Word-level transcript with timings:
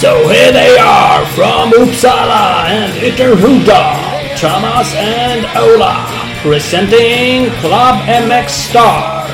So 0.00 0.28
here 0.28 0.52
they 0.52 0.78
are 0.78 1.26
from 1.34 1.72
Uppsala 1.72 2.70
and 2.70 2.92
Ytterhuda, 3.02 4.38
Thomas 4.38 4.94
and 4.94 5.44
Ola, 5.56 6.06
presenting 6.40 7.50
Club 7.60 7.96
MX 8.06 8.48
Star. 8.48 9.26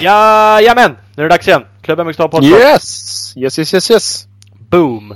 Jajamän! 0.00 0.96
Nu 1.16 1.22
är 1.22 1.28
det 1.28 1.34
dags 1.34 1.48
igen. 1.48 1.62
Klubben 1.82 2.06
MX 2.06 2.16
Podcast. 2.16 2.44
Yes! 2.44 3.32
Yes, 3.36 3.58
yes, 3.58 3.74
yes, 3.74 3.90
yes. 3.90 4.26
Boom! 4.70 5.14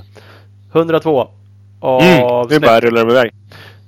102 0.73 1.27
Mm, 1.83 2.17
nu 2.17 2.23
avsnitt. 2.23 2.61
bara 2.61 2.79
rullar 2.79 3.05
de 3.05 3.11
iväg. 3.11 3.31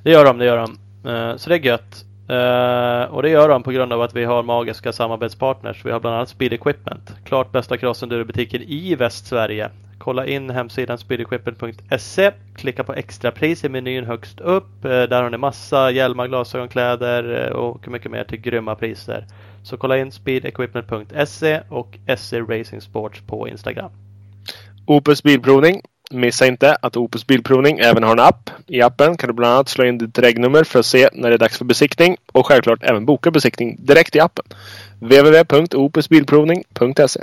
Det 0.04 0.12
gör 0.12 0.26
de, 0.26 0.38
det 0.38 0.46
gör 0.46 0.58
de. 0.58 0.78
Eh, 1.10 1.36
så 1.38 1.50
det 1.50 1.55
är 1.55 1.60
gött. 1.60 2.05
Eh, 2.30 3.14
och 3.14 3.22
det 3.24 3.30
gör 3.30 3.50
de 3.50 3.64
på 3.64 3.72
grund 3.72 3.94
av 3.94 4.02
att 4.02 4.16
vi 4.16 4.24
har 4.26 4.44
magiska 4.44 4.91
samarbetspartners. 4.94 5.86
Vi 5.86 5.91
har 5.91 6.00
bland 6.00 6.16
annat 6.16 6.30
Speed 6.30 6.54
Equipment. 6.54 7.16
Klart 7.26 7.52
bästa 7.52 7.78
crossenduro-butiken 7.78 8.62
i 8.62 8.96
Västsverige. 8.96 9.70
Kolla 9.98 10.26
in 10.26 10.50
hemsidan 10.50 10.98
speedequipment.se. 10.98 12.32
Klicka 12.55 12.84
på 12.84 12.94
extrapris 12.94 13.63
i 13.63 13.70
menyn 13.70 14.05
högst 14.05 14.40
upp. 14.40 14.86
Eh, 14.86 14.90
där 14.90 15.24
har 15.24 15.30
ni 15.30 15.38
massa 15.38 15.91
hjälmar, 15.91 16.27
glasögon, 16.27 16.68
kläder 16.68 17.54
och 17.54 17.88
mycket 17.88 18.12
mer 18.12 18.24
till 18.24 18.41
grymma 18.41 18.76
priser. 18.76 19.26
Så 19.63 19.77
kolla 19.77 19.98
in 19.98 20.12
speedequipment.se 20.12 21.60
och 21.70 21.98
SE 22.18 22.40
Racing 22.41 22.82
Sports 22.82 23.22
på 23.27 23.48
Instagram. 23.48 23.91
Opus 24.86 25.24
Bilprovning. 25.24 25.82
Missa 26.12 26.48
inte 26.48 26.78
att 26.82 26.98
Opus 26.98 27.28
Bilprovning 27.28 27.80
även 27.80 28.04
har 28.04 28.12
en 28.12 28.20
app. 28.20 28.50
I 28.68 28.82
appen 28.82 29.18
kan 29.18 29.28
du 29.28 29.34
bland 29.34 29.54
annat 29.54 29.70
slå 29.70 29.86
in 29.86 29.98
ditt 29.98 30.20
regnummer 30.20 30.63
för 30.63 30.80
att 30.80 30.85
se 30.85 31.10
när 31.13 31.30
det 31.30 31.35
är 31.35 31.38
dags 31.38 31.58
för 31.58 31.66
besiktning 31.66 32.18
och 32.32 32.48
självklart 32.48 32.84
även 32.84 33.05
boka 33.05 33.32
besiktning 33.32 33.77
direkt 33.80 34.16
i 34.16 34.20
appen. 34.20 34.46
www.opusbilprovning.se 35.00 37.22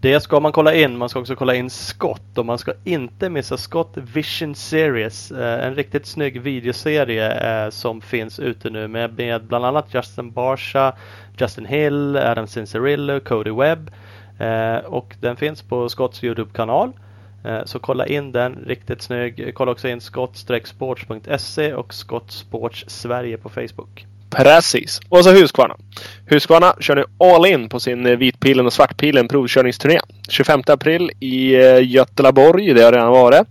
Det 0.00 0.20
ska 0.20 0.40
man 0.40 0.52
kolla 0.52 0.74
in. 0.74 0.98
Man 0.98 1.08
ska 1.08 1.20
också 1.20 1.36
kolla 1.36 1.54
in 1.54 1.70
skott 1.70 2.38
och 2.38 2.46
man 2.46 2.58
ska 2.58 2.72
inte 2.84 3.30
missa 3.30 3.56
Scott 3.56 3.96
Vision 4.14 4.54
Series. 4.54 5.30
Eh, 5.30 5.66
en 5.66 5.74
riktigt 5.74 6.06
snygg 6.06 6.40
videoserie 6.40 7.64
eh, 7.64 7.70
som 7.70 8.00
finns 8.00 8.40
ute 8.40 8.70
nu 8.70 8.88
med, 8.88 9.40
bland 9.48 9.64
annat 9.64 9.94
Justin 9.94 10.32
Barsha, 10.32 10.92
Justin 11.38 11.66
Hill, 11.66 12.16
Adam 12.16 12.46
Cincerillo, 12.46 13.20
Cody 13.20 13.50
Webb. 13.50 13.90
Eh, 14.38 14.76
och 14.76 15.14
den 15.20 15.36
finns 15.36 15.62
på 15.62 15.88
Scotts 15.88 16.24
Youtube-kanal. 16.24 16.92
Eh, 17.46 17.64
så 17.64 17.78
kolla 17.78 18.06
in 18.06 18.32
den, 18.32 18.64
riktigt 18.66 19.02
snygg. 19.02 19.52
Kolla 19.54 19.72
också 19.72 19.88
in 19.88 20.00
skott-sports.se 20.00 21.74
och 21.74 21.94
skottsports 21.94 22.84
Sverige 22.88 23.36
på 23.36 23.48
Facebook. 23.48 24.06
Precis. 24.30 25.00
Och 25.08 25.24
så 25.24 25.30
Husqvarna. 25.30 25.76
Husqvarna 26.26 26.74
kör 26.80 26.96
nu 26.96 27.04
all 27.18 27.46
in 27.46 27.68
på 27.68 27.80
sin 27.80 28.06
eh, 28.06 28.16
vitpilen 28.16 28.66
och 28.66 28.72
svartpilen 28.72 29.28
provkörningsturné. 29.28 30.00
25 30.28 30.62
april 30.66 31.10
i 31.20 31.50
Göteborg. 31.50 31.92
Götelaborg. 31.92 32.74
Det 32.74 32.82
har 32.82 32.92
redan 32.92 33.12
varit. 33.12 33.46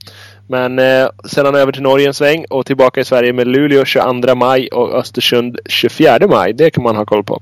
Men 0.47 0.79
eh, 0.79 1.07
sedan 1.25 1.55
över 1.55 1.71
till 1.71 1.81
Norge 1.81 2.07
en 2.07 2.13
sväng 2.13 2.45
och 2.49 2.65
tillbaka 2.65 3.01
i 3.01 3.05
Sverige 3.05 3.33
med 3.33 3.47
Luleå 3.47 3.85
22 3.85 4.35
maj 4.35 4.67
och 4.67 4.93
Östersund 4.95 5.59
24 5.65 6.27
maj. 6.27 6.53
Det 6.53 6.69
kan 6.71 6.83
man 6.83 6.95
ha 6.95 7.05
koll 7.05 7.23
på. 7.23 7.41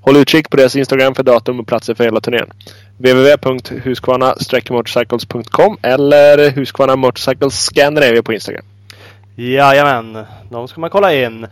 Håll 0.00 0.16
utkik 0.16 0.50
på 0.50 0.56
deras 0.56 0.76
Instagram 0.76 1.14
för 1.14 1.22
datum 1.22 1.60
och 1.60 1.66
platser 1.66 1.94
för 1.94 2.04
hela 2.04 2.20
turnén. 2.20 2.50
www.husqvarna-motorcycles.com 2.98 5.76
eller 5.82 6.50
Husqvarna 6.50 6.96
Motorcycles 6.96 7.54
Scandinavia 7.64 8.22
på 8.22 8.32
Instagram. 8.32 8.64
Jajamän, 9.36 10.18
de 10.50 10.68
ska 10.68 10.80
man 10.80 10.90
kolla 10.90 11.14
in. 11.14 11.44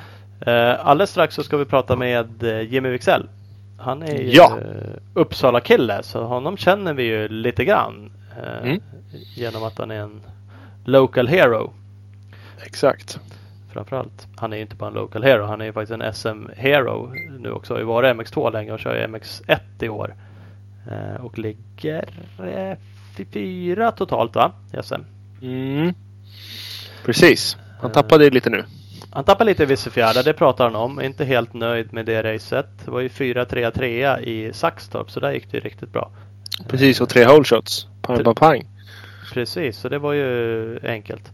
Uh, 0.47 0.87
alldeles 0.89 1.11
strax 1.11 1.35
så 1.35 1.43
ska 1.43 1.57
vi 1.57 1.65
prata 1.65 1.97
med 1.97 2.43
eh, 2.43 2.61
Jimmy 2.61 2.89
Wicksell. 2.89 3.29
Han 3.79 4.03
är 4.03 4.19
ju 4.19 4.31
Ja. 4.31 4.53
eh, 4.61 4.67
Uppsala-kille 5.15 6.03
så 6.03 6.25
honom 6.25 6.57
känner 6.57 6.95
vi 6.95 7.03
ju 7.03 7.29
lite 7.29 7.65
grann. 7.65 8.13
eh, 8.43 8.63
Mm. 8.69 8.81
Genom 9.37 9.65
att 9.65 9.79
han 9.79 9.91
är 9.91 10.01
en 10.01 10.21
local 10.85 11.29
hero. 11.29 11.73
Exakt. 12.65 13.19
Framförallt. 13.73 14.27
Han 14.37 14.53
är 14.53 14.57
ju 14.57 14.63
inte 14.63 14.77
bara 14.77 14.89
en 14.89 14.95
local 14.95 15.25
hero. 15.25 15.45
Han 15.47 15.61
är 15.61 15.65
ju 15.65 15.73
faktiskt 15.73 15.93
en 16.01 16.13
SM-hero 16.15 17.13
nu 17.39 17.51
också. 17.53 17.75
Har 17.75 17.79
ju 17.79 17.85
varit 17.87 18.17
MX2 18.17 18.53
länge 18.53 18.73
och 18.73 18.81
kör 18.81 18.97
ju 18.97 19.07
MX1 19.07 19.59
i 19.81 19.89
år. 19.89 20.15
Eh, 20.91 21.25
och 21.25 21.39
ligger 21.39 22.09
eh, 22.39 22.79
fyra 23.33 23.93
totalt 23.93 24.35
va? 24.35 24.53
I 24.73 24.83
SM. 24.83 25.01
Mm. 25.43 25.95
Precis. 27.05 27.57
Han 27.81 27.91
Eh. 27.91 27.95
tappade 27.95 28.31
lite 28.31 28.51
nu. 28.51 28.65
Han 29.11 29.25
tappade 29.25 29.51
lite 29.51 29.63
i 29.63 29.67
Vissefjärda, 29.67 30.23
det 30.23 30.33
pratar 30.33 30.65
han 30.65 30.77
om. 30.77 31.01
Inte 31.01 31.25
helt 31.25 31.55
nöjd 31.55 31.93
med 31.93 32.07
det 32.07 32.23
racet. 32.35 32.67
Det 32.85 32.91
var 32.91 33.01
ju 33.01 33.09
4-3-3 33.09 34.19
i 34.21 34.53
Saxtorp 34.53 35.11
så 35.11 35.21
där 35.21 35.33
gick 35.33 35.51
det 35.51 35.57
ju 35.57 35.61
riktigt 35.61 35.93
bra. 35.93 36.11
Precis, 36.69 37.01
och 37.01 37.09
tre 37.09 37.25
hole 37.25 37.45
shots. 37.45 37.87
Pang, 38.03 38.25
pang, 38.25 38.35
pang. 38.35 38.63
Precis, 39.33 39.79
så 39.79 39.89
det 39.89 39.99
var 39.99 40.13
ju 40.13 40.79
enkelt. 40.85 41.31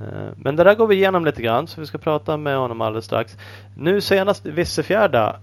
Eh, 0.00 0.28
Men 0.36 0.56
det 0.56 0.64
där 0.64 0.74
går 0.74 0.86
vi 0.86 0.94
igenom 0.94 1.24
lite 1.24 1.42
grann 1.42 1.66
så 1.66 1.80
vi 1.80 1.86
ska 1.86 1.98
prata 1.98 2.36
med 2.36 2.56
honom 2.56 2.80
alldeles 2.80 3.04
strax. 3.04 3.36
Nu 3.76 4.00
senast 4.00 4.46
Vissefjärda. 4.46 5.36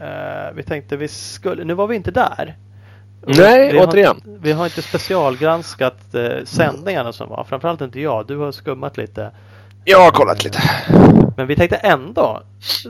eh, 0.00 0.54
Vi 0.54 0.62
tänkte 0.62 0.96
vi 0.96 1.08
skulle, 1.08 1.64
nu 1.64 1.74
var 1.74 1.86
vi 1.86 1.96
inte 1.96 2.10
där. 2.10 2.54
Nej, 3.26 3.72
vi 3.72 3.78
har, 3.78 3.86
återigen. 3.86 4.20
Vi 4.24 4.52
har 4.52 4.64
inte 4.64 4.82
specialgranskat 4.82 6.14
eh, 6.14 6.44
sändningarna 6.44 7.12
som 7.12 7.28
var. 7.28 7.44
Framförallt 7.44 7.80
inte 7.80 8.00
jag. 8.00 8.26
Du 8.26 8.36
har 8.36 8.52
skummat 8.52 8.96
lite. 8.96 9.30
Jag 9.88 9.98
har 10.00 10.10
kollat 10.10 10.44
lite. 10.44 10.58
Men 11.36 11.46
vi 11.46 11.56
tänkte 11.56 11.76
ändå 11.76 12.42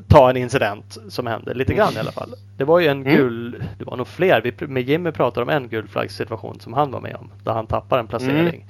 ta 0.08 0.30
en 0.30 0.36
incident 0.36 0.98
som 1.08 1.26
hände 1.26 1.54
lite 1.54 1.74
grann 1.74 1.92
i 1.96 1.98
alla 1.98 2.12
fall. 2.12 2.34
Det 2.56 2.64
var 2.64 2.80
ju 2.80 2.86
en 2.86 3.00
Mm. 3.00 3.16
gul, 3.16 3.64
det 3.78 3.84
var 3.84 3.96
nog 3.96 4.08
fler. 4.08 4.40
Vi, 4.44 4.66
med 4.66 4.82
Jimmy 4.88 5.10
pratade 5.12 5.42
om 5.42 5.48
en 5.48 5.68
gulflaggssituation 5.68 6.60
som 6.60 6.72
han 6.72 6.90
var 6.90 7.00
med 7.00 7.16
om. 7.16 7.30
Där 7.44 7.52
han 7.52 7.66
tappar 7.66 7.98
en 7.98 8.06
placering. 8.06 8.66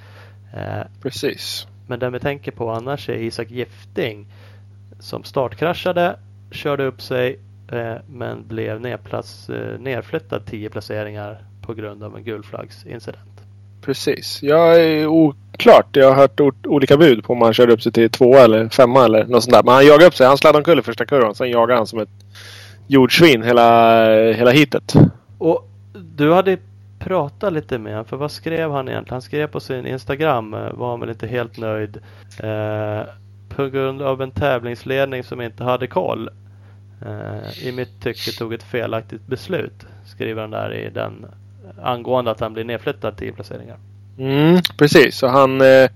Mm. 0.52 0.68
Eh, 0.78 0.86
Precis. 1.02 1.66
men 1.86 1.98
den 1.98 2.12
vi 2.12 2.18
tänker 2.20 2.52
på 2.52 2.70
annars 2.70 3.08
är 3.08 3.14
Isak 3.14 3.50
Gifting. 3.50 4.26
Som 5.00 5.24
startkraschade, 5.24 6.18
körde 6.50 6.84
upp 6.86 7.02
sig 7.02 7.40
eh, 7.72 7.94
men 8.08 8.48
blev 8.48 8.80
nerplats, 8.80 9.48
eh, 9.50 9.80
nerflyttad 9.80 10.46
10 10.46 10.70
placeringar 10.70 11.44
på 11.62 11.74
grund 11.74 12.02
av 12.02 12.16
en 12.16 12.24
gulflaggsincident. 12.24 13.35
Precis. 13.86 14.42
Jag 14.42 14.84
är 14.84 15.06
oklart. 15.06 15.86
Jag 15.96 16.08
har 16.08 16.14
hört 16.14 16.40
olika 16.66 16.96
bud 16.96 17.24
på 17.24 17.32
om 17.32 17.42
han 17.42 17.54
körde 17.54 17.72
upp 17.72 17.82
sig 17.82 17.92
till 17.92 18.10
två 18.10 18.36
eller 18.36 18.68
femma 18.68 19.04
eller 19.04 19.24
något 19.24 19.42
sånt 19.42 19.54
där. 19.54 19.62
Men 19.62 19.74
han 19.74 19.86
jagade 19.86 20.06
upp 20.06 20.14
sig. 20.14 20.26
Han 20.26 20.38
sladdade 20.38 20.58
omkull 20.58 20.78
i 20.78 20.82
första 20.82 21.06
kurvan. 21.06 21.34
Sen 21.34 21.50
jagade 21.50 21.78
han 21.78 21.86
som 21.86 21.98
ett 21.98 22.08
jordsvin 22.86 23.42
hela, 23.42 24.04
hela 24.32 24.50
hitet. 24.50 24.94
Och 25.38 25.68
du 26.16 26.32
hade 26.32 26.58
pratat 26.98 27.52
lite 27.52 27.78
med 27.78 27.92
honom, 27.92 28.04
för 28.04 28.16
vad 28.16 28.30
skrev 28.30 28.70
han 28.70 28.88
egentligen? 28.88 29.14
Han 29.14 29.22
skrev 29.22 29.46
på 29.46 29.60
sin 29.60 29.86
Instagram, 29.86 30.54
eh, 30.54 30.72
var 30.72 30.90
han 30.90 31.00
väl 31.00 31.10
inte 31.10 31.26
helt 31.26 31.58
nöjd. 31.58 31.98
Eh, 32.38 33.00
på 33.48 33.68
grund 33.68 34.02
av 34.02 34.22
en 34.22 34.30
tävlingsledning 34.30 35.24
som 35.24 35.40
inte 35.40 35.64
hade 35.64 35.86
koll. 35.86 36.28
Eh, 37.06 37.68
I 37.68 37.72
mitt 37.72 38.02
tycke 38.02 38.30
tog 38.38 38.54
ett 38.54 38.62
felaktigt 38.62 39.26
beslut. 39.26 39.86
Skriver 40.04 40.40
han 40.40 40.50
där 40.50 40.74
i 40.74 40.90
den 40.90 41.26
angående 41.82 42.30
att 42.30 42.40
han 42.40 42.52
blir 42.52 42.64
nedflyttad 42.64 43.16
10 43.16 43.32
placeringar. 43.32 43.76
Mm, 44.18 44.60
precis. 44.78 45.16
Så 45.16 45.26
han... 45.26 45.60
Eh, 45.60 45.88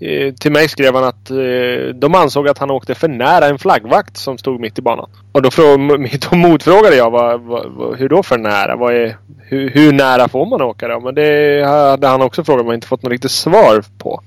eh, 0.00 0.34
till 0.34 0.52
mig 0.52 0.68
skrev 0.68 0.94
han 0.94 1.04
att 1.04 1.30
eh, 1.30 1.94
de 1.94 2.14
ansåg 2.14 2.48
att 2.48 2.58
han 2.58 2.70
åkte 2.70 2.94
för 2.94 3.08
nära 3.08 3.46
en 3.46 3.58
flaggvakt 3.58 4.16
som 4.16 4.38
stod 4.38 4.60
mitt 4.60 4.78
i 4.78 4.82
banan. 4.82 5.10
Och 5.32 5.42
då, 5.42 5.50
då 6.30 6.36
motfrågade 6.36 6.96
jag 6.96 7.10
vad, 7.10 7.40
vad, 7.40 7.98
hur 7.98 8.08
då 8.08 8.22
för 8.22 8.38
nära? 8.38 8.76
Vad 8.76 8.94
är, 8.94 9.16
hur, 9.38 9.70
hur 9.70 9.92
nära 9.92 10.28
får 10.28 10.46
man 10.46 10.62
åka 10.62 10.88
då? 10.88 11.00
Men 11.00 11.14
det 11.14 11.64
hade 11.66 12.06
han 12.06 12.22
också 12.22 12.44
frågat 12.44 12.66
men 12.66 12.74
inte 12.74 12.86
fått 12.86 13.02
något 13.02 13.12
riktigt 13.12 13.30
svar 13.30 13.84
på. 13.98 14.22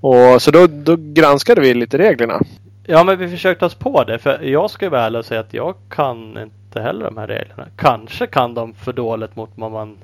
Och, 0.00 0.42
så 0.42 0.50
då, 0.50 0.66
då 0.66 0.96
granskade 0.98 1.60
vi 1.60 1.74
lite 1.74 1.98
reglerna. 1.98 2.40
Ja 2.86 3.04
men 3.04 3.18
vi 3.18 3.28
försökte 3.28 3.64
oss 3.64 3.74
på 3.74 4.04
det 4.04 4.18
för 4.18 4.42
jag 4.42 4.70
ska 4.70 4.90
vara 4.90 5.02
ärlig 5.02 5.18
och 5.18 5.24
säga 5.24 5.40
att 5.40 5.54
jag 5.54 5.74
kan 5.90 6.38
inte 6.38 6.59
heller 6.78 7.04
de 7.04 7.16
här 7.16 7.26
reglerna. 7.26 7.66
Kanske 7.76 8.26
kan 8.26 8.54
de 8.54 8.74
för 8.74 8.92
dåligt 8.92 9.36
mot 9.36 9.50
vad 9.54 9.72
man 9.72 9.96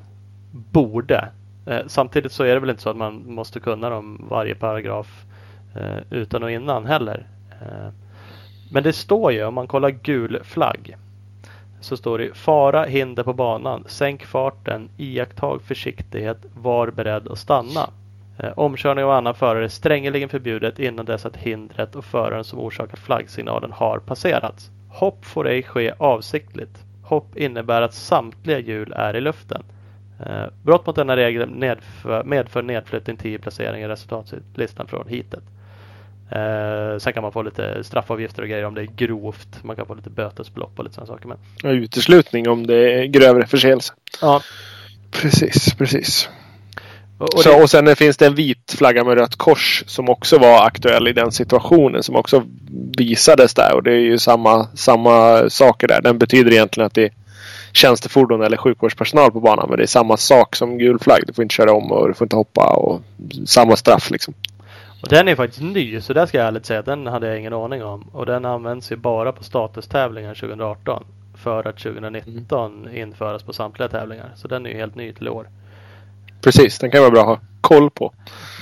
borde. 0.50 1.28
Eh, 1.66 1.80
samtidigt 1.86 2.32
så 2.32 2.44
är 2.44 2.54
det 2.54 2.60
väl 2.60 2.70
inte 2.70 2.82
så 2.82 2.90
att 2.90 2.96
man 2.96 3.22
måste 3.26 3.60
kunna 3.60 3.90
dem 3.90 4.26
varje 4.30 4.54
paragraf 4.54 5.24
eh, 5.76 5.98
utan 6.10 6.42
och 6.42 6.50
innan 6.50 6.86
heller. 6.86 7.26
Eh, 7.50 7.88
men 8.70 8.82
det 8.82 8.92
står 8.92 9.32
ju 9.32 9.44
om 9.44 9.54
man 9.54 9.66
kollar 9.66 9.90
gul 9.90 10.40
flagg. 10.44 10.96
Så 11.80 11.96
står 11.96 12.18
det 12.18 12.36
fara, 12.36 12.84
hinder 12.84 13.22
på 13.22 13.32
banan, 13.32 13.84
sänk 13.86 14.24
farten, 14.24 14.88
iakttag 14.96 15.62
försiktighet, 15.62 16.38
var 16.54 16.90
beredd 16.90 17.28
att 17.28 17.38
stanna. 17.38 17.90
Eh, 18.38 18.52
omkörning 18.56 19.04
av 19.04 19.10
annan 19.10 19.34
förare 19.34 19.64
är 19.64 19.68
strängeligen 19.68 20.28
förbjudet 20.28 20.78
innan 20.78 21.06
dess 21.06 21.26
att 21.26 21.36
hindret 21.36 21.96
och 21.96 22.04
föraren 22.04 22.44
som 22.44 22.58
orsakat 22.58 22.98
flaggsignalen 22.98 23.72
har 23.72 23.98
passerats. 23.98 24.70
Hopp 24.96 25.24
får 25.24 25.48
ej 25.48 25.62
ske 25.62 25.92
avsiktligt. 25.98 26.84
Hopp 27.02 27.36
innebär 27.36 27.82
att 27.82 27.94
samtliga 27.94 28.58
hjul 28.58 28.92
är 28.96 29.16
i 29.16 29.20
luften. 29.20 29.62
Eh, 30.26 30.44
brott 30.62 30.86
mot 30.86 30.96
denna 30.96 31.16
regel 31.16 31.50
medför, 31.50 32.24
medför 32.24 32.62
nedflyttning 32.62 33.16
10 33.16 33.38
placeringar 33.38 33.88
i 33.88 33.92
resultatlistan 33.92 34.86
från 34.86 35.08
heatet. 35.08 35.42
Eh, 36.30 36.98
sen 36.98 37.12
kan 37.12 37.22
man 37.22 37.32
få 37.32 37.42
lite 37.42 37.84
straffavgifter 37.84 38.42
och 38.42 38.48
grejer 38.48 38.64
om 38.64 38.74
det 38.74 38.80
är 38.80 38.88
grovt. 38.96 39.64
Man 39.64 39.76
kan 39.76 39.86
få 39.86 39.94
lite 39.94 40.10
bötesbelopp 40.10 40.78
och 40.78 40.84
lite 40.84 40.94
sådana 40.94 41.06
saker. 41.06 41.28
Men... 41.28 41.38
Och 41.64 41.76
uteslutning 41.76 42.48
om 42.48 42.66
det 42.66 42.94
är 42.94 43.04
grövre 43.04 43.46
förseelse. 43.46 43.94
Ja. 44.20 44.42
Precis, 45.10 45.74
precis. 45.74 46.28
Och, 47.18 47.42
så, 47.42 47.62
och 47.62 47.70
sen 47.70 47.96
finns 47.96 48.16
det 48.16 48.26
en 48.26 48.34
vit 48.34 48.74
flagga 48.78 49.04
med 49.04 49.14
rött 49.14 49.36
kors 49.36 49.84
som 49.86 50.08
också 50.08 50.38
var 50.38 50.66
aktuell 50.66 51.08
i 51.08 51.12
den 51.12 51.32
situationen. 51.32 52.02
Som 52.02 52.16
också 52.16 52.42
visades 52.98 53.54
där. 53.54 53.74
Och 53.74 53.82
det 53.82 53.90
är 53.90 54.00
ju 54.00 54.18
samma, 54.18 54.66
samma 54.74 55.44
saker 55.50 55.88
där. 55.88 56.02
Den 56.02 56.18
betyder 56.18 56.52
egentligen 56.52 56.86
att 56.86 56.94
det 56.94 57.04
är 57.04 57.10
tjänstefordon 57.72 58.42
eller 58.42 58.56
sjukvårdspersonal 58.56 59.32
på 59.32 59.40
banan. 59.40 59.66
Men 59.68 59.78
det 59.78 59.84
är 59.84 59.86
samma 59.86 60.16
sak 60.16 60.56
som 60.56 60.78
gul 60.78 60.98
flagg. 60.98 61.22
Du 61.26 61.32
får 61.32 61.42
inte 61.42 61.54
köra 61.54 61.72
om 61.72 61.92
och 61.92 62.08
du 62.08 62.14
får 62.14 62.24
inte 62.24 62.36
hoppa. 62.36 62.76
Och 62.76 63.00
samma 63.46 63.76
straff 63.76 64.10
liksom. 64.10 64.34
Och 65.02 65.08
den 65.08 65.28
är 65.28 65.36
faktiskt 65.36 65.62
ny 65.62 66.00
så 66.00 66.12
där 66.12 66.26
ska 66.26 66.38
jag 66.38 66.46
ärligt 66.46 66.66
säga 66.66 66.82
den 66.82 67.06
hade 67.06 67.26
jag 67.26 67.38
ingen 67.38 67.52
aning 67.52 67.84
om. 67.84 68.02
Och 68.12 68.26
den 68.26 68.44
används 68.44 68.92
ju 68.92 68.96
bara 68.96 69.32
på 69.32 69.44
statustävlingar 69.44 70.34
2018. 70.34 71.04
För 71.34 71.68
att 71.68 71.78
2019 71.78 72.88
införas 72.94 73.42
på 73.42 73.52
samtliga 73.52 73.88
tävlingar. 73.88 74.32
Så 74.36 74.48
den 74.48 74.66
är 74.66 74.70
ju 74.70 74.76
helt 74.76 74.94
ny 74.94 75.12
till 75.12 75.28
år. 75.28 75.46
Precis, 76.42 76.78
den 76.78 76.90
kan 76.90 77.00
vara 77.00 77.10
bra 77.10 77.20
att 77.20 77.26
ha 77.26 77.40
koll 77.60 77.90
på. 77.90 78.12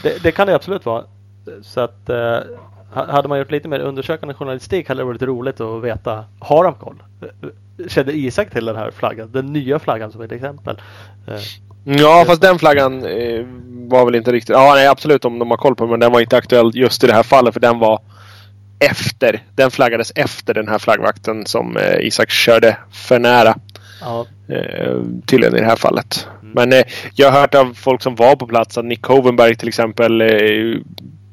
Det, 0.03 0.23
det 0.23 0.33
kan 0.33 0.47
det 0.47 0.55
absolut 0.55 0.87
vara. 0.87 1.05
Så 1.63 1.81
att 1.81 2.09
eh, 2.09 2.39
ha- 2.95 3.13
hade 3.13 3.29
man 3.29 3.39
gjort 3.39 3.51
lite 3.51 3.69
mer 3.69 3.81
undersökande 3.81 4.35
journalistik 4.35 4.89
hade 4.89 5.01
det 5.01 5.05
varit 5.05 5.23
roligt 5.23 5.61
att 5.61 5.83
veta. 5.83 6.25
Har 6.41 6.65
de 6.65 6.75
koll? 6.75 7.03
Kände 7.89 8.13
Isak 8.13 8.51
till 8.51 8.65
den 8.65 8.77
här 8.77 8.91
flaggan? 8.91 9.33
Den 9.33 9.53
nya 9.53 9.79
flaggan 9.79 10.13
som 10.13 10.21
ett 10.23 10.33
exempel. 10.33 10.81
Eh, 11.27 11.35
Ja, 11.87 12.25
fast 12.27 12.41
den 12.43 12.59
flaggan 12.59 13.05
eh, 13.05 13.45
var 13.89 14.05
väl 14.05 14.15
inte 14.15 14.33
riktigt... 14.33 14.49
Ja, 14.57 14.73
nej, 14.75 14.87
absolut 14.87 15.25
om 15.25 15.39
de 15.39 15.51
har 15.51 15.59
koll 15.59 15.75
på 15.77 15.85
den, 15.85 15.91
Men 15.91 16.01
den 16.01 16.13
var 16.13 16.21
inte 16.21 16.37
aktuell 16.37 16.71
just 16.75 17.05
i 17.05 17.07
det 17.07 17.13
här 17.13 17.23
fallet 17.23 17.55
för 17.55 17.61
den 17.61 17.79
var 17.79 18.01
efter. 18.79 19.43
Den 19.55 19.71
flaggades 19.71 20.13
efter 20.15 20.55
den 20.55 20.69
här 20.69 20.79
flaggvakten 20.79 21.47
som 21.47 21.77
eh, 21.77 22.07
Isak 22.07 22.31
körde 22.31 22.77
för 22.91 23.19
nära. 23.19 23.55
Ja, 24.05 24.27
Eh, 24.49 25.01
tydligen 25.27 25.57
i 25.57 25.61
det 25.61 25.67
här 25.67 25.77
fallet. 25.77 26.29
Men 26.41 26.73
eh, 26.73 26.83
jag 27.15 27.31
har 27.31 27.41
hört 27.41 27.55
av 27.55 27.75
folk 27.75 28.03
som 28.03 28.15
var 28.15 28.37
på 28.37 28.47
plats 28.47 28.79
att 28.79 28.85
Nick 28.85 29.03
Hovenberg 29.03 29.57
till 29.57 29.69
exempel 29.69 30.21
eh, 30.21 30.29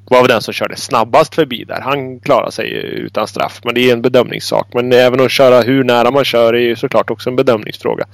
var 0.06 0.22
väl 0.22 0.28
den 0.28 0.42
som 0.42 0.54
körde 0.54 0.76
snabbast 0.76 1.36
förbi 1.36 1.64
där. 1.64 1.82
Han 1.82 2.20
klarade 2.20 2.52
sig 2.52 2.72
utan 2.84 3.28
straff. 3.28 3.62
Men 3.64 3.76
det 3.76 3.90
är 3.90 3.94
en 3.94 4.02
bedömningssak. 4.02 4.68
Men 4.74 4.94
även 4.94 5.20
att 5.20 5.32
köra 5.32 5.62
hur 5.62 5.84
nära 5.84 6.12
man 6.12 6.24
kör 6.24 6.54
är 6.54 6.60
ju 6.60 6.76
såklart 6.76 7.10
också 7.10 7.30
en 7.30 7.36
bedömningsfråga. 7.36 8.06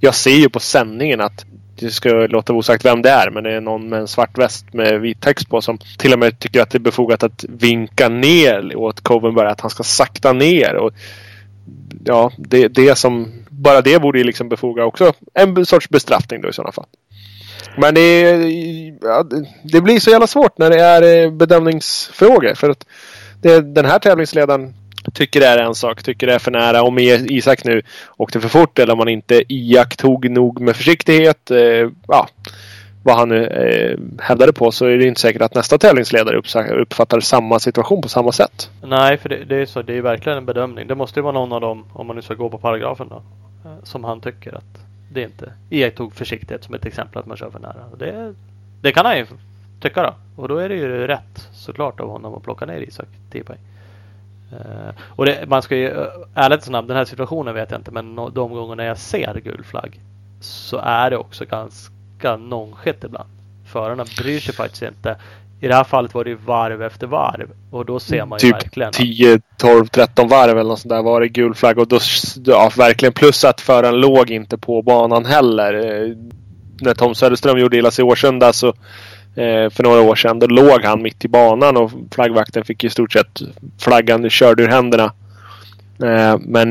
Jag 0.00 0.14
ser 0.14 0.36
ju 0.36 0.48
på 0.48 0.60
sändningen 0.60 1.20
att 1.20 1.44
det 1.78 1.90
ska 1.90 2.08
låta 2.08 2.52
osagt 2.52 2.84
vem 2.84 3.02
det 3.02 3.10
är 3.10 3.30
men 3.30 3.44
det 3.44 3.52
är 3.52 3.60
någon 3.60 3.88
med 3.88 4.00
en 4.00 4.08
svart 4.08 4.38
väst 4.38 4.72
med 4.72 5.00
vit 5.00 5.20
text 5.20 5.48
på 5.48 5.60
som 5.60 5.78
till 5.98 6.12
och 6.12 6.18
med 6.18 6.38
tycker 6.38 6.62
att 6.62 6.70
det 6.70 6.78
är 6.78 6.80
befogat 6.80 7.22
att 7.22 7.44
vinka 7.48 8.08
ner 8.08 8.76
åt 8.76 9.00
Covenberg 9.00 9.48
att 9.48 9.60
han 9.60 9.70
ska 9.70 9.82
sakta 9.82 10.32
ner. 10.32 10.74
Och 10.74 10.92
ja, 12.04 12.32
det, 12.36 12.68
det 12.68 12.98
som... 12.98 13.32
Bara 13.62 13.80
det 13.80 13.98
borde 13.98 14.18
ju 14.18 14.24
liksom 14.24 14.48
befoga 14.48 14.84
också 14.84 15.12
en 15.34 15.66
sorts 15.66 15.88
bestraffning 15.88 16.40
då 16.40 16.48
i 16.48 16.52
sådana 16.52 16.72
fall. 16.72 16.86
Men 17.78 17.94
det, 17.94 18.20
ja, 19.02 19.24
det- 19.72 19.80
blir 19.80 20.00
så 20.00 20.10
jävla 20.10 20.26
svårt 20.26 20.58
när 20.58 20.70
det 20.70 20.80
är 20.80 21.24
eh, 21.24 21.30
bedömningsfrågor. 21.30 22.54
För 22.54 22.70
att 22.70 22.86
det, 23.42 23.60
den 23.74 23.84
här 23.84 23.98
tävlingsledaren 23.98 24.74
tycker 25.14 25.40
det 25.40 25.46
är 25.46 25.58
en 25.58 25.74
sak, 25.74 26.02
tycker 26.02 26.26
det 26.26 26.34
är 26.34 26.38
för 26.38 26.50
nära. 26.50 26.82
Om 26.82 26.98
Isak 26.98 27.64
nu 27.64 27.82
åkte 28.16 28.40
för 28.40 28.48
fort 28.48 28.78
eller 28.78 28.92
om 28.92 28.98
han 28.98 29.08
inte 29.08 29.42
iakttog 29.48 30.30
nog 30.30 30.60
med 30.60 30.76
försiktighet. 30.76 31.50
Eh, 31.50 31.90
ja, 32.08 32.28
vad 33.04 33.16
han 33.16 33.28
nu 33.28 33.46
eh, 33.46 34.22
hävdade 34.24 34.52
på 34.52 34.70
så 34.72 34.86
är 34.86 34.98
det 34.98 35.06
inte 35.06 35.20
säkert 35.20 35.42
att 35.42 35.54
nästa 35.54 35.78
tävlingsledare 35.78 36.36
uppfattar 36.80 37.20
samma 37.20 37.58
situation 37.60 38.02
på 38.02 38.08
samma 38.08 38.32
sätt. 38.32 38.70
nej, 38.82 39.18
för 39.18 39.28
det, 39.28 39.44
det 39.44 39.56
är 39.56 39.66
så. 39.66 39.82
Det 39.82 39.96
är 39.96 40.02
verkligen 40.02 40.38
en 40.38 40.46
bedömning. 40.46 40.86
Det 40.86 40.94
måste 40.94 41.18
ju 41.20 41.22
vara 41.24 41.32
någon 41.32 41.52
av 41.52 41.60
dem, 41.60 41.84
om 41.92 42.06
man 42.06 42.16
nu 42.16 42.22
ska 42.22 42.34
gå 42.34 42.50
på 42.50 42.58
paragrafen 42.58 43.08
då, 43.08 43.22
Eh, 43.66 43.84
som 43.84 44.04
han 44.04 44.20
tycker 44.20 44.54
att 44.54 44.84
det 45.12 45.22
inte 45.22 45.52
iakttog 45.70 46.14
försiktighet 46.14 46.64
som 46.64 46.74
ett 46.74 46.86
exempel 46.86 47.18
att 47.18 47.26
man 47.26 47.36
kör 47.36 47.50
för 47.50 47.58
nära. 47.58 47.84
Det, 47.98 48.34
det 48.80 48.92
kan 48.92 49.06
han 49.06 49.18
ju 49.18 49.26
tycka 49.80 50.02
då. 50.02 50.42
Och 50.42 50.48
då 50.48 50.56
är 50.56 50.68
det 50.68 50.74
ju 50.74 51.06
rätt 51.06 51.48
såklart 51.52 52.00
av 52.00 52.08
honom 52.08 52.34
att 52.34 52.42
plocka 52.42 52.66
ner 52.66 52.80
Isak 52.80 53.08
10 53.30 53.44
poäng. 53.44 53.58
Uh, 54.52 54.90
och 55.00 55.26
det, 55.26 55.48
man 55.48 55.62
ska 55.62 55.76
ju 55.76 55.88
eh, 55.88 56.06
ärligt 56.34 56.62
snabbt, 56.62 56.88
den 56.88 56.96
här 56.96 57.04
situationen 57.04 57.54
vet 57.54 57.70
jag 57.70 57.80
inte 57.80 57.90
men 57.90 58.18
no- 58.18 58.30
de 58.34 58.52
gångerna 58.52 58.84
jag 58.84 58.98
ser 58.98 59.34
gul 59.34 59.64
flagg 59.64 60.00
så 60.40 60.78
är 60.78 61.10
det 61.10 61.16
också 61.16 61.44
ganska 61.44 62.36
nonchigt 62.36 63.04
ibland. 63.04 63.28
Förarna 63.64 64.04
bryr 64.18 64.40
sig 64.40 64.54
faktiskt 64.54 64.82
inte. 64.82 65.16
I 65.60 65.68
det 65.68 65.74
här 65.74 65.84
fallet 65.84 66.14
var 66.14 66.24
det 66.24 66.30
ju 66.30 66.36
varv 66.46 66.82
efter 66.82 67.06
varv 67.06 67.50
och 67.70 67.86
då 67.86 68.00
ser 68.00 68.26
man 68.26 68.38
ju 68.38 68.40
Typ 68.40 68.54
verkligen 68.54 68.88
att 68.88 68.94
10, 68.94 69.40
12, 69.56 69.86
13 69.86 70.28
varv 70.28 70.50
eller 70.50 70.68
något 70.68 70.78
sånt 70.78 70.90
där 70.90 71.02
var 71.02 71.20
det 71.20 71.28
gul 71.28 71.54
flagg. 71.54 71.78
Och 71.78 71.88
då, 71.88 71.98
ja, 72.44 72.70
verkligen 72.76 73.12
plus 73.12 73.44
att 73.44 73.60
föraren 73.60 74.00
låg 74.00 74.30
inte 74.30 74.58
på 74.58 74.82
banan 74.82 75.24
heller. 75.24 75.74
Eh, 75.74 76.16
När 76.80 76.94
Tom 76.94 77.14
Söderström 77.14 77.58
gjorde 77.58 77.76
illa 77.76 77.90
sig 77.90 78.04
i 78.04 78.08
Årsunda 78.08 78.52
så 78.52 78.68
eh, 79.34 79.70
för 79.70 79.82
några 79.82 80.00
år 80.00 80.14
sedan. 80.16 80.38
Då 80.38 80.46
låg 80.46 80.84
han 80.84 81.02
mitt 81.02 81.24
i 81.24 81.28
banan 81.28 81.76
och 81.76 81.90
flaggvakten 82.10 82.64
fick 82.64 82.84
i 82.84 82.90
stort 82.90 83.12
sett 83.12 83.40
flaggan 83.80 84.30
körd 84.30 84.60
ur 84.60 84.68
händerna. 84.68 85.12
Eh, 86.02 86.38
men, 86.40 86.70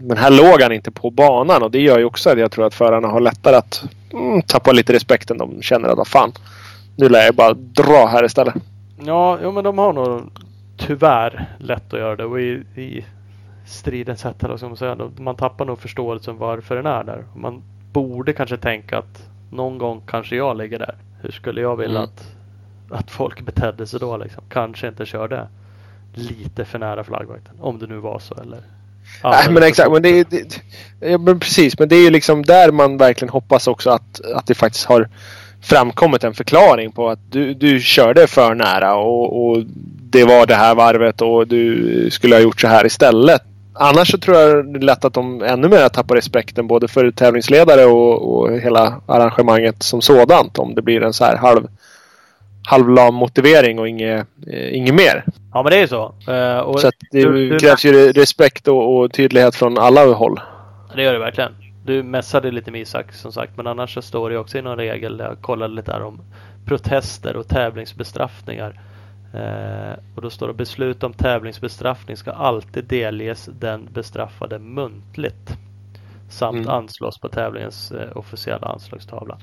men 0.00 0.16
här 0.16 0.30
låg 0.30 0.62
han 0.62 0.72
inte 0.72 0.90
på 0.90 1.10
banan 1.10 1.62
och 1.62 1.70
det 1.70 1.80
gör 1.80 1.98
ju 1.98 2.04
också 2.04 2.30
att 2.30 2.38
jag 2.38 2.50
tror 2.50 2.66
att 2.66 2.74
förarna 2.74 3.08
har 3.08 3.20
lättare 3.20 3.56
att 3.56 3.84
mm, 4.12 4.42
tappa 4.42 4.72
lite 4.72 4.92
respekten. 4.92 5.38
De 5.38 5.62
känner 5.62 5.88
att 5.88 5.96
vad 5.96 6.08
fan. 6.08 6.32
Nu 7.00 7.08
lär 7.08 7.24
jag 7.24 7.34
bara 7.34 7.54
dra 7.54 8.06
här 8.06 8.24
istället. 8.24 8.54
Ja, 9.04 9.38
jo, 9.42 9.52
men 9.52 9.64
de 9.64 9.78
har 9.78 9.92
nog 9.92 10.30
tyvärr 10.76 11.46
lätt 11.58 11.94
att 11.94 12.00
göra 12.00 12.16
det. 12.16 12.24
Och 12.24 12.40
i, 12.40 12.64
i 12.76 13.04
stridens 13.66 14.24
hetta, 14.24 14.58
ska 14.58 14.68
man 14.68 14.76
säga, 14.76 14.96
man 15.18 15.36
tappar 15.36 15.64
nog 15.64 15.78
förståelsen 15.78 16.38
varför 16.38 16.76
den 16.76 16.86
är 16.86 17.04
där. 17.04 17.24
Man 17.36 17.62
borde 17.92 18.32
kanske 18.32 18.56
tänka 18.56 18.98
att 18.98 19.28
någon 19.50 19.78
gång 19.78 20.02
kanske 20.06 20.36
jag 20.36 20.56
ligger 20.56 20.78
där. 20.78 20.94
Hur 21.22 21.30
skulle 21.30 21.60
jag 21.60 21.76
vilja 21.76 21.98
Mm. 21.98 22.10
att, 22.10 23.00
att 23.00 23.10
folk 23.10 23.40
betedde 23.40 23.86
sig 23.86 24.00
då? 24.00 24.16
Liksom? 24.16 24.42
Kanske 24.48 24.88
inte 24.88 25.06
körde 25.06 25.48
lite 26.14 26.64
för 26.64 26.78
nära 26.78 27.04
flaggvakten. 27.04 27.54
Om 27.60 27.78
det 27.78 27.86
nu 27.86 27.96
var 27.96 28.18
så. 28.18 28.34
Eller 28.34 28.58
Nej 29.22 29.50
men 29.50 29.62
exakt. 29.62 29.92
Men 29.92 30.02
det 30.02 30.08
är, 30.08 30.24
det, 30.30 30.62
ja, 31.00 31.18
men 31.18 31.40
precis. 31.40 31.78
Men 31.78 31.88
det 31.88 31.96
är 31.96 32.02
ju 32.04 32.10
liksom 32.10 32.42
där 32.42 32.72
man 32.72 32.96
verkligen 32.96 33.32
hoppas 33.32 33.66
också 33.66 33.90
att, 33.90 34.20
att 34.34 34.46
det 34.46 34.54
faktiskt 34.54 34.84
har 34.84 35.08
framkommit 35.62 36.24
en 36.24 36.34
förklaring 36.34 36.92
på 36.92 37.08
att 37.08 37.18
du, 37.32 37.54
du 37.54 37.80
körde 37.80 38.26
för 38.26 38.54
nära 38.54 38.94
och, 38.96 39.46
och 39.50 39.62
det 40.10 40.24
var 40.24 40.46
det 40.46 40.54
här 40.54 40.74
varvet 40.74 41.22
och 41.22 41.46
du 41.46 42.08
skulle 42.10 42.34
ha 42.34 42.40
gjort 42.42 42.60
så 42.60 42.68
här 42.68 42.86
istället. 42.86 43.42
Annars 43.74 44.10
så 44.10 44.18
tror 44.18 44.36
jag 44.36 44.72
det 44.72 44.78
är 44.78 44.82
lätt 44.82 45.04
att 45.04 45.14
de 45.14 45.42
ännu 45.42 45.68
mer 45.68 45.88
tappar 45.88 46.14
respekten 46.14 46.66
både 46.66 46.88
för 46.88 47.10
tävlingsledare 47.10 47.84
och, 47.84 48.34
och 48.40 48.58
hela 48.58 49.00
arrangemanget 49.06 49.82
som 49.82 50.02
sådant. 50.02 50.58
Om 50.58 50.74
det 50.74 50.82
blir 50.82 51.02
en 51.02 51.12
så 51.12 51.24
här 51.24 51.36
halv, 51.36 51.66
halvlam 52.66 53.14
motivering 53.14 53.78
och 53.78 53.88
inget, 53.88 54.26
eh, 54.52 54.76
inget 54.76 54.94
mer. 54.94 55.24
Ja 55.54 55.62
men 55.62 55.70
det 55.70 55.76
är 55.76 55.80
ju 55.80 55.88
så. 55.88 56.02
Och 56.64 56.80
Så 56.80 56.90
det 57.10 57.22
du- 57.22 57.48
du- 57.50 57.58
krävs 57.58 57.84
ju 57.84 58.12
respekt 58.12 58.68
och, 58.68 58.96
och 58.98 59.12
tydlighet 59.12 59.54
från 59.54 59.78
alla 59.78 60.04
håll. 60.06 60.40
Det 60.96 61.02
gör 61.02 61.12
det 61.12 61.18
verkligen. 61.18 61.52
Du 61.84 62.02
mässade 62.02 62.50
lite 62.50 62.70
med 62.70 62.80
Isak 62.80 63.12
som 63.12 63.32
sagt 63.32 63.56
men 63.56 63.66
annars 63.66 63.94
så 63.94 64.02
står 64.02 64.30
det 64.30 64.38
också 64.38 64.58
i 64.58 64.62
någon 64.62 64.76
regel, 64.76 65.18
jag 65.18 65.40
kollade 65.42 65.74
lite 65.74 65.92
där 65.92 66.02
om 66.02 66.20
protester 66.66 67.36
och 67.36 67.48
tävlingsbestraffningar. 67.48 68.80
Eh, 69.34 69.98
och 70.16 70.22
då 70.22 70.30
står 70.30 70.48
det 70.48 70.54
beslut 70.54 71.02
om 71.02 71.12
tävlingsbestraffning 71.12 72.16
ska 72.16 72.30
alltid 72.32 72.84
delges 72.84 73.48
den 73.58 73.88
bestraffade 73.92 74.58
muntligt. 74.58 75.56
Samt 76.28 76.56
Mm. 76.56 76.68
anslås 76.68 77.18
på 77.18 77.28
tävlingens 77.28 77.92
eh, 77.92 78.16
officiella 78.16 78.66
anslagstavla. 78.66 79.38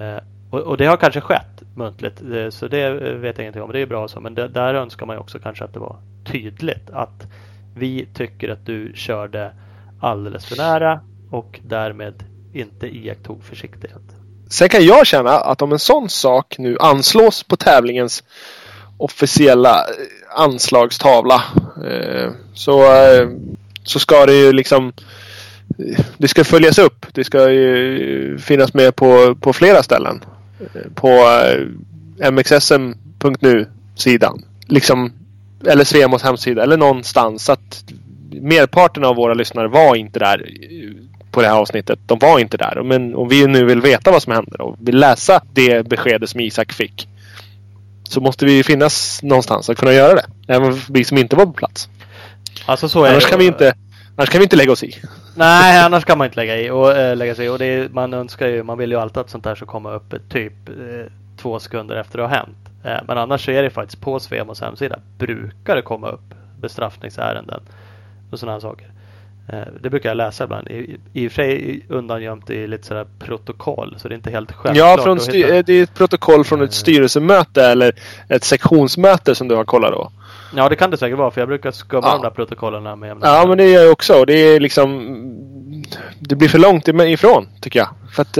Eh, 0.00 0.18
och, 0.50 0.60
och 0.60 0.76
det 0.76 0.86
har 0.86 0.96
kanske 0.96 1.20
skett 1.20 1.62
muntligt 1.76 2.22
eh, 2.22 2.48
så 2.48 2.68
det 2.68 2.82
eh, 2.82 3.14
vet 3.14 3.38
jag 3.38 3.44
ingenting 3.44 3.62
om. 3.62 3.72
Det 3.72 3.80
är 3.80 3.86
bra 3.86 4.08
så 4.08 4.20
men 4.20 4.34
det, 4.34 4.48
där 4.48 4.74
önskar 4.74 5.06
man 5.06 5.16
ju 5.16 5.20
också 5.20 5.38
kanske 5.38 5.64
att 5.64 5.72
det 5.72 5.80
var 5.80 5.96
tydligt 6.24 6.90
att 6.92 7.26
vi 7.76 8.06
tycker 8.14 8.48
att 8.48 8.66
du 8.66 8.92
körde 8.94 9.52
alldeles 10.00 10.46
för 10.46 10.56
nära 10.56 11.00
och 11.30 11.60
därmed 11.62 12.24
inte 12.52 12.86
iakttog 12.86 13.44
försiktighet. 13.44 14.02
Sen 14.50 14.68
kan 14.68 14.84
jag 14.84 15.06
känna 15.06 15.30
att 15.30 15.62
om 15.62 15.72
en 15.72 15.78
sån 15.78 16.08
sak 16.08 16.58
nu 16.58 16.76
anslås 16.80 17.42
på 17.42 17.56
tävlingens 17.56 18.24
officiella 18.98 19.78
eh, 19.78 20.40
anslagstavla 20.40 21.42
eh, 21.86 22.30
så, 22.54 22.82
eh, 22.82 23.28
så 23.84 23.98
ska 23.98 24.26
det 24.26 24.34
ju 24.34 24.52
liksom 24.52 24.92
det 26.18 26.28
ska 26.28 26.44
följas 26.44 26.78
upp. 26.78 27.06
Det 27.12 27.24
ska 27.24 27.50
ju 27.50 28.38
finnas 28.38 28.74
med 28.74 28.96
på, 28.96 29.34
på 29.34 29.52
flera 29.52 29.82
ställen. 29.82 30.24
På 30.94 31.08
mxsm.nu 32.30 33.66
sidan. 33.96 34.44
Liksom, 34.66 35.12
eller 35.66 35.84
Svemos 35.84 36.22
hemsida 36.22 36.62
eller 36.62 36.76
någonstans. 36.76 37.44
Så 37.44 37.52
att 37.52 37.84
merparten 38.30 39.04
av 39.04 39.16
våra 39.16 39.34
lyssnare 39.34 39.68
var 39.68 39.96
inte 39.96 40.18
där 40.18 40.48
på 41.34 41.42
det 41.42 41.48
här 41.48 41.54
avsnittet. 41.54 41.98
De 42.06 42.18
var 42.18 42.38
inte 42.38 42.56
där. 42.56 42.82
Men 42.82 43.14
om 43.14 43.28
vi 43.28 43.46
nu 43.46 43.64
vill 43.64 43.80
veta 43.80 44.10
vad 44.10 44.22
som 44.22 44.32
händer 44.32 44.60
och 44.60 44.76
vill 44.78 44.96
läsa 44.98 45.42
det 45.52 45.88
beskedet 45.88 46.30
som 46.30 46.40
Isak 46.40 46.72
fick. 46.72 47.08
Så 48.08 48.20
måste 48.20 48.46
vi 48.46 48.62
finnas 48.62 49.22
någonstans 49.22 49.70
att 49.70 49.78
kunna 49.78 49.92
göra 49.92 50.14
det. 50.14 50.26
Även 50.48 50.80
vi 50.90 51.04
som 51.04 51.18
inte 51.18 51.36
var 51.36 51.46
på 51.46 51.52
plats. 51.52 51.88
Alltså 52.66 52.88
så 52.88 53.04
är 53.04 53.10
Annars 53.10 53.24
det. 53.24 53.30
kan 53.30 53.38
vi 53.38 53.46
inte, 53.46 53.74
annars 54.16 54.30
kan 54.30 54.38
vi 54.38 54.44
inte 54.44 54.56
lägga 54.56 54.72
oss 54.72 54.82
i. 54.82 54.94
Nej, 55.36 55.84
annars 55.84 56.04
kan 56.04 56.18
man 56.18 56.24
inte 56.24 56.36
lägga, 56.36 56.60
i 56.60 56.70
och, 56.70 56.96
äh, 56.96 57.16
lägga 57.16 57.34
sig 57.34 57.46
i. 57.46 57.48
Och 57.48 57.58
det 57.58 57.66
är, 57.66 57.88
man 57.88 58.14
önskar 58.14 58.48
ju, 58.48 58.62
man 58.62 58.78
vill 58.78 58.90
ju 58.90 59.00
alltid 59.00 59.18
att 59.18 59.30
sånt 59.30 59.44
här 59.46 59.54
ska 59.54 59.66
komma 59.66 59.92
upp 59.92 60.14
typ 60.30 60.68
äh, 60.68 60.74
två 61.36 61.60
sekunder 61.60 61.96
efter 61.96 62.18
det 62.18 62.24
har 62.24 62.36
hänt. 62.36 62.56
Äh, 62.84 63.06
men 63.06 63.18
annars 63.18 63.44
så 63.44 63.50
är 63.50 63.62
det 63.62 63.70
faktiskt 63.70 64.02
på 64.02 64.20
Svemos 64.20 64.60
hemsida 64.60 64.98
brukar 65.18 65.76
det 65.76 65.82
komma 65.82 66.08
upp 66.08 66.34
bestraffningsärenden 66.60 67.60
och 68.30 68.38
sådana 68.38 68.52
här 68.52 68.60
saker. 68.60 68.93
Det 69.80 69.90
brukar 69.90 70.08
jag 70.10 70.16
läsa 70.16 70.44
ibland. 70.44 70.68
I, 70.68 70.96
i 71.12 71.28
och 71.28 71.32
för 71.32 71.42
sig 71.42 71.86
undangömt 71.88 72.50
i 72.50 72.66
lite 72.66 72.86
sådär 72.86 73.06
protokoll 73.18 73.96
så 73.98 74.08
det 74.08 74.14
är 74.14 74.16
inte 74.16 74.30
helt 74.30 74.52
självklart. 74.52 74.98
Ja, 74.98 75.04
från 75.04 75.18
det 75.28 75.68
är 75.68 75.82
ett 75.82 75.94
protokoll 75.94 76.44
från 76.44 76.62
ett 76.62 76.72
styrelsemöte 76.72 77.64
eller 77.64 77.92
ett 78.28 78.44
sektionsmöte 78.44 79.34
som 79.34 79.48
du 79.48 79.54
har 79.54 79.64
kollat 79.64 79.92
då. 79.92 80.10
Ja, 80.56 80.68
det 80.68 80.76
kan 80.76 80.90
det 80.90 80.96
säkert 80.96 81.18
vara 81.18 81.30
för 81.30 81.40
jag 81.40 81.48
brukar 81.48 81.70
skumma 81.70 82.06
ja. 82.06 82.12
de 82.12 82.22
där 82.22 82.30
protokollen 82.30 82.98
med 82.98 83.06
jämna 83.06 83.26
Ja, 83.26 83.44
men 83.48 83.58
det 83.58 83.70
gör 83.70 83.82
jag 83.82 83.92
också. 83.92 84.24
Det 84.24 84.34
är 84.34 84.60
liksom... 84.60 85.18
Det 86.18 86.36
blir 86.36 86.48
för 86.48 86.58
långt 86.58 86.88
ifrån, 86.88 87.48
tycker 87.60 87.78
jag. 87.78 87.88
För 88.14 88.22
att 88.22 88.32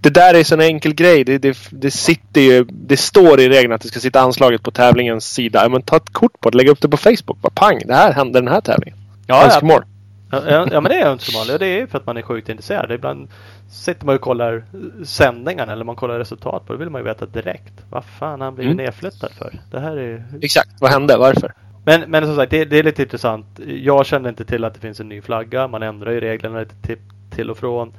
det 0.00 0.10
där 0.10 0.34
är 0.34 0.38
en 0.38 0.44
sån 0.44 0.60
enkel 0.60 0.94
grej. 0.94 1.24
Det, 1.24 1.38
det, 1.38 1.58
det 1.70 1.90
sitter 1.90 2.40
ju... 2.40 2.64
Det 2.70 2.96
står 2.96 3.40
i 3.40 3.48
reglerna 3.48 3.74
att 3.74 3.80
det 3.80 3.88
ska 3.88 4.00
sitta 4.00 4.20
anslaget 4.20 4.62
på 4.62 4.70
tävlingens 4.70 5.32
sida. 5.32 5.68
Men 5.68 5.82
ta 5.82 5.96
ett 5.96 6.12
kort 6.12 6.40
på 6.40 6.50
det. 6.50 6.56
Lägg 6.56 6.68
upp 6.68 6.80
det 6.80 6.88
på 6.88 6.96
Facebook. 6.96 7.38
Bara 7.40 7.52
pang! 7.54 7.78
Det 7.84 7.94
här 7.94 8.12
hände 8.12 8.40
den 8.40 8.48
här 8.48 8.60
tävlingen. 8.60 8.97
Ja, 9.28 9.44
Önskemål. 9.44 9.84
Ja, 10.30 10.42
ja, 10.50 10.68
ja, 10.72 10.80
men 10.80 10.84
det 10.92 11.00
är 11.00 11.06
önskemål. 11.06 11.58
Det 11.58 11.66
är 11.66 11.86
för 11.86 11.98
att 11.98 12.06
man 12.06 12.16
är 12.16 12.22
sjukt 12.22 12.48
intresserad. 12.48 12.92
Ibland 12.92 13.28
sitter 13.70 14.06
man 14.06 14.14
och 14.14 14.20
kollar 14.20 14.64
sändningarna 15.04 15.72
eller 15.72 15.84
man 15.84 15.96
kollar 15.96 16.18
resultat 16.18 16.66
på 16.66 16.72
det. 16.72 16.78
vill 16.78 16.90
man 16.90 17.00
ju 17.00 17.04
veta 17.04 17.26
direkt. 17.26 17.72
Vad 17.90 18.04
fan 18.04 18.40
han 18.40 18.54
blivit 18.54 18.72
mm. 18.72 18.84
nedflyttad 18.84 19.30
för? 19.30 19.60
Det 19.70 19.80
här 19.80 19.96
är 19.96 20.24
Exakt. 20.42 20.70
Vad 20.80 20.90
hände? 20.90 21.16
Varför? 21.16 21.54
Men, 21.84 22.10
men 22.10 22.26
som 22.26 22.36
sagt, 22.36 22.50
det, 22.50 22.64
det, 22.64 22.78
är 22.78 22.82
lite 22.82 23.02
intressant. 23.02 23.46
Jag 23.66 24.06
kände 24.06 24.28
inte 24.28 24.44
till 24.44 24.64
att 24.64 24.74
det 24.74 24.80
finns 24.80 25.00
en 25.00 25.08
ny 25.08 25.22
flagga. 25.22 25.68
Man 25.68 25.82
ändrar 25.82 26.12
ju 26.12 26.20
reglerna 26.20 26.60
lite 26.60 26.74
till, 26.82 26.98
till 27.30 27.50
och 27.50 27.58
från. 27.58 27.92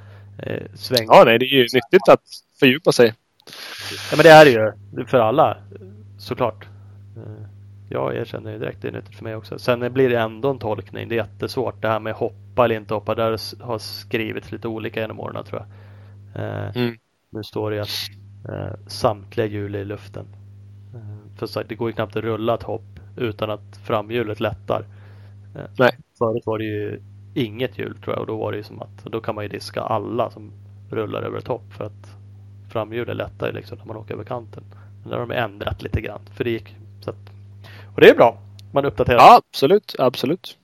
Eh, 0.43 0.63
sväng. 0.75 1.07
Ja, 1.07 1.23
nej, 1.25 1.39
det 1.39 1.45
är 1.45 1.55
ju 1.55 1.61
nyttigt 1.61 2.09
att 2.09 2.21
fördjupa 2.59 2.91
sig. 2.91 3.13
Ja, 4.11 4.17
men 4.17 4.23
det 4.23 4.29
är 4.29 4.45
det 4.45 4.51
ju 4.51 5.05
för 5.05 5.19
alla 5.19 5.57
såklart. 6.17 6.65
Jag 7.89 8.15
erkänner 8.15 8.51
ju 8.51 8.59
direkt, 8.59 8.81
det 8.81 8.87
är 8.87 8.91
nyttigt 8.91 9.15
för 9.15 9.23
mig 9.23 9.35
också. 9.35 9.59
Sen 9.59 9.93
blir 9.93 10.09
det 10.09 10.19
ändå 10.19 10.49
en 10.49 10.59
tolkning. 10.59 11.09
Det 11.09 11.15
är 11.15 11.17
jättesvårt 11.17 11.81
det 11.81 11.87
här 11.87 11.99
med 11.99 12.13
hoppa 12.13 12.65
eller 12.65 12.75
inte 12.75 12.93
hoppa. 12.93 13.15
Där 13.15 13.63
har 13.63 13.77
skrivits 13.77 14.51
lite 14.51 14.67
olika 14.67 15.01
genom 15.01 15.19
åren 15.19 15.45
tror 15.45 15.61
jag. 15.61 15.69
Eh, 16.43 16.75
mm. 16.75 16.97
Nu 17.29 17.43
står 17.43 17.71
det 17.71 17.79
att 17.79 17.89
eh, 18.49 18.87
samtliga 18.87 19.45
hjul 19.45 19.75
i 19.75 19.85
luften. 19.85 20.25
Eh, 20.95 21.37
för 21.39 21.47
sagt, 21.47 21.69
det 21.69 21.75
går 21.75 21.89
ju 21.89 21.93
knappt 21.93 22.15
att 22.15 22.23
rulla 22.23 22.53
ett 22.53 22.63
hopp 22.63 22.99
utan 23.17 23.49
att 23.49 23.77
framhjulet 23.83 24.39
lättar. 24.39 24.85
Eh, 25.55 25.61
Nej. 25.79 25.97
Förut 26.17 26.43
var 26.45 26.57
det 26.57 26.63
ju 26.63 27.01
inget 27.33 27.77
hjul 27.77 27.97
tror 28.03 28.15
jag 28.15 28.21
och 28.21 28.27
då 28.27 28.37
var 28.37 28.51
det 28.51 28.57
ju 28.57 28.63
som 28.63 28.81
att 28.81 29.03
då 29.03 29.21
kan 29.21 29.35
man 29.35 29.43
ju 29.43 29.49
diska 29.49 29.81
alla 29.81 30.29
som 30.29 30.51
rullar 30.89 31.21
över 31.21 31.37
ett 31.37 31.47
hopp 31.47 31.73
för 31.73 31.85
att 31.85 32.15
framhjulet 32.69 33.15
lättar 33.15 33.47
ju 33.47 33.53
liksom 33.53 33.77
när 33.77 33.85
man 33.85 33.97
åker 33.97 34.13
över 34.13 34.23
kanten. 34.23 34.63
Men 35.01 35.09
där 35.09 35.17
har 35.17 35.27
de 35.27 35.35
ändrat 35.35 35.83
lite 35.83 36.01
grann 36.01 36.21
för 36.33 36.43
det 36.43 36.49
gick 36.49 36.75
så 37.01 37.09
att 37.09 37.38
och 37.95 38.01
det 38.01 38.09
är 38.09 38.15
bra. 38.15 38.37
Man 38.71 38.85
uppdaterar. 38.85 39.17
Ja, 39.17 39.41
absolut. 39.49 39.95
Absolut. 39.99 40.57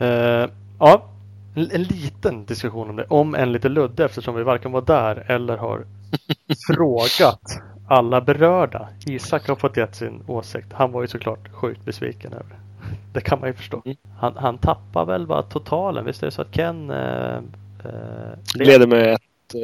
Uh, 0.00 0.48
ja, 0.78 1.08
en, 1.54 1.70
en, 1.70 1.82
liten 1.82 2.44
diskussion 2.44 2.90
om 2.90 2.96
det. 2.96 3.04
Om 3.08 3.34
en 3.34 3.52
lite 3.52 3.68
luddig 3.68 4.04
eftersom 4.04 4.34
vi 4.34 4.42
varken 4.42 4.72
var 4.72 4.82
där 4.82 5.24
eller 5.30 5.56
har 5.56 5.84
frågat 6.74 7.40
alla 7.88 8.20
berörda. 8.20 8.88
Isak 9.06 9.48
har 9.48 9.56
fått 9.56 9.76
gett 9.76 9.94
sin 9.94 10.22
åsikt. 10.26 10.72
Han 10.72 10.92
var 10.92 11.02
ju 11.02 11.08
såklart 11.08 11.52
sjukt 11.52 11.84
besviken 11.84 12.32
över 12.32 12.44
det. 12.48 12.56
Det 13.12 13.20
kan 13.20 13.40
man 13.40 13.48
ju 13.48 13.54
förstå. 13.54 13.82
Mm. 13.84 13.96
Han, 14.18 14.36
han 14.36 14.58
tappar 14.58 15.04
väl 15.04 15.26
bara 15.26 15.42
totalen. 15.42 16.04
Visst 16.04 16.22
är 16.22 16.26
det 16.26 16.30
så 16.30 16.42
att 16.42 16.54
Ken 16.54 16.90
uh, 16.90 17.38
uh, 17.84 18.32
leder 18.54 18.86
med 18.86 19.14
ett, 19.14 19.54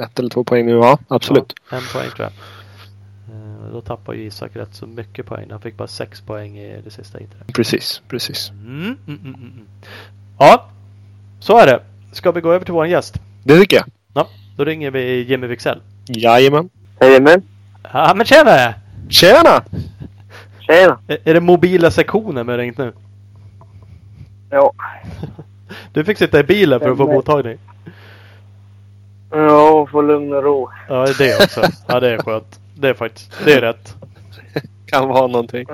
ett 0.00 0.18
eller 0.18 0.28
två 0.28 0.44
poäng 0.44 0.66
nu? 0.66 0.72
Ja, 0.72 0.98
absolut. 1.08 1.54
Ja, 1.70 1.76
en 1.76 1.82
poäng 1.92 2.10
tror 2.10 2.20
jag. 2.20 2.32
Då 3.72 3.80
tappar 3.80 4.12
ju 4.12 4.22
Isak 4.22 4.56
rätt 4.56 4.74
så 4.74 4.86
mycket 4.86 5.26
poäng. 5.26 5.46
Han 5.50 5.60
fick 5.60 5.76
bara 5.76 5.88
sex 5.88 6.20
poäng 6.20 6.58
i 6.58 6.80
det 6.84 6.90
sista 6.90 7.18
heatet. 7.18 7.54
Precis, 7.54 8.02
precis. 8.08 8.50
Mm, 8.50 8.76
mm, 8.76 8.96
mm, 9.06 9.18
mm, 9.24 9.34
mm. 9.34 9.66
Ja, 10.38 10.66
så 11.40 11.58
är 11.58 11.66
det. 11.66 11.80
Ska 12.12 12.32
vi 12.32 12.40
gå 12.40 12.52
över 12.52 12.64
till 12.64 12.74
vår 12.74 12.86
gäst? 12.86 13.20
Det 13.44 13.58
tycker 13.58 13.76
jag. 13.76 13.86
Ja, 14.14 14.28
då 14.56 14.64
ringer 14.64 14.90
vi 14.90 15.22
Jimmy 15.22 15.46
Wixell. 15.46 15.80
Jajamän. 16.06 16.70
Jajamän. 17.00 17.42
Ja, 17.92 18.12
men 18.16 18.26
tjena! 18.26 18.74
Tjena! 19.08 19.64
Tjena! 20.60 20.98
Är, 21.08 21.18
är 21.24 21.34
det 21.34 21.40
mobila 21.40 21.90
sektionen 21.90 22.46
med 22.46 22.56
ringt 22.56 22.78
nu? 22.78 22.92
Ja. 24.50 24.72
Du 25.92 26.04
fick 26.04 26.18
sitta 26.18 26.40
i 26.40 26.42
bilen 26.42 26.80
för 26.80 26.90
att 26.90 26.96
få 26.96 27.06
mottagning. 27.06 27.58
Ja, 29.30 29.86
få 29.90 30.02
lugn 30.02 30.32
och 30.32 30.42
ro. 30.42 30.70
Ja, 30.88 31.06
det 31.18 31.44
också. 31.44 31.62
Ja, 31.86 32.00
det 32.00 32.10
är 32.10 32.18
skönt. 32.18 32.60
Det 32.74 32.88
är 32.88 32.94
faktiskt, 32.94 33.32
det 33.44 33.52
är 33.52 33.60
rätt. 33.60 33.94
kan 34.86 35.08
vara 35.08 35.26
någonting. 35.26 35.66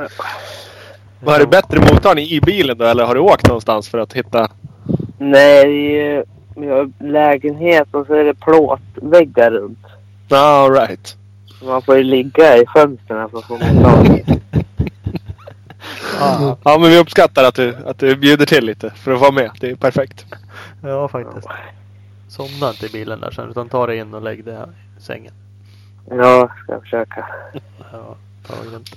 Var 1.21 1.38
det 1.38 1.47
bättre 1.47 1.78
mottagning 1.80 2.26
i 2.26 2.40
bilen 2.40 2.78
då 2.78 2.85
eller 2.85 3.04
har 3.04 3.14
du 3.14 3.21
åkt 3.21 3.47
någonstans 3.47 3.88
för 3.88 3.99
att 3.99 4.12
hitta? 4.12 4.49
Nej, 5.19 5.66
vi 6.57 6.66
har 6.66 6.90
lägenhet 7.04 7.88
och 7.90 8.07
så 8.07 8.14
är 8.14 8.25
det 8.25 8.35
plåtväggar 8.35 9.50
runt. 9.50 9.78
All 10.30 10.73
right. 10.73 11.16
Man 11.64 11.83
får 11.83 11.97
ju 11.97 12.02
ligga 12.02 12.57
i 12.57 12.64
fönstren 12.75 13.30
för 13.30 13.38
att 13.38 13.45
få 13.45 13.52
mottagning. 13.52 14.25
ah. 16.21 16.57
Ja, 16.64 16.78
men 16.78 16.90
vi 16.90 16.99
uppskattar 16.99 17.45
att 17.45 17.54
du, 17.54 17.76
att 17.87 17.99
du 17.99 18.16
bjuder 18.16 18.47
till 18.47 18.64
lite 18.64 18.90
för 18.90 19.12
att 19.12 19.21
vara 19.21 19.33
med. 19.33 19.50
Det 19.61 19.71
är 19.71 19.76
perfekt. 19.76 20.26
Ja, 20.83 21.09
faktiskt. 21.09 21.49
Somna 22.28 22.69
inte 22.69 22.87
i 22.87 22.88
bilen 22.88 23.21
där 23.21 23.30
sen 23.30 23.50
utan 23.50 23.69
ta 23.69 23.87
dig 23.87 23.99
in 23.99 24.14
och 24.14 24.23
lägg 24.23 24.45
dig 24.45 24.54
i 24.99 25.02
sängen. 25.02 25.33
Ja, 26.11 26.50
ska 26.62 26.73
jag 26.73 26.83
försöka. 26.83 27.26
ja, 27.93 28.17
grymt. 28.71 28.90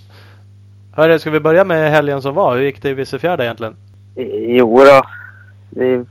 Hörru, 0.96 1.20
ska 1.20 1.30
vi 1.30 1.40
börja 1.40 1.64
med 1.64 1.92
helgen 1.92 2.22
som 2.22 2.36
var? 2.36 2.56
Hur 2.56 2.64
gick 2.64 2.82
det 2.82 2.90
i 2.90 2.94
Vissefjärda 2.94 3.44
egentligen? 3.44 3.76
Jo 4.48 4.78
då. 4.78 5.02
Det 5.70 6.06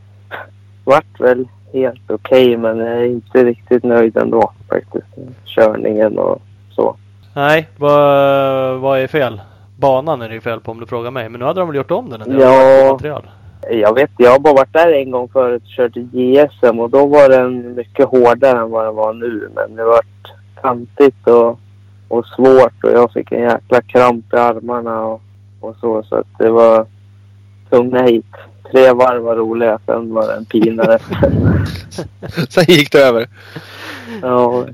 vart 0.84 1.20
väl 1.20 1.48
helt 1.72 2.10
okej 2.10 2.42
okay, 2.42 2.56
men 2.56 2.78
jag 2.78 2.98
är 2.98 3.04
inte 3.04 3.44
riktigt 3.44 3.84
nöjd 3.84 4.16
ändå 4.16 4.52
faktiskt. 4.68 5.06
Körningen 5.44 6.18
och 6.18 6.42
så. 6.70 6.96
Nej, 7.34 7.68
vad, 7.76 8.80
vad 8.80 8.98
är 8.98 9.06
fel? 9.06 9.40
Banan 9.76 10.22
är 10.22 10.28
det 10.28 10.34
ju 10.34 10.40
fel 10.40 10.60
på 10.60 10.70
om 10.70 10.80
du 10.80 10.86
frågar 10.86 11.10
mig. 11.10 11.28
Men 11.28 11.38
nu 11.38 11.46
hade 11.46 11.60
de 11.60 11.68
väl 11.68 11.76
gjort 11.76 11.90
om 11.90 12.10
den? 12.10 12.22
En 12.22 12.40
ja, 12.40 12.92
material. 12.92 13.30
jag 13.70 13.94
vet 13.94 14.10
Jag 14.16 14.30
har 14.30 14.38
bara 14.38 14.54
varit 14.54 14.72
där 14.72 14.92
en 14.92 15.10
gång 15.10 15.28
förut 15.28 15.62
och 15.62 15.68
kört 15.68 15.96
JSM 15.96 16.80
och 16.80 16.90
då 16.90 17.06
var 17.06 17.28
den 17.28 17.74
mycket 17.74 18.06
hårdare 18.06 18.58
än 18.58 18.70
vad 18.70 18.86
den 18.86 18.94
var 18.94 19.12
nu. 19.12 19.50
Men 19.54 19.76
det 19.76 19.84
vart 19.84 20.32
kantigt 20.62 21.26
och, 21.26 21.60
och 22.08 22.26
svårt 22.26 22.84
och 22.84 22.90
jag 22.90 23.12
fick 23.12 23.32
en 23.32 23.40
jäkla 23.40 23.82
kramp 23.82 24.32
i 24.32 24.36
armarna 24.36 25.00
och, 25.00 25.22
och 25.60 25.76
så. 25.80 26.02
Så 26.02 26.14
att 26.14 26.26
det 26.38 26.50
var 26.50 26.86
tunga 27.70 28.02
hit. 28.02 28.26
Tre 28.72 28.92
varv 28.92 29.22
var 29.22 29.36
roliga, 29.36 29.78
sen 29.86 30.14
var 30.14 30.26
det 30.26 30.34
en 30.34 30.44
pinare. 30.44 30.98
sen 32.48 32.64
gick 32.68 32.92
det 32.92 32.98
över? 32.98 33.28
Ja. 34.22 34.66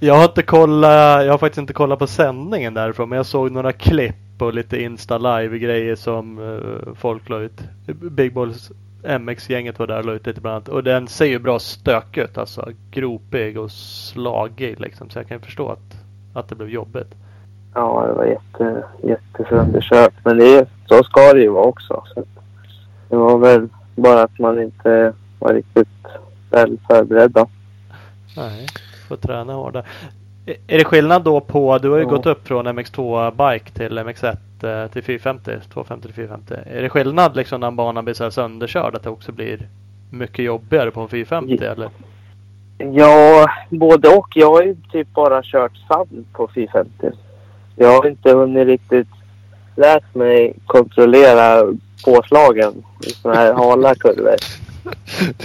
Jag 0.00 0.14
har 0.14 0.24
inte 0.24 0.42
kollat, 0.42 1.24
jag 1.24 1.32
har 1.32 1.38
faktiskt 1.38 1.58
inte 1.58 1.72
kollat 1.72 1.98
på 1.98 2.06
sändningen 2.06 2.74
därifrån 2.74 3.08
men 3.08 3.16
jag 3.16 3.26
såg 3.26 3.50
några 3.50 3.72
klipp 3.72 4.42
och 4.42 4.54
lite 4.54 4.82
Insta 4.82 5.18
live 5.18 5.58
grejer 5.58 5.96
som 5.96 6.38
uh, 6.38 6.94
folk 6.94 7.28
la 7.28 7.38
ut. 7.38 7.60
Big 7.86 8.34
Balls 8.34 8.70
MX-gänget 9.02 9.78
var 9.78 9.86
där 9.86 9.98
och 9.98 10.04
la 10.04 10.12
ut 10.12 10.26
lite 10.26 10.40
bland 10.40 10.56
annat. 10.56 10.68
Och 10.68 10.84
den 10.84 11.08
ser 11.08 11.26
ju 11.26 11.38
bra 11.38 11.58
stökig 11.58 12.20
ut 12.20 12.38
alltså. 12.38 12.70
Gropig 12.90 13.58
och 13.58 13.70
slagig 13.70 14.80
liksom. 14.80 15.10
Så 15.10 15.18
jag 15.18 15.28
kan 15.28 15.40
förstå 15.40 15.68
att, 15.68 15.96
att 16.34 16.48
det 16.48 16.54
blev 16.54 16.68
jobbigt. 16.68 17.14
Ja, 17.74 18.06
det 18.06 18.12
var 18.12 18.24
jätte, 18.24 18.84
jättesönderkört. 19.02 20.14
Men 20.24 20.38
det 20.38 20.68
så 20.86 21.02
ska 21.02 21.32
det 21.32 21.40
ju 21.40 21.48
vara 21.48 21.64
också. 21.64 22.02
Så 22.14 22.24
det 23.08 23.16
var 23.16 23.38
väl 23.38 23.68
bara 23.96 24.22
att 24.22 24.38
man 24.38 24.62
inte 24.62 25.12
var 25.38 25.54
riktigt 25.54 25.88
väl 26.50 26.78
förberedda. 26.88 27.46
Nej, 28.36 28.66
får 29.08 29.16
träna 29.16 29.52
hårdare. 29.52 29.84
Är 30.66 30.78
det 30.78 30.84
skillnad 30.84 31.22
då 31.22 31.40
på, 31.40 31.78
du 31.78 31.90
har 31.90 31.98
ju 31.98 32.04
ja. 32.04 32.10
gått 32.10 32.26
upp 32.26 32.48
från 32.48 32.68
MX2 32.68 33.30
Bike 33.30 33.70
till 33.70 33.98
MX1 33.98 34.36
eh, 34.84 34.90
till 34.90 35.02
450, 35.02 35.50
250 35.72 36.06
till 36.06 36.14
450. 36.14 36.54
Är 36.66 36.82
det 36.82 36.88
skillnad 36.88 37.36
liksom 37.36 37.60
när 37.60 37.70
banan 37.70 38.04
blir 38.04 38.14
så 38.14 38.24
här 38.24 38.30
sönderkörd 38.30 38.94
att 38.94 39.02
det 39.02 39.10
också 39.10 39.32
blir 39.32 39.68
mycket 40.10 40.44
jobbigare 40.44 40.90
på 40.90 41.00
en 41.00 41.08
450 41.08 41.58
ja. 41.60 41.66
eller? 41.66 41.88
Ja, 42.78 43.50
både 43.70 44.08
och. 44.08 44.28
Jag 44.34 44.50
har 44.50 44.62
ju 44.62 44.76
typ 44.92 45.14
bara 45.14 45.42
kört 45.42 45.76
sand 45.88 46.24
på 46.32 46.48
450. 46.54 47.10
Jag 47.76 47.88
har 47.88 48.08
inte 48.08 48.32
hunnit 48.32 48.66
riktigt 48.66 49.08
lärt 49.76 50.14
mig 50.14 50.54
kontrollera 50.66 51.74
påslagen 52.04 52.72
i 53.06 53.10
sådana 53.10 53.40
här 53.40 53.52
hala 53.52 53.94
kurvor. 54.00 54.36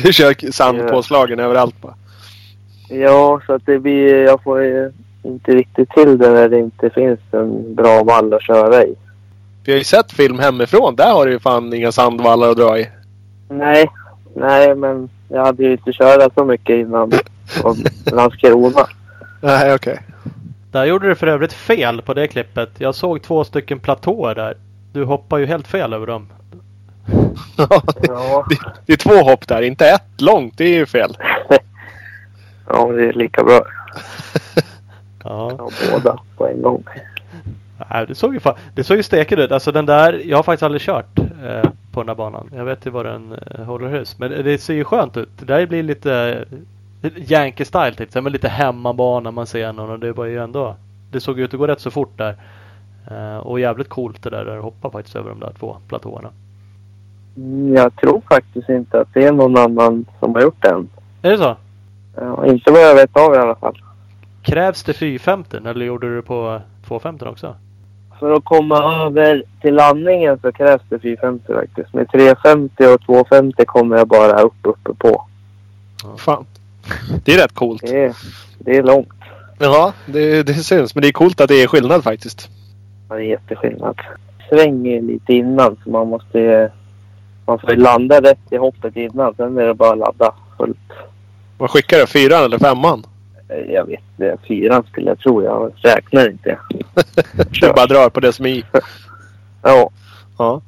Du 0.01 0.13
kör 0.13 0.51
sandpåslagen 0.51 1.39
överallt 1.39 1.81
bara. 1.81 1.93
Ja, 2.89 3.41
så 3.45 3.53
att 3.53 3.65
det 3.65 3.79
blir... 3.79 4.23
Jag 4.23 4.43
får 4.43 4.63
ju 4.63 4.91
inte 5.23 5.55
riktigt 5.55 5.89
till 5.89 6.17
det 6.17 6.29
när 6.29 6.49
det 6.49 6.59
inte 6.59 6.89
finns 6.89 7.19
en 7.31 7.75
bra 7.75 8.03
vall 8.03 8.33
att 8.33 8.43
köra 8.43 8.83
i. 8.83 8.95
Vi 9.65 9.71
har 9.71 9.77
ju 9.77 9.83
sett 9.83 10.11
film 10.11 10.39
hemifrån. 10.39 10.95
Där 10.95 11.13
har 11.13 11.25
du 11.25 11.31
ju 11.31 11.39
fan 11.39 11.73
inga 11.73 11.91
sandvallar 11.91 12.49
att 12.49 12.57
dra 12.57 12.79
i. 12.79 12.89
Nej, 13.49 13.89
nej 14.35 14.75
men 14.75 15.09
jag 15.29 15.45
hade 15.45 15.63
ju 15.63 15.71
inte 15.71 15.91
kört 15.93 16.33
så 16.35 16.45
mycket 16.45 16.75
innan 16.75 17.11
från 17.45 17.75
Landskrona. 18.05 18.87
Nej, 19.41 19.73
okej. 19.73 19.99
Där 20.71 20.85
gjorde 20.85 21.07
du 21.07 21.15
för 21.15 21.27
övrigt 21.27 21.53
fel 21.53 22.01
på 22.01 22.13
det 22.13 22.27
klippet. 22.27 22.69
Jag 22.77 22.95
såg 22.95 23.21
två 23.21 23.43
stycken 23.43 23.79
platåer 23.79 24.35
där. 24.35 24.57
Du 24.93 25.03
hoppar 25.03 25.37
ju 25.37 25.45
helt 25.45 25.67
fel 25.67 25.93
över 25.93 26.07
dem. 26.07 26.27
Ja, 27.57 27.81
det, 28.01 28.07
Ja, 28.07 28.45
det, 28.49 28.57
det 28.85 28.93
är 28.93 28.97
två 28.97 29.29
hopp 29.29 29.47
där. 29.47 29.61
Inte 29.61 29.89
ett 29.89 30.21
långt. 30.21 30.57
Det 30.57 30.63
är 30.63 30.77
ju 30.77 30.85
fel. 30.85 31.17
ja 32.67 32.91
det 32.91 33.05
är 33.09 33.13
lika 33.13 33.43
bra. 33.43 33.61
Ja. 35.25 35.51
Ja, 35.57 35.69
båda 35.91 36.19
på 36.37 36.47
en 36.47 36.61
gång. 36.61 36.83
Nej, 37.89 38.05
det 38.07 38.15
såg 38.15 38.33
ju, 38.33 38.39
det 38.75 38.83
såg 38.83 38.97
ju 38.97 39.03
stekigt 39.03 39.41
ut. 39.41 39.51
Alltså 39.51 39.71
den 39.71 39.85
där, 39.85 40.21
jag 40.25 40.37
har 40.37 40.43
faktiskt 40.43 40.63
aldrig 40.63 40.81
kört 40.81 41.19
eh, 41.19 41.69
på 41.91 41.99
den 41.99 42.07
där 42.07 42.15
banan. 42.15 42.49
Jag 42.55 42.65
vet 42.65 42.85
ju 42.85 42.89
vad 42.89 43.05
den 43.05 43.35
eh, 43.51 43.65
håller 43.65 43.87
hus. 43.87 44.19
Men 44.19 44.31
det, 44.31 44.57
ser 44.57 44.73
ju 44.73 44.83
skönt 44.83 45.17
ut. 45.17 45.29
Det 45.39 45.45
där 45.45 45.65
blir 45.65 45.83
lite 45.83 46.45
eh, 47.01 47.31
Yankee 47.31 47.65
style 47.65 47.93
typ. 47.93 48.11
Sen 48.11 48.23
lite 48.23 48.47
hemmabana 48.49 49.31
man 49.31 49.47
ser 49.47 49.73
någon 49.73 49.89
och 49.89 49.99
det 49.99 50.11
var 50.11 50.25
ju 50.25 50.43
ändå. 50.43 50.75
Det 51.11 51.19
såg 51.19 51.39
ut 51.39 51.53
att 51.53 51.59
gå 51.59 51.67
rätt 51.67 51.81
så 51.81 51.91
fort 51.91 52.17
där. 52.17 52.35
Eh, 53.11 53.37
och 53.37 53.59
jävligt 53.59 53.89
coolt 53.89 54.23
det 54.23 54.29
där 54.29 54.45
där 54.45 54.57
hoppa 54.57 54.89
faktiskt 54.89 55.15
över 55.15 55.29
de 55.29 55.39
där 55.39 55.53
två 55.59 55.77
platåerna. 55.87 56.29
Mm, 57.37 57.75
Jag 57.75 57.95
tror 57.95 58.21
faktiskt 58.29 58.69
inte 58.69 59.01
att 59.01 59.13
det 59.13 59.23
är 59.23 59.31
någon 59.31 59.57
annan 59.57 60.05
som 60.19 60.33
har 60.35 60.41
gjort 60.41 60.61
den. 60.61 60.89
Är 61.21 61.31
det 61.31 61.37
så? 61.37 61.55
Ja, 62.15 62.45
inte 62.45 62.71
vad 62.71 62.81
jag 62.81 62.95
vet 62.95 63.17
av 63.17 63.35
i 63.35 63.37
alla 63.37 63.55
fall. 63.55 63.81
Krävs 64.43 64.83
det 64.83 64.93
450 64.93 65.57
eller 65.57 65.85
gjorde 65.85 66.09
du 66.09 66.15
det 66.15 66.21
på 66.21 66.61
250 66.87 67.25
också? 67.25 67.55
För 68.19 68.31
att 68.31 68.43
komma 68.43 69.05
över 69.05 69.43
till 69.61 69.73
landningen 69.75 70.39
så 70.41 70.51
krävs 70.51 70.81
det 70.89 70.99
450 70.99 71.53
faktiskt. 71.53 71.93
Med 71.93 72.11
350 72.11 72.85
och 72.85 73.01
250 73.01 73.65
kommer 73.65 73.97
jag 73.97 74.07
bara 74.07 74.41
upp 74.41 74.53
uppe 74.61 74.93
på. 74.93 75.25
Fan. 76.17 76.45
Det 77.23 77.33
är 77.33 77.37
rätt 77.37 77.53
coolt. 77.53 77.81
Det 77.81 78.03
är, 78.03 78.15
det 78.59 78.77
är 78.77 78.83
långt. 78.83 79.13
Ja, 79.59 79.93
det, 80.05 80.43
det 80.43 80.53
syns. 80.53 80.95
Men 80.95 81.01
det 81.01 81.07
är 81.07 81.11
coolt 81.11 81.41
att 81.41 81.47
det 81.47 81.63
är 81.63 81.67
skillnad 81.67 82.03
faktiskt. 82.03 82.49
Ja, 83.09 83.15
Det 83.15 83.21
är 83.21 83.25
jätteskillnad. 83.25 84.01
Svänger 84.49 85.01
lite 85.01 85.33
innan 85.33 85.77
så 85.83 85.89
man 85.89 86.07
måste... 86.07 86.71
Man 87.45 87.59
får 87.59 87.69
ju 87.69 87.75
landa 87.75 88.21
rätt 88.21 88.51
i 88.51 88.57
hoppet 88.57 88.95
innan. 88.95 89.35
Sen 89.35 89.57
är 89.57 89.67
det 89.67 89.73
bara 89.73 89.91
att 89.91 89.97
ladda 89.97 90.33
fullt. 90.57 90.77
Vad 91.57 91.69
skickar 91.71 91.97
du? 91.97 92.07
Fyran 92.07 92.43
eller 92.43 92.59
femman? 92.59 93.03
Eh, 93.49 93.71
Jag 93.73 93.85
vet 93.85 93.99
inte. 94.11 94.37
Fyran 94.47 94.83
skulle 94.91 95.07
jag 95.07 95.19
tro. 95.19 95.43
Jag 95.43 95.71
räknar 95.83 96.29
inte. 96.29 96.59
Du 97.61 97.73
bara 97.73 97.85
drar 97.85 98.09
på 98.09 98.19
det 98.19 98.33
som 98.33 98.45
är 98.45 98.49
i. 98.49 98.63
Ja. 99.63 99.89
Ja. 100.37 100.61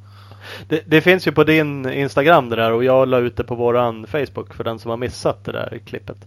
Det, 0.68 0.82
det 0.86 1.02
finns 1.02 1.28
ju 1.28 1.32
på 1.32 1.44
din 1.44 1.90
Instagram 1.90 2.50
det 2.50 2.56
där 2.56 2.72
och 2.72 2.84
jag 2.84 3.08
la 3.08 3.18
ut 3.20 3.38
det 3.38 3.44
på 3.44 3.56
våran 3.56 4.08
Facebook 4.08 4.54
för 4.54 4.64
den 4.64 4.80
som 4.80 4.90
har 4.90 4.98
missat 4.98 5.46
det 5.46 5.52
där 5.52 5.80
klippet. 5.86 6.18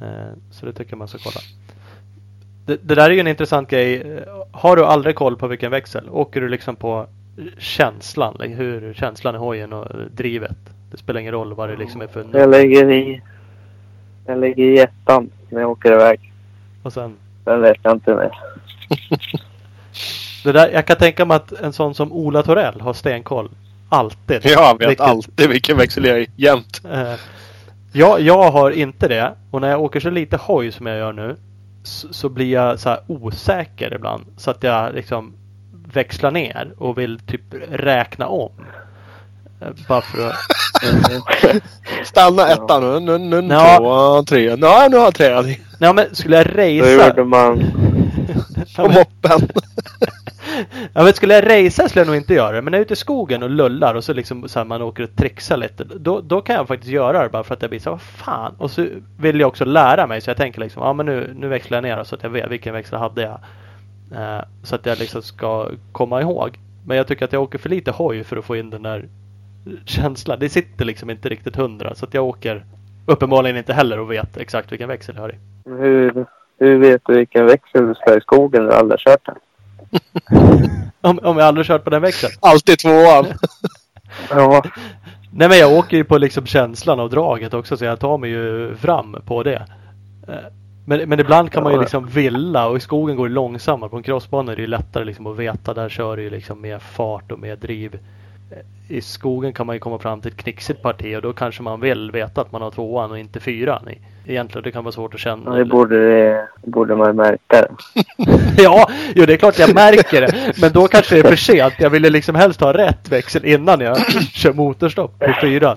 Eh, 0.00 0.32
så 0.50 0.66
det 0.66 0.72
tycker 0.72 0.92
jag 0.92 0.98
man 0.98 1.08
ska 1.08 1.18
kolla. 1.18 1.40
Det, 2.66 2.78
det 2.88 2.94
där 2.94 3.10
är 3.10 3.14
ju 3.14 3.20
en 3.20 3.26
intressant 3.26 3.70
grej. 3.70 3.94
Eh, 4.00 4.22
Har 4.52 4.76
du 4.76 4.84
aldrig 4.84 5.16
koll 5.16 5.36
på 5.36 5.46
vilken 5.46 5.70
växel? 5.70 6.08
Åker 6.10 6.40
du 6.40 6.48
liksom 6.48 6.76
på 6.76 7.06
känslan? 7.58 8.36
Hur 8.40 8.94
känslan 8.94 9.34
i 9.34 9.38
hojen 9.38 9.72
och 9.72 9.86
drivet? 10.10 10.56
Det 10.90 10.96
spelar 10.96 11.20
ingen 11.20 11.32
roll 11.32 11.54
vad 11.54 11.68
det 11.68 11.76
liksom 11.76 12.00
är 12.00 12.06
för 12.06 12.26
Jag 12.32 12.50
lägger 12.50 12.90
i... 12.90 13.22
Jag 14.30 14.40
lägger 14.40 14.64
i 14.64 14.78
ettan 14.78 15.30
när 15.48 15.60
jag 15.60 15.70
åker 15.70 15.92
iväg. 15.92 16.32
Och 16.82 16.92
sen 16.92 17.16
Sen 17.44 17.60
vet 17.60 17.76
jag 17.82 17.92
inte 17.92 18.14
mer. 18.14 18.30
det 20.44 20.52
där, 20.52 20.68
Jag 20.70 20.86
kan 20.86 20.96
tänka 20.96 21.24
mig 21.24 21.34
att 21.36 21.52
en 21.52 21.72
sån 21.72 21.94
som 21.94 22.12
Ola 22.12 22.42
Torell 22.42 22.80
har 22.80 22.92
stenkoll. 22.92 23.50
Alltid. 23.88 24.40
Jag 24.44 24.78
vet 24.78 24.88
Vilket- 24.88 25.06
alltid 25.06 25.48
vilken 25.48 25.76
växel 25.76 26.04
jag 26.04 26.18
är. 26.18 26.26
Jämt. 26.36 26.80
Eh, 26.92 27.14
jag, 27.92 28.20
jag 28.20 28.50
har 28.50 28.70
inte 28.70 29.08
det. 29.08 29.32
Och 29.50 29.60
när 29.60 29.68
jag 29.70 29.80
åker 29.82 30.00
så 30.00 30.10
lite 30.10 30.36
hoj 30.36 30.72
som 30.72 30.86
jag 30.86 30.98
gör 30.98 31.12
nu. 31.12 31.36
Så, 31.82 32.12
så 32.12 32.28
blir 32.28 32.52
jag 32.52 32.78
så 32.80 32.88
här 32.88 32.98
osäker 33.06 33.94
ibland. 33.94 34.24
Så 34.36 34.50
att 34.50 34.62
jag 34.62 34.94
liksom 34.94 35.32
växlar 35.92 36.30
ner 36.30 36.72
och 36.78 36.98
vill 36.98 37.18
typ 37.20 37.42
räkna 37.70 38.26
om. 38.26 38.52
Eh, 39.60 39.68
Bara 39.88 40.00
för 40.00 40.28
att... 40.28 40.34
Stanna 42.06 42.48
ettan 42.48 42.82
nu. 42.82 43.00
Nu, 43.00 43.18
nu, 43.18 43.40
nu 43.40 43.54
Ja. 43.54 43.76
tvåan, 43.78 44.24
trean. 44.24 44.58
Ja, 44.62 44.88
nu 44.90 44.96
har 44.96 45.04
jag 45.04 45.14
trean. 45.14 45.44
Nej 45.78 45.94
men 45.94 46.14
skulle 46.14 46.36
jag 46.36 46.46
Då 46.46 46.50
racea... 46.52 47.06
gjorde 47.08 47.24
man... 47.24 47.64
Ja, 48.76 48.82
men, 48.82 48.92
moppen. 48.94 49.48
ja, 50.92 51.02
men 51.04 51.12
skulle 51.12 51.34
jag 51.34 51.44
racea 51.46 51.88
skulle 51.88 52.00
jag 52.00 52.06
nog 52.06 52.16
inte 52.16 52.34
göra 52.34 52.52
det. 52.56 52.62
Men 52.62 52.70
när 52.70 52.78
jag 52.78 52.80
är 52.80 52.84
ute 52.84 52.92
i 52.92 52.96
skogen 52.96 53.42
och 53.42 53.50
lullar 53.50 53.94
och 53.94 54.04
så 54.04 54.12
liksom 54.12 54.48
så 54.48 54.58
här, 54.58 54.66
man 54.66 54.82
åker 54.82 55.02
och 55.02 55.16
trixar 55.16 55.56
lite. 55.56 55.84
Då, 55.84 56.20
då 56.20 56.40
kan 56.40 56.56
jag 56.56 56.68
faktiskt 56.68 56.92
göra 56.92 57.22
det 57.22 57.28
bara 57.28 57.44
för 57.44 57.54
att 57.54 57.62
jag 57.62 57.70
blir 57.70 57.80
så 57.80 57.90
vad 57.90 58.00
fan. 58.00 58.54
Och 58.58 58.70
så 58.70 58.86
vill 59.18 59.40
jag 59.40 59.48
också 59.48 59.64
lära 59.64 60.06
mig. 60.06 60.20
Så 60.20 60.30
jag 60.30 60.36
tänker 60.36 60.60
liksom, 60.60 60.82
ja 60.82 60.92
men 60.92 61.06
nu, 61.06 61.32
nu 61.36 61.48
växlar 61.48 61.76
jag 61.76 61.82
ner 61.82 61.96
då, 61.96 62.04
så 62.04 62.14
att 62.14 62.22
jag 62.22 62.30
vet 62.30 62.50
vilken 62.50 62.74
växel 62.74 62.98
hade 62.98 63.22
jag. 63.22 63.38
Eh, 64.20 64.42
så 64.62 64.74
att 64.74 64.86
jag 64.86 64.98
liksom 64.98 65.22
ska 65.22 65.68
komma 65.92 66.20
ihåg. 66.20 66.58
Men 66.86 66.96
jag 66.96 67.06
tycker 67.06 67.24
att 67.24 67.32
jag 67.32 67.42
åker 67.42 67.58
för 67.58 67.68
lite 67.68 67.90
hoj 67.90 68.24
för 68.24 68.36
att 68.36 68.44
få 68.44 68.56
in 68.56 68.70
den 68.70 68.82
där 68.82 69.08
känslan. 69.84 70.38
Det 70.40 70.48
sitter 70.48 70.84
liksom 70.84 71.10
inte 71.10 71.28
riktigt 71.28 71.56
hundra. 71.56 71.94
Så 71.94 72.04
att 72.04 72.14
jag 72.14 72.24
åker 72.24 72.64
uppenbarligen 73.06 73.56
inte 73.56 73.72
heller 73.72 73.98
och 73.98 74.12
vet 74.12 74.36
exakt 74.36 74.72
vilken 74.72 74.88
växel 74.88 75.14
jag 75.14 75.22
har 75.22 75.30
i. 75.30 75.38
Hur, 75.64 76.26
hur 76.58 76.78
vet 76.78 77.02
du 77.06 77.14
vilken 77.14 77.46
växel 77.46 77.86
du 77.86 77.94
ska 77.94 78.16
i 78.16 78.20
skogen 78.20 78.62
när 78.62 78.70
du 78.70 78.76
aldrig 78.76 79.00
kört 79.00 79.26
den? 79.26 79.36
Om, 81.00 81.18
om 81.22 81.38
jag 81.38 81.46
aldrig 81.46 81.66
kört 81.66 81.84
på 81.84 81.90
den 81.90 82.02
växeln. 82.02 82.32
Alltid 82.40 82.78
tvåan. 82.78 83.26
Ja. 84.30 84.62
Nej 85.32 85.48
men 85.48 85.58
jag 85.58 85.72
åker 85.72 85.96
ju 85.96 86.04
på 86.04 86.18
liksom 86.18 86.46
känslan 86.46 87.00
av 87.00 87.10
draget 87.10 87.54
också 87.54 87.76
så 87.76 87.84
jag 87.84 88.00
tar 88.00 88.18
mig 88.18 88.30
ju 88.30 88.74
fram 88.74 89.16
på 89.26 89.42
det. 89.42 89.66
Eh, 90.28 90.34
Men, 90.86 91.08
men 91.08 91.20
ibland 91.20 91.52
kan 91.52 91.62
man 91.62 91.72
ju 91.72 91.80
liksom 91.80 92.06
villa 92.06 92.68
och 92.68 92.76
i 92.76 92.80
skogen 92.80 93.16
går 93.16 93.28
det 93.28 93.34
långsammare. 93.34 93.90
På 93.90 93.96
en 93.96 94.02
crossbana 94.02 94.52
är 94.52 94.56
det 94.56 94.62
ju 94.62 94.68
lättare 94.68 95.04
liksom 95.04 95.26
att 95.26 95.36
veta. 95.36 95.74
Där 95.74 95.88
kör 95.88 96.16
du 96.16 96.22
ju 96.22 96.30
liksom 96.30 96.60
med 96.60 96.82
fart 96.82 97.32
och 97.32 97.38
med 97.38 97.58
driv. 97.58 97.98
I 98.88 99.00
skogen 99.00 99.52
kan 99.52 99.66
man 99.66 99.76
ju 99.76 99.80
komma 99.80 99.98
fram 99.98 100.20
till 100.20 100.30
ett 100.30 100.36
knixigt 100.36 100.82
parti 100.82 101.16
och 101.16 101.22
då 101.22 101.32
kanske 101.32 101.62
man 101.62 101.80
vill 101.80 102.10
veta 102.10 102.40
att 102.40 102.52
man 102.52 102.62
har 102.62 102.70
tvåan 102.70 103.10
och 103.10 103.18
inte 103.18 103.40
fyran. 103.40 103.88
Egentligen 104.26 104.62
det 104.62 104.72
kan 104.72 104.84
vara 104.84 104.92
svårt 104.92 105.14
att 105.14 105.20
känna. 105.20 105.50
Ja, 105.50 105.56
Det 105.58 105.64
borde, 105.64 106.48
borde 106.64 106.96
man 106.96 107.16
märka. 107.16 107.66
Ja, 108.56 108.90
jo 109.14 109.26
det 109.26 109.32
är 109.32 109.36
klart 109.36 109.58
jag 109.58 109.74
märker 109.74 110.20
det. 110.20 110.52
Men 110.60 110.72
då 110.72 110.88
kanske 110.88 111.14
det 111.14 111.20
är 111.20 111.28
för 111.28 111.36
sent. 111.36 111.74
Jag 111.78 111.90
ville 111.90 112.10
liksom 112.10 112.34
helst 112.34 112.60
ha 112.60 112.72
rätt 112.72 113.08
växel 113.08 113.44
innan 113.44 113.80
jag 113.80 113.96
kör 114.32 114.52
motorstopp 114.52 115.18
på 115.18 115.32
fyran. 115.40 115.76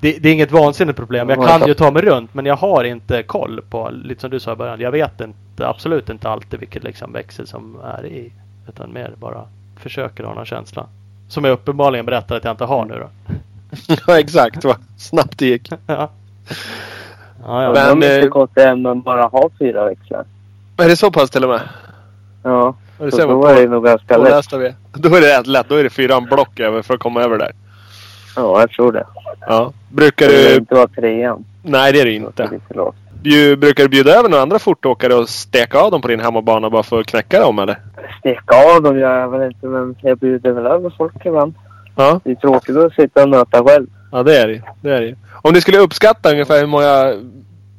Det, 0.00 0.18
det 0.20 0.28
är 0.28 0.32
inget 0.32 0.52
vansinnigt 0.52 0.98
problem. 0.98 1.28
Jag 1.28 1.48
kan 1.48 1.68
ju 1.68 1.74
ta 1.74 1.90
mig 1.90 2.02
runt 2.02 2.34
men 2.34 2.46
jag 2.46 2.56
har 2.56 2.84
inte 2.84 3.22
koll 3.22 3.60
på, 3.70 3.90
lite 3.90 4.20
som 4.20 4.30
du 4.30 4.40
sa 4.40 4.52
i 4.52 4.56
början. 4.56 4.80
Jag 4.80 4.90
vet 4.90 5.20
inte, 5.20 5.68
absolut 5.68 6.10
inte 6.10 6.28
alltid 6.28 6.60
vilket 6.60 6.84
liksom 6.84 7.12
växel 7.12 7.46
som 7.46 7.76
är 7.84 8.06
i. 8.06 8.32
Utan 8.68 8.92
mer 8.92 9.12
bara 9.16 9.44
försöker 9.80 10.24
ha 10.24 10.34
någon 10.34 10.46
känsla. 10.46 10.86
Som 11.32 11.44
jag 11.44 11.52
uppenbarligen 11.52 12.06
berättar 12.06 12.36
att 12.36 12.44
jag 12.44 12.52
inte 12.52 12.64
har 12.64 12.84
nu 12.84 12.94
då. 12.94 13.34
ja, 14.06 14.18
exakt. 14.20 14.64
Vad 14.64 14.76
snabbt 14.98 15.38
det 15.38 15.46
gick. 15.46 15.72
Ja, 15.86 16.10
ja, 17.46 17.62
ja. 17.62 17.72
Men, 17.72 18.00
det 18.00 18.06
är 18.06 18.22
eh, 18.22 18.28
konstigt 18.28 18.78
man 18.78 19.00
bara 19.02 19.22
har 19.22 19.50
fyra 19.58 19.84
växlar. 19.84 20.24
Är 20.76 20.88
det 20.88 20.96
så 20.96 21.10
pass 21.10 21.30
till 21.30 21.44
och 21.44 21.50
med? 21.50 21.60
Ja, 22.42 22.74
det 22.98 23.10
så 23.10 23.26
då 23.26 23.46
är 23.46 23.54
det 23.62 23.68
nog 23.68 23.84
ganska 23.84 24.16
lätt. 24.16 24.52
vi. 24.52 24.74
Då 24.92 25.16
är 25.16 25.20
det 25.20 25.38
rätt 25.38 25.46
lätt. 25.46 25.68
Då 25.68 25.74
är 25.74 25.84
det 25.84 25.90
fyran 25.90 26.24
block 26.24 26.60
över 26.60 26.82
för 26.82 26.94
att 26.94 27.00
komma 27.00 27.22
över 27.22 27.38
där. 27.38 27.52
Ja, 28.36 28.60
jag 28.60 28.70
tror 28.70 28.92
det. 28.92 29.06
Ja. 29.40 29.72
Brukar 29.88 30.28
Det 30.28 30.48
du... 30.48 30.54
inte 30.56 30.74
vara 30.74 30.88
trean. 30.88 31.44
Nej, 31.62 31.92
det 31.92 32.00
är 32.00 32.04
det 32.04 32.10
Det 32.10 32.16
inte. 32.16 32.42
är 32.44 32.50
lite 32.50 32.74
lågt. 32.74 32.96
Brukar 33.58 33.82
du 33.82 33.88
bjuda 33.88 34.18
över 34.18 34.28
några 34.28 34.42
andra 34.42 34.58
fortåkare 34.58 35.14
och 35.14 35.28
steka 35.28 35.78
av 35.80 35.90
dem 35.90 36.02
på 36.02 36.08
din 36.08 36.20
hemmabana 36.20 36.70
bara 36.70 36.82
för 36.82 37.00
att 37.00 37.06
knäcka 37.06 37.40
dem 37.40 37.58
eller? 37.58 37.76
Steka 38.18 38.74
av 38.76 38.82
dem 38.82 38.98
gör 38.98 39.18
jag 39.20 39.28
väl 39.30 39.42
inte, 39.42 39.66
men 39.66 39.94
jag 40.00 40.18
bjuder 40.18 40.52
väl 40.52 40.66
över 40.66 40.90
folk 40.98 41.14
ibland. 41.26 41.54
Ja, 41.96 42.20
Det 42.24 42.30
är 42.30 42.34
tråkigt 42.34 42.76
att 42.76 42.92
sitta 42.94 43.22
och 43.22 43.28
nöta 43.28 43.64
själv. 43.64 43.86
ja 44.12 44.22
det 44.22 44.36
är 44.38 44.48
det 44.48 44.62
det 44.80 44.90
är 44.96 45.00
det 45.00 45.14
Om 45.42 45.52
du 45.52 45.60
skulle 45.60 45.78
uppskatta 45.78 46.30
ungefär 46.30 46.60
hur 46.60 46.66
många 46.66 47.14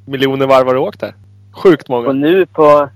miljoner 0.06 0.48
varv 0.48 0.68
har 0.68 0.74
du 0.74 0.80
åkt 0.80 1.00
där? 1.00 1.14
Sjukt 1.64 1.84
Och 1.84 1.90
många. 1.90 2.12
nu 2.12 2.46
på... 2.46 2.90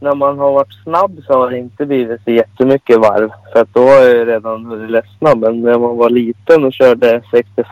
När 0.00 0.14
man 0.14 0.38
har 0.38 0.52
varit 0.52 0.82
snabb 0.84 1.20
så 1.26 1.32
har 1.32 1.50
det 1.50 1.58
inte 1.58 1.86
blivit 1.86 2.20
så 2.24 2.30
jättemycket 2.30 2.96
varv. 2.98 3.30
För 3.52 3.60
att 3.60 3.74
då 3.74 3.88
är 3.88 4.14
jag 4.16 4.28
redan 4.28 4.64
hunnit 4.66 4.90
ledsna. 4.90 5.34
Men 5.34 5.60
när 5.60 5.78
man 5.78 5.96
var 5.96 6.10
liten 6.10 6.64
och 6.64 6.72
körde 6.72 7.22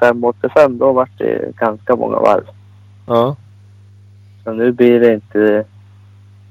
65-85 0.01 0.79
då 0.79 0.93
var 0.93 1.09
det 1.19 1.57
ganska 1.57 1.97
många 1.97 2.17
varv. 2.19 2.45
Ja. 3.07 3.37
Så 4.45 4.53
nu 4.53 4.73
blir 4.73 5.01
det 5.01 5.15
inte 5.15 5.65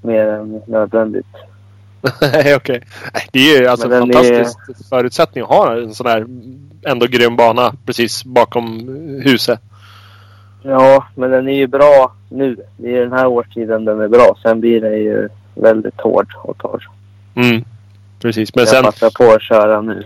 mer 0.02 0.28
än 0.28 0.62
nödvändigt. 0.68 1.28
Nej, 2.22 2.56
okej. 2.56 2.82
Nej, 3.14 3.28
Det 3.32 3.40
är 3.40 3.60
ju 3.60 3.68
alltså 3.68 3.88
Men 3.88 4.08
den 4.08 4.14
fantastisk 4.14 4.90
förutsättning 4.90 5.44
att 5.44 5.50
ha 5.50 5.78
en 5.78 5.94
sån 5.94 6.08
här 6.08 6.26
ändå 6.88 7.08
grym 7.08 7.36
bana 7.36 7.74
precis 7.86 8.26
bakom 8.26 8.88
huset. 9.26 9.60
Ja, 10.64 11.08
men 11.16 11.32
den 11.32 11.48
är 11.48 11.54
ju 11.54 11.68
bra 11.68 12.16
nu. 12.30 12.58
Det 12.78 12.98
är 12.98 13.02
den 13.02 13.14
här 13.14 13.28
årstiden 13.28 13.86
den 13.86 14.02
är 14.02 14.08
bra. 14.08 14.38
Sen 14.42 14.60
blir 14.60 14.82
den 14.82 14.94
ju 14.94 15.30
väldigt 15.56 16.02
hård 16.02 16.34
och 16.44 16.58
torr. 16.58 16.90
Mm. 17.36 17.64
Precis, 18.22 18.56
men 18.56 18.62
Jag 18.62 18.70
sen... 18.70 18.84
passar 18.84 19.10
på 19.10 19.34
att 19.34 19.42
köra 19.42 19.82
nu. 19.82 20.04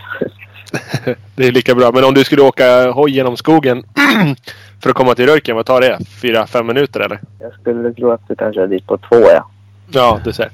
Det 1.36 1.48
är 1.48 1.52
lika 1.52 1.76
bra. 1.76 1.92
Men 1.92 2.04
om 2.04 2.14
du 2.14 2.24
skulle 2.24 2.42
åka 2.42 2.92
hoj 2.92 3.12
genom 3.12 3.38
skogen 3.38 3.84
för 4.84 4.90
att 4.90 4.96
komma 4.96 5.16
till 5.16 5.26
Röjken, 5.28 5.56
vad 5.56 5.66
tar 5.66 5.82
det? 5.82 6.00
Fyra, 6.22 6.48
fem 6.48 6.68
minuter 6.68 7.00
eller? 7.00 7.20
Jag 7.40 7.54
skulle 7.54 7.94
tro 7.94 8.12
att 8.12 8.28
du 8.28 8.36
kanske 8.36 8.62
är 8.64 8.68
dit 8.68 8.88
på 8.88 8.98
två, 8.98 9.16
ja. 9.16 9.50
Ja, 9.92 10.20
du 10.24 10.34
ser. 10.34 10.50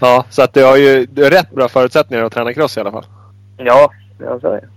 Ja, 0.00 0.24
så 0.30 0.42
att 0.42 0.54
du 0.54 0.64
har 0.64 0.76
ju 0.76 1.06
du 1.06 1.22
har 1.24 1.30
rätt 1.30 1.50
bra 1.50 1.68
förutsättningar 1.68 2.24
att 2.24 2.32
träna 2.32 2.52
cross 2.52 2.76
i 2.76 2.80
alla 2.80 2.92
fall. 2.92 3.04
Ja, 3.56 3.90
jag 4.18 4.40
säger 4.40 4.68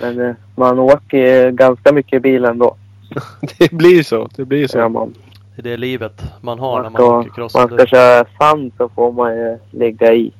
Men 0.00 0.20
eh, 0.20 0.34
man 0.56 0.78
åker 0.78 1.18
ju 1.44 1.50
ganska 1.52 1.92
mycket 1.92 2.12
i 2.16 2.20
bil 2.20 2.44
ändå. 2.44 2.76
Det 3.58 3.72
blir 3.72 4.02
så. 4.02 4.28
Det 4.36 4.44
blir 4.44 4.66
Så 4.66 4.72
så. 4.72 4.88
man, 4.88 5.14
Det 5.56 5.60
är 5.60 5.70
det 5.70 5.76
livet 5.76 6.22
man 6.40 6.58
har 6.58 6.82
när 6.82 6.82
man, 6.82 6.92
man 6.92 7.00
ska, 7.00 7.18
åker 7.18 7.30
cross. 7.30 7.54
man 7.54 7.68
ska 7.68 7.86
köra 7.86 8.24
sand 8.38 8.72
så 8.78 8.88
får 8.88 9.12
man 9.12 9.36
ju 9.36 9.58
ligga 9.70 10.12
i. 10.12 10.32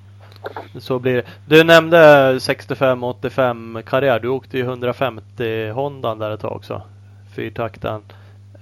Så 0.78 0.98
blir 0.98 1.14
det. 1.14 1.24
Du 1.46 1.64
nämnde 1.64 2.32
65-85 2.38 3.82
karriär. 3.82 4.20
Du 4.20 4.28
åkte 4.28 4.56
ju 4.58 4.62
150 4.62 5.68
Hondan 5.70 6.18
där 6.18 6.30
ett 6.30 6.40
tag 6.40 6.52
också. 6.52 6.82
Fyrtakten. 7.34 8.02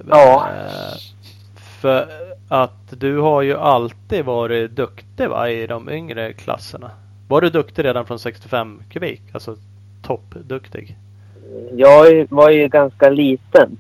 Ja. 0.08 0.48
Eh, 0.48 0.96
För 1.80 2.06
att 2.48 3.00
du 3.00 3.18
har 3.18 3.42
ju 3.42 3.56
alltid 3.56 4.24
varit 4.24 4.70
duktig 4.70 5.28
va, 5.28 5.50
i 5.50 5.66
de 5.66 5.90
yngre 5.90 6.32
klasserna. 6.32 6.90
Var 7.28 7.40
du 7.40 7.50
duktig 7.50 7.84
redan 7.84 8.06
från 8.06 8.18
65 8.18 8.82
kubik? 8.92 9.22
Alltså 9.32 9.56
toppduktig? 10.02 10.96
Jag 11.72 12.26
var 12.30 12.50
ju 12.50 12.68
ganska 12.68 13.10
liten 13.10 13.78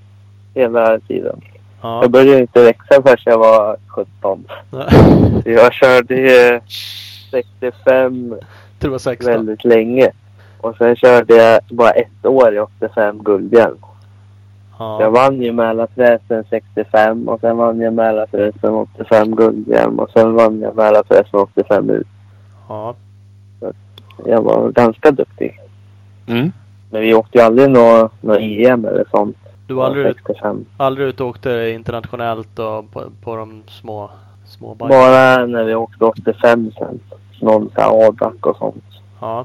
hela 0.54 1.00
tiden. 1.00 1.40
Ja. 1.82 2.02
Jag 2.02 2.10
började 2.10 2.40
inte 2.40 2.64
växa 2.64 3.02
förrän 3.02 3.16
jag 3.24 3.38
var 3.38 3.76
17. 3.86 4.44
Så 5.42 5.50
Jag 5.50 5.72
körde 5.72 6.14
ju 6.14 6.60
65 7.30 8.34
det 8.78 8.88
var 8.88 8.98
16. 8.98 9.32
väldigt 9.32 9.64
länge. 9.64 10.10
Och 10.60 10.76
sen 10.76 10.96
körde 10.96 11.34
jag 11.34 11.60
bara 11.70 11.90
ett 11.90 12.26
år 12.26 12.54
i 12.54 12.58
85 12.60 13.22
guldhjälm. 13.22 13.76
Jag 14.78 15.02
Ja. 15.02 15.10
vann 15.10 15.42
ju 15.42 15.52
Mälarträsen 15.52 16.44
65 16.50 17.28
och 17.28 17.40
sen 17.40 17.56
vann 17.56 17.80
jag 17.80 17.94
Mälarträsen 17.94 18.74
85 18.74 19.36
guldhjälm 19.36 19.98
och 19.98 20.10
sen 20.10 20.34
vann 20.34 20.60
jag 20.60 20.76
Mälarträsen 20.76 21.40
85 21.40 21.90
ut. 21.90 22.06
ja. 22.68 22.94
Jag 24.26 24.42
var 24.42 24.70
ganska 24.70 25.10
duktig. 25.10 25.60
Mm. 26.26 26.52
Men 26.90 27.00
vi 27.02 27.14
åkte 27.14 27.38
ju 27.38 27.44
aldrig 27.44 27.70
något 27.70 28.12
nå 28.20 28.34
EM 28.34 28.84
eller 28.84 29.04
sånt. 29.10 29.36
Du 29.66 29.74
var 29.74 29.84
aldrig, 29.86 30.06
65. 30.06 30.64
aldrig 30.76 31.06
ute 31.08 31.22
och 31.22 31.28
åkte 31.28 31.70
internationellt 31.74 32.58
och 32.58 32.90
på, 32.92 33.02
på 33.22 33.36
de 33.36 33.62
små, 33.66 34.10
små 34.46 34.74
bikes? 34.74 34.88
Bara 34.88 35.46
när 35.46 35.64
vi 35.64 35.74
åkte 35.74 36.04
85 36.04 36.72
sen. 36.78 37.00
Någon 37.40 37.70
sån 37.74 37.82
här 37.82 38.06
Adak 38.08 38.46
och 38.46 38.56
sånt. 38.56 38.84
Ja. 39.20 39.44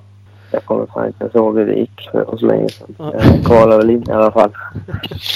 Jag 0.52 0.66
kommer 0.66 0.86
fan 0.86 1.08
inte 1.08 1.38
ihåg 1.38 1.58
hur 1.58 1.66
det 1.66 1.74
gick 1.74 2.10
för 2.12 2.38
så 2.38 2.46
länge 2.46 2.70
sedan. 2.70 2.96
Jag 2.98 3.46
kvalade 3.46 3.78
väl 3.78 3.90
in 3.90 4.04
i 4.10 4.12
alla 4.12 4.32
fall. 4.32 4.52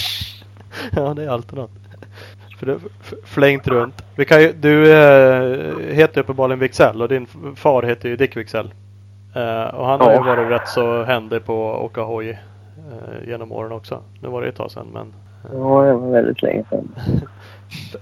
ja, 0.96 1.14
det 1.14 1.24
är 1.24 1.30
alltid 1.30 1.58
något. 1.60 1.72
För 2.60 2.66
du 2.66 2.80
f- 3.04 3.14
flängt 3.26 3.68
runt. 3.68 4.02
Vi 4.16 4.26
kan 4.26 4.42
ju, 4.42 4.54
du 4.54 4.92
eh, 4.94 5.96
heter 5.96 6.22
uppenbarligen 6.22 6.60
Wicksell 6.60 7.02
och 7.02 7.10
din 7.10 7.28
far 7.56 7.84
heter 7.84 8.10
ju 8.10 8.16
Dick 8.16 8.38
Wicksell. 8.38 8.74
Eh, 9.36 9.64
och 9.76 9.86
han 9.86 10.00
har 10.02 10.10
ju 10.12 10.16
Ja. 10.18 10.24
varit 10.24 10.50
rätt 10.52 10.68
så 10.68 11.04
händig 11.04 11.46
på 11.46 11.74
att 11.76 11.82
åka 11.82 12.02
hoj 12.02 12.30
eh, 12.30 13.28
genom 13.30 13.52
åren 13.52 13.72
också. 13.72 14.00
Nu 14.22 14.30
var 14.30 14.42
det 14.42 14.48
ett 14.48 14.56
tag 14.56 14.72
sedan 14.72 14.88
men 14.94 15.14
Ja, 15.44 15.82
det 15.84 15.94
var 15.94 16.12
väldigt 16.12 16.42
länge 16.42 16.64
sedan. 16.70 16.96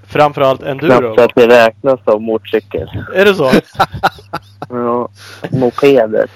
framförallt 0.03 0.63
enduro. 0.63 1.13
Knappt 1.13 1.19
att 1.19 1.35
det 1.35 1.47
räknas 1.47 1.99
som 2.03 2.23
motorcykel. 2.23 2.89
Är 3.15 3.25
det 3.25 3.35
så? 3.35 3.51
Ja, 4.69 5.09
mopeder. 5.51 6.29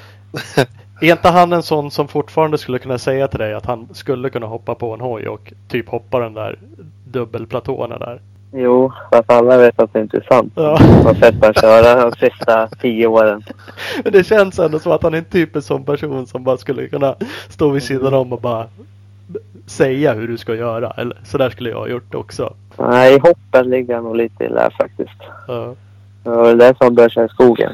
Är 1.02 1.12
inte 1.12 1.30
han 1.30 1.54
en 1.54 1.63
sån 1.63 1.91
som 1.91 2.08
fortfarande 2.08 2.58
skulle 2.58 2.80
kunna 2.80 2.98
säga 2.98 3.28
till 3.28 3.39
dig 3.39 3.54
att 3.54 3.65
han 3.65 3.88
skulle 3.94 4.30
kunna 4.30 4.46
hoppa 4.46 4.76
på 4.76 4.94
en 4.94 5.02
hoj 5.02 5.28
och 5.28 5.54
typ 5.67 5.89
hoppa 5.89 6.20
den 6.20 6.34
där 6.34 6.60
dubbelplatåerna 7.06 7.98
där? 7.98 8.22
Jo, 8.54 8.91
fast 9.12 9.32
alla 9.32 9.58
vet 9.58 9.80
att 9.80 9.94
det 9.94 10.02
inte 10.02 10.17
är 10.17 10.22
sant. 10.22 10.54
Ja. 10.56 10.78
Jag 10.82 11.04
har 11.04 11.13
sett 11.13 11.36
honom 11.36 11.54
köra 11.54 12.10
de 12.10 12.12
sista 12.12 12.67
tio 12.67 13.08
åren. 13.08 13.44
Men 14.04 14.13
det 14.13 14.24
känns 14.24 14.60
ändå 14.60 14.80
som 14.80 14.91
att 14.91 15.04
han 15.04 15.13
är 15.13 15.17
en 15.17 15.26
typisk 15.26 15.67
sån 15.67 15.84
person 15.84 16.28
som 16.28 16.44
bara 16.44 16.58
skulle 16.58 16.88
kunna 16.88 17.15
stå 17.50 17.70
vid 17.70 17.84
sidan 17.84 18.13
om 18.13 18.34
och 18.34 18.41
bara 18.41 18.67
säga 19.65 20.13
hur 20.13 20.28
du 20.28 20.38
ska 20.38 20.56
göra. 20.56 20.94
Eller 20.98 21.17
så 21.24 21.38
där 21.38 21.50
skulle 21.50 21.70
jag 21.70 21.78
ha 21.78 21.88
gjort 21.88 22.15
också. 22.15 22.54
Nej, 22.89 23.15
i 23.15 23.20
hoppet 23.20 23.65
ligger 23.65 23.96
han 23.96 24.04
nog 24.04 24.15
lite 24.15 24.44
i 24.44 24.50
lä 24.50 24.70
faktiskt. 24.78 25.22
Ja, 25.48 25.76
Det 26.24 26.30
var 26.30 26.56
därför 26.56 26.86
han 26.86 26.96
började 26.96 27.13
köra 27.13 27.26
i 27.26 27.30
skogen. 27.30 27.74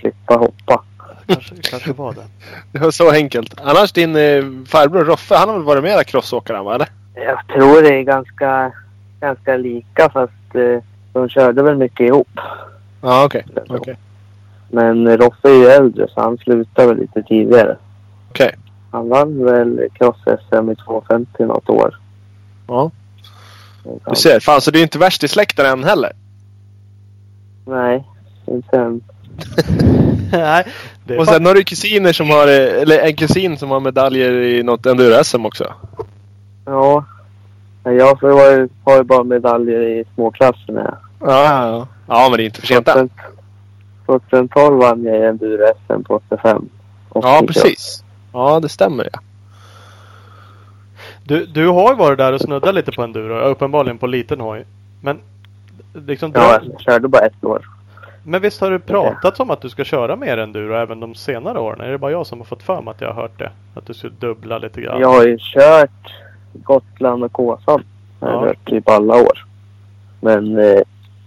Slippa 0.00 0.34
hoppa. 0.34 0.84
kanske, 1.26 1.54
kanske 1.62 1.92
var 1.92 2.12
det. 2.12 2.24
Det 2.72 2.78
var 2.78 2.90
så 2.90 3.10
enkelt. 3.10 3.60
Annars 3.60 3.92
din 3.92 4.16
eh, 4.16 4.44
farbror 4.66 5.04
Roffe, 5.04 5.34
han 5.34 5.48
har 5.48 5.56
väl 5.56 5.64
varit 5.64 5.82
mera 5.84 6.04
crossåkare 6.04 6.62
va? 6.62 6.74
Eller? 6.74 6.88
Jag 7.14 7.46
tror 7.48 7.82
det 7.82 7.94
är 7.98 8.02
ganska, 8.02 8.72
ganska 9.20 9.56
lika 9.56 10.10
fast 10.10 10.54
eh, 10.54 10.82
de 11.12 11.28
körde 11.28 11.62
väl 11.62 11.76
mycket 11.76 12.00
ihop. 12.06 12.40
Ja, 13.02 13.24
okej. 13.24 13.46
Okej. 13.68 13.96
Men 14.70 15.16
Roffe 15.16 15.48
är 15.48 15.54
ju 15.54 15.66
äldre 15.66 16.08
så 16.08 16.20
han 16.20 16.38
slutade 16.38 16.88
väl 16.88 16.96
lite 16.96 17.22
tidigare. 17.22 17.76
Okej. 18.30 18.54
Han 18.90 19.08
vann 19.08 19.44
väl 19.44 19.88
cross-SM 19.98 20.72
i 20.72 20.76
250 20.76 21.44
något 21.44 21.68
år. 21.68 22.00
Ja. 22.66 22.90
Du 23.84 24.14
ser. 24.16 24.40
Fan, 24.40 24.60
så 24.60 24.70
du 24.70 24.78
är 24.78 24.82
inte 24.82 24.98
värst 24.98 25.24
i 25.24 25.28
släkten 25.28 25.66
än 25.66 25.84
heller? 25.84 26.12
Nej, 27.66 28.04
inte 28.46 28.76
än. 28.76 29.00
Nej, 30.32 30.64
Och 31.18 31.26
sen 31.26 31.46
har 31.46 31.54
du 31.54 31.64
kusiner 31.64 32.12
som 32.12 32.30
har, 32.30 32.46
eller 32.46 32.98
en 32.98 33.16
kusin 33.16 33.58
som 33.58 33.70
har 33.70 33.80
medaljer 33.80 34.32
i 34.32 34.62
något 34.62 34.86
enduro-SM 34.86 35.46
också. 35.46 35.74
Ja. 36.64 37.04
Jag 37.84 38.14
har 38.84 38.96
ju 38.96 39.02
bara 39.04 39.24
medaljer 39.24 39.80
i 39.80 40.04
småklasserna. 40.14 40.98
Ja, 41.20 41.26
ja, 41.26 41.68
ja. 41.68 41.88
Ja, 42.06 42.28
men 42.28 42.36
det 42.36 42.42
är 42.42 42.44
inte 42.44 42.60
för 42.60 42.66
sent 42.66 42.88
än. 42.88 43.10
2012 44.06 44.78
vann 44.78 45.04
jag 45.04 45.16
i 45.16 45.22
enduro-SM 45.22 46.02
på 46.02 46.14
85. 46.14 46.68
Och 47.08 47.24
Ja, 47.24 47.42
precis. 47.46 48.04
Ja, 48.32 48.60
det 48.60 48.68
stämmer 48.68 49.08
ja. 49.12 49.20
Du, 51.26 51.46
du 51.46 51.68
har 51.68 51.90
ju 51.90 51.96
varit 51.96 52.18
där 52.18 52.32
och 52.32 52.40
snuddat 52.40 52.74
lite 52.74 52.92
på 52.92 53.02
enduro. 53.02 53.34
Uppenbarligen 53.34 53.98
på 53.98 54.06
liten 54.06 54.40
hoj. 54.40 54.64
Men 55.02 55.18
liksom 56.06 56.32
Ja, 56.34 56.60
jag 56.70 56.80
körde 56.80 57.08
bara 57.08 57.26
ett 57.26 57.44
år. 57.44 57.64
Men 58.26 58.42
visst 58.42 58.60
har 58.60 58.70
du 58.70 58.78
pratat 58.78 59.40
om 59.40 59.50
att 59.50 59.60
du 59.60 59.68
ska 59.68 59.84
köra 59.84 60.16
mer 60.16 60.38
enduro 60.38 60.74
även 60.74 61.00
de 61.00 61.14
senare 61.14 61.58
åren? 61.60 61.80
Är 61.80 61.90
det 61.90 61.98
bara 61.98 62.10
jag 62.10 62.26
som 62.26 62.38
har 62.38 62.44
fått 62.44 62.62
för 62.62 62.82
mig 62.82 62.90
att 62.90 63.00
jag 63.00 63.08
har 63.08 63.22
hört 63.22 63.38
det? 63.38 63.50
Att 63.74 63.86
du 63.86 63.94
skulle 63.94 64.12
dubbla 64.20 64.58
lite 64.58 64.80
grann? 64.80 65.00
Jag 65.00 65.08
har 65.08 65.24
ju 65.26 65.38
kört 65.40 66.12
Gotland 66.52 67.24
och 67.24 67.32
Kåsan. 67.32 67.82
Jag 68.20 68.28
har 68.28 68.46
Ja. 68.46 68.54
typ 68.64 68.88
alla 68.88 69.14
år. 69.14 69.44
Men 70.20 70.58
eh, 70.58 70.80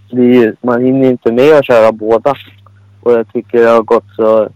ju, 0.10 0.56
man 0.62 0.82
hinner 0.86 1.10
inte 1.10 1.32
med 1.32 1.54
att 1.58 1.66
köra 1.66 1.92
båda. 1.92 2.36
Och 3.02 3.12
jag 3.12 3.34
tycker 3.34 3.58
det 3.64 3.70
har 3.70 3.82
gått 3.84 4.06
så... 4.16 4.50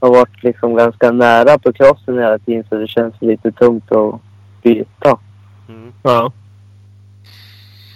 har 0.00 0.10
varit 0.10 0.42
liksom 0.42 0.74
ganska 0.74 1.10
nära 1.10 1.58
på 1.58 1.72
crossen 1.72 2.18
hela 2.18 2.38
tiden 2.38 2.64
så 2.68 2.74
det 2.74 2.88
känns 2.88 3.14
lite 3.20 3.52
tungt 3.52 3.92
att 3.92 4.20
byta. 4.68 5.18
Mm. 5.68 5.92
Ja. 6.02 6.32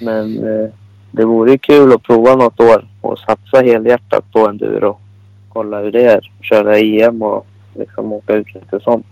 Men 0.01 0.39
eh, 0.39 0.71
det 1.11 1.25
vore 1.25 1.59
kul 1.59 1.93
att 1.93 2.03
prova 2.03 2.35
något 2.35 2.61
år 2.61 2.89
och 3.01 3.19
satsa 3.19 3.61
helhjärtat 3.63 4.33
på 4.33 4.49
enduro. 4.49 4.99
Kolla 5.49 5.81
hur 5.81 5.93
det 5.93 6.05
är. 6.05 6.31
Köra 6.43 6.79
EM 6.79 7.23
och 7.23 7.47
liksom 7.75 8.13
åka 8.13 8.35
ut 8.35 8.55
lite 8.55 8.81
sånt. 8.81 9.07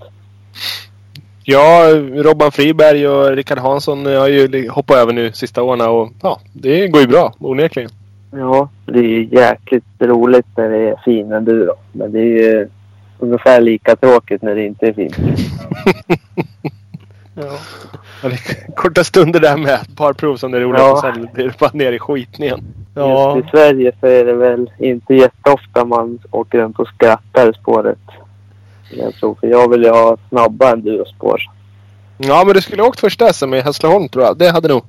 Ja, 1.45 1.89
Robban 2.15 2.53
Friberg 2.53 3.09
och 3.09 3.37
Rickard 3.37 3.59
Hansson 3.59 4.07
har 4.07 4.29
ju 4.29 4.69
hoppat 4.69 4.97
över 4.97 5.13
nu 5.13 5.33
sista 5.33 5.63
åren 5.63 5.81
och 5.81 6.11
ja, 6.23 6.41
det 6.53 6.89
går 6.89 7.01
ju 7.01 7.07
bra 7.07 7.35
onekligen. 7.39 7.91
Ja, 8.33 8.69
det 8.87 8.99
är 8.99 9.03
ju 9.03 9.29
jäkligt 9.33 9.85
roligt 9.99 10.47
när 10.57 10.71
det 10.71 10.89
är 10.89 10.97
fin 11.05 11.33
enduro. 11.33 11.75
Men 11.93 12.13
det 12.13 12.21
är 12.21 12.25
ju 12.25 12.69
ungefär 13.19 13.61
lika 13.61 13.97
tråkigt 13.97 14.43
när 14.43 14.55
det 14.55 14.67
inte 14.67 14.87
är 14.87 14.93
fint. 14.93 15.17
Ja. 17.41 17.59
Ja, 18.23 18.29
det 18.29 18.35
är 18.35 18.75
Korta 18.75 19.05
stunder 19.05 19.41
där 19.41 19.57
med 19.57 19.75
ett 19.75 19.97
par 19.97 20.13
prov 20.13 20.37
som 20.37 20.51
det 20.51 20.59
är 20.59 20.63
roligt 20.63 20.81
Ja. 20.81 20.93
och 20.93 20.99
sen 20.99 21.29
blir 21.33 21.45
det 21.45 21.59
bara 21.59 21.71
ner 21.75 21.93
i 21.93 21.99
skiten 21.99 22.45
igen. 22.45 22.61
Ja. 22.95 23.37
Just 23.37 23.47
i 23.47 23.51
Sverige 23.51 23.93
så 24.01 24.07
är 24.07 24.25
det 24.25 24.33
väl 24.35 24.71
inte 24.79 25.15
jätteofta 25.15 25.85
man 25.85 26.19
åker 26.31 26.59
runt 26.59 26.79
och 26.79 26.89
skrattar 26.89 27.51
i 27.51 27.55
spåret. 27.55 27.99
Jag 28.91 29.15
tror, 29.15 29.35
för 29.35 29.47
jag 29.47 29.71
vill 29.71 29.83
ju 29.83 29.91
ha 29.91 30.17
snabba 30.29 30.73
endurospår. 30.73 31.41
Ja, 32.19 32.43
men 32.47 32.55
du 32.55 32.61
skulle 32.61 32.83
ha 32.83 32.89
åkt 32.89 33.01
första 33.01 33.33
SM 33.33 33.55
i 33.55 33.61
Hässleholm 33.61 34.09
tror 34.09 34.25
jag. 34.25 34.39
Det 34.39 34.51
hade 34.51 34.69
nog, 34.69 34.83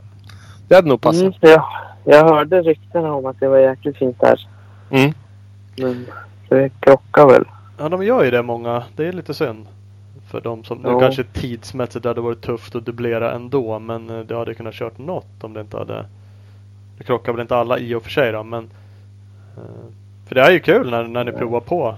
det 0.67 0.75
hade 0.75 0.89
nog 0.89 1.01
passat. 1.01 1.21
Mm, 1.21 1.33
ja, 1.39 1.69
jag 2.05 2.23
hörde 2.23 2.61
ryktena 2.61 3.13
om 3.13 3.25
att 3.25 3.39
det 3.39 3.47
var 3.47 3.57
jäkligt 3.57 3.97
fint 3.97 4.19
där. 4.19 4.47
Mm. 4.89 5.13
Men 5.77 6.05
det 6.49 6.69
krockar 6.79 7.25
väl. 7.27 7.45
ja, 7.77 7.89
de 7.89 8.03
gör 8.05 8.23
ju 8.23 8.31
det 8.31 8.43
många. 8.43 8.83
Det 8.95 9.07
är 9.07 9.13
lite 9.13 9.33
synd. 9.33 9.67
För 10.31 10.41
de 10.41 10.63
som, 10.63 10.77
nu 10.77 10.89
Ja. 10.89 10.99
kanske 10.99 11.23
tidsmässigt 11.23 12.05
hade 12.05 12.21
varit 12.21 12.41
tufft 12.41 12.75
att 12.75 12.85
dubblera 12.85 13.31
ändå 13.31 13.79
men 13.79 14.09
eh, 14.09 14.19
det 14.19 14.35
hade 14.35 14.53
kunnat 14.53 14.73
kört 14.73 14.97
något 14.97 15.43
om 15.43 15.53
det 15.53 15.61
inte 15.61 15.77
hade 15.77 16.05
Det 16.97 17.03
krockar 17.03 17.31
väl 17.31 17.41
inte 17.41 17.55
alla 17.55 17.77
i 17.79 17.95
och 17.95 18.03
för 18.03 18.09
sig 18.09 18.31
då 18.31 18.43
men 18.43 18.63
eh, 19.57 19.63
För 20.27 20.35
det 20.35 20.41
är 20.41 20.51
ju 20.51 20.59
kul 20.59 20.91
när, 20.91 21.03
när 21.03 21.23
ni 21.23 21.31
provar 21.31 21.59
på 21.59 21.95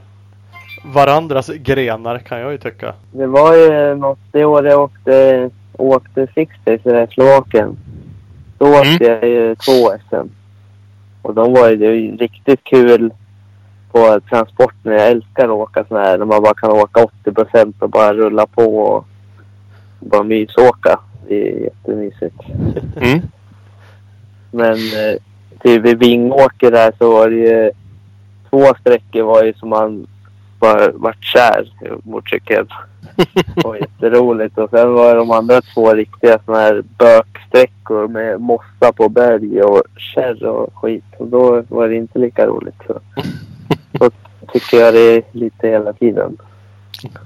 Varandras 0.85 1.47
grenar 1.49 2.19
kan 2.19 2.39
jag 2.39 2.51
ju 2.51 2.57
tycka. 2.57 2.93
Det 3.11 3.27
var 3.27 3.55
ju 3.55 3.95
något 3.95 4.19
det 4.31 4.45
år 4.45 4.65
jag 4.65 4.81
åkte, 4.81 5.49
åkte 5.77 6.27
Six 6.35 6.55
Days 6.63 6.85
i 6.85 7.13
Slovakien. 7.13 7.77
Då 8.57 8.65
Mm. 8.65 8.79
åkte 8.79 9.03
jag 9.05 9.23
ju 9.29 9.55
två 9.55 9.91
SM. 10.09 10.27
Och 11.21 11.33
de 11.33 11.53
var 11.53 11.69
ju 11.69 12.17
riktigt 12.17 12.63
kul 12.63 13.11
på 13.93 14.19
transporten. 14.29 14.91
Jag 14.91 15.07
älskar 15.07 15.43
att 15.43 15.49
åka 15.49 15.85
sådana 15.85 16.05
här 16.05 16.17
när 16.17 16.25
man 16.25 16.43
bara 16.43 16.53
kan 16.53 16.71
åka 16.71 17.03
80 17.03 17.31
procent 17.31 17.75
och 17.79 17.89
bara 17.89 18.13
rulla 18.13 18.45
på 18.45 18.77
och 18.77 19.05
bara 19.99 20.23
mysåka. 20.23 20.99
Det 21.27 21.49
är 21.49 21.59
jättemysigt. 21.59 22.35
Mm. 23.01 23.21
Men 24.51 24.73
eh, 24.73 25.19
typ 25.63 25.81
vid 25.81 25.99
Vingåker 25.99 26.71
där 26.71 26.93
så 26.97 27.11
var 27.11 27.29
det 27.29 27.35
ju 27.35 27.71
två 28.49 28.73
sträckor 28.79 29.23
var 29.23 29.43
ju 29.43 29.53
som 29.53 29.69
man 29.69 30.07
bara 30.59 30.91
vart 30.91 31.23
kär 31.23 31.73
i 31.81 32.09
motorcykeln. 32.09 32.67
Det 33.55 33.63
var 33.63 33.75
jätteroligt. 33.75 34.57
Och 34.57 34.69
sen 34.69 34.93
var 34.93 35.09
det 35.09 35.19
de 35.19 35.31
andra 35.31 35.61
två 35.61 35.93
riktiga 35.93 36.39
såna 36.45 36.57
här 36.57 36.83
böksträckor 36.97 38.07
med 38.07 38.41
mossa 38.41 38.93
på 38.95 39.09
berg 39.09 39.61
och 39.61 39.81
kärr 39.97 40.45
och 40.45 40.73
skit. 40.75 41.05
Och 41.17 41.27
då 41.27 41.63
var 41.69 41.87
det 41.87 41.95
inte 41.95 42.19
lika 42.19 42.47
roligt. 42.47 42.81
Så, 42.87 42.99
så 43.99 44.09
tycker 44.53 44.77
jag 44.77 44.93
det 44.93 44.99
är 44.99 45.23
lite 45.31 45.67
hela 45.67 45.93
tiden. 45.93 46.37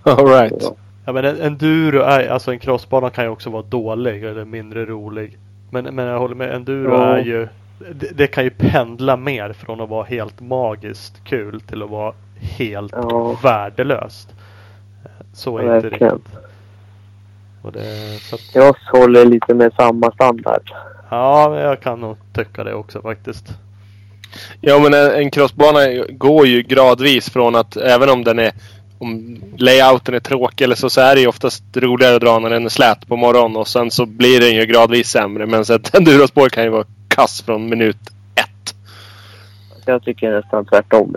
All 0.03 0.27
right. 0.27 0.61
Så, 0.63 0.75
Ja 1.05 1.13
men 1.13 1.25
en 1.25 1.41
enduro 1.41 1.99
är, 2.01 2.27
alltså 2.29 2.51
en 2.51 2.59
crossbana 2.59 3.09
kan 3.09 3.23
ju 3.23 3.29
också 3.29 3.49
vara 3.49 3.63
dålig 3.63 4.23
eller 4.23 4.45
mindre 4.45 4.85
rolig. 4.85 5.37
Men, 5.69 5.83
men 5.95 6.05
jag 6.05 6.19
håller 6.19 6.35
med, 6.35 6.55
enduro 6.55 6.91
Ja. 6.93 7.17
är 7.17 7.23
ju 7.23 7.47
det, 7.93 8.17
det 8.17 8.27
kan 8.27 8.43
ju 8.43 8.49
pendla 8.49 9.17
mer 9.17 9.53
från 9.53 9.81
att 9.81 9.89
vara 9.89 10.03
helt 10.05 10.39
magiskt 10.41 11.23
kul 11.23 11.61
till 11.61 11.83
att 11.83 11.89
vara 11.89 12.13
helt 12.39 12.91
Ja. 12.91 13.39
värdelöst. 13.43 14.29
Så 15.33 15.57
är 15.57 15.61
inte 15.75 15.89
Verkligen. 15.89 16.13
riktigt. 16.15 16.35
Och 17.61 17.71
det, 17.71 18.19
så 18.21 18.35
att, 18.35 18.55
jag 18.55 18.75
håller 18.99 19.25
lite 19.25 19.53
med 19.53 19.73
samma 19.73 20.11
standard. 20.11 20.71
ja, 21.09 21.47
men 21.49 21.59
jag 21.59 21.79
kan 21.81 21.99
nog 22.01 22.17
tycka 22.33 22.63
det 22.63 22.73
också 22.73 23.01
faktiskt. 23.01 23.45
Ja 24.61 24.79
men 24.79 24.93
en, 24.93 25.11
en 25.11 25.31
crossbana 25.31 25.79
går 26.09 26.47
ju 26.47 26.61
gradvis 26.61 27.29
från 27.29 27.55
att 27.55 27.77
även 27.77 28.09
om 28.09 28.23
den 28.23 28.39
är 28.39 28.51
om 28.99 29.41
layouten 29.57 30.13
är 30.15 30.19
tråkig 30.19 30.65
eller 30.65 30.75
så, 30.75 30.89
så 30.89 31.01
är 31.01 31.15
det 31.15 31.21
ju 31.21 31.27
oftast 31.27 31.63
roligare 31.75 32.15
att 32.15 32.21
dra 32.21 32.39
när 32.39 32.49
den 32.49 32.65
är 32.65 32.69
slät 32.69 33.07
på 33.07 33.15
morgonen 33.15 33.57
och 33.57 33.67
sen 33.67 33.91
så 33.91 34.05
blir 34.05 34.39
den 34.39 34.55
ju 34.55 34.65
gradvis 34.65 35.09
sämre. 35.09 35.45
Men 35.45 35.65
så 35.65 35.73
ett 35.73 35.95
endurospår 35.97 36.49
kan 36.49 36.63
ju 36.63 36.69
vara 36.69 36.83
kass 37.07 37.41
från 37.41 37.69
minut 37.69 37.97
ett. 38.35 38.75
Jag 39.85 40.03
tycker 40.03 40.31
nästan 40.31 40.65
tvärtom 40.65 41.11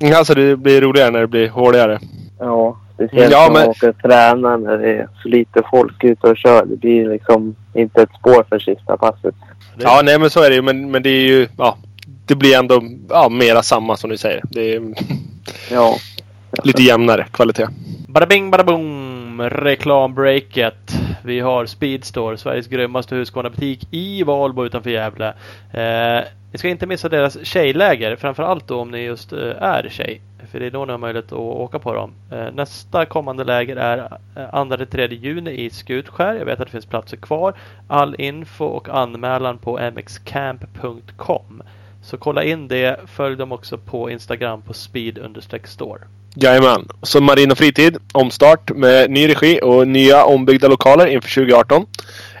det. 0.00 0.16
Alltså 0.16 0.34
det 0.34 0.56
blir 0.56 0.80
roligare 0.80 1.10
när 1.10 1.20
det 1.20 1.26
blir 1.26 1.48
hårdare. 1.48 1.98
Ja, 2.38 2.76
speciellt 2.94 3.32
Ja, 3.32 3.40
när 3.40 3.50
man 3.52 3.60
men- 3.60 3.68
åker 3.68 3.88
och 3.88 3.98
tränar 3.98 4.58
när 4.58 4.78
det 4.78 4.90
är 4.90 5.08
så 5.22 5.28
lite 5.28 5.62
folk 5.70 6.04
ute 6.04 6.26
och 6.26 6.36
kör. 6.36 6.64
Det 6.66 6.76
blir 6.76 7.08
liksom 7.08 7.56
inte 7.74 8.02
ett 8.02 8.10
spår 8.20 8.44
för 8.48 8.58
sista 8.58 8.96
passet. 8.96 9.34
Ja 9.78 10.00
nej 10.04 10.18
men 10.18 10.30
så 10.30 10.42
är 10.42 10.48
det 10.50 10.56
ju 10.56 10.62
men, 10.62 10.90
men 10.90 11.02
det 11.02 11.10
är 11.10 11.20
ju 11.28 11.48
ja, 11.58 11.76
Det 12.28 12.34
blir 12.34 12.58
ändå 12.58 12.82
ja, 13.08 13.28
mera 13.28 13.62
samma 13.62 13.96
som 13.96 14.10
du 14.10 14.16
säger. 14.16 14.42
Det 14.50 14.74
är 14.74 14.82
Ja, 15.70 15.96
lite 16.64 16.82
jämnare 16.82 17.26
kvalitet. 17.32 17.68
Bada 18.08 18.26
bing 18.26 18.50
bada 18.50 18.64
boom! 18.64 19.40
Reklambreaket. 19.42 20.92
Vi 21.24 21.40
har 21.40 21.66
Speedstore, 21.66 22.38
Sveriges 22.38 22.66
grymmaste 22.66 23.14
Husqvarna-butik 23.14 23.88
i 23.90 24.22
Valbo 24.22 24.64
utanför 24.64 24.90
Gävle. 24.90 25.28
Eh, 25.72 26.24
ni 26.52 26.58
ska 26.58 26.68
inte 26.68 26.86
missa 26.86 27.08
deras 27.08 27.46
tjejläger, 27.46 28.16
framförallt 28.16 28.68
då 28.68 28.80
om 28.80 28.90
ni 28.90 28.98
just 28.98 29.32
eh, 29.32 29.62
är 29.62 29.88
tjej. 29.90 30.20
För 30.52 30.60
det 30.60 30.66
är 30.66 30.70
då 30.70 30.84
ni 30.84 30.92
har 30.92 30.98
möjlighet 30.98 31.32
att 31.32 31.38
åka 31.38 31.78
på 31.78 31.94
dem. 31.94 32.12
Eh, 32.32 32.52
nästa 32.52 33.06
kommande 33.06 33.44
läger 33.44 33.76
är 33.76 33.98
eh, 34.36 34.40
2-3 34.52 35.12
juni 35.12 35.50
i 35.50 35.70
Skutskär. 35.70 36.34
Jag 36.34 36.44
vet 36.44 36.60
att 36.60 36.66
det 36.66 36.72
finns 36.72 36.86
platser 36.86 37.16
kvar. 37.16 37.54
All 37.88 38.14
info 38.18 38.64
och 38.64 38.88
anmälan 38.88 39.58
på 39.58 39.90
mxcamp.com. 39.94 41.62
Så 42.02 42.16
kolla 42.16 42.44
in 42.44 42.68
det. 42.68 43.00
Följ 43.06 43.36
dem 43.36 43.52
också 43.52 43.78
på 43.78 44.10
Instagram 44.10 44.62
på 44.62 44.72
speed-store. 44.72 46.00
Jajamän. 46.34 46.88
Så 47.02 47.20
Marin 47.20 47.50
och 47.50 47.58
Fritid, 47.58 47.96
omstart 48.12 48.70
med 48.70 49.10
ny 49.10 49.28
regi 49.28 49.60
och 49.62 49.88
nya 49.88 50.24
ombyggda 50.24 50.68
lokaler 50.68 51.06
inför 51.06 51.34
2018. 51.34 51.86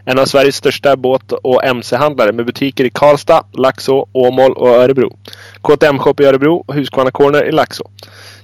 En 0.04 0.18
av 0.18 0.24
Sveriges 0.24 0.56
största 0.56 0.96
båt 0.96 1.32
och 1.32 1.64
MC-handlare 1.64 2.32
med 2.32 2.46
butiker 2.46 2.84
i 2.84 2.90
Karlstad, 2.90 3.42
Laxå, 3.52 4.08
Åmål 4.12 4.52
och 4.52 4.68
Örebro. 4.68 5.16
KTM 5.62 5.98
Shop 5.98 6.14
i 6.20 6.24
Örebro 6.24 6.64
och 6.66 6.74
Husqvarna 6.74 7.10
Corner 7.10 7.44
i 7.44 7.52
Laxå. 7.52 7.90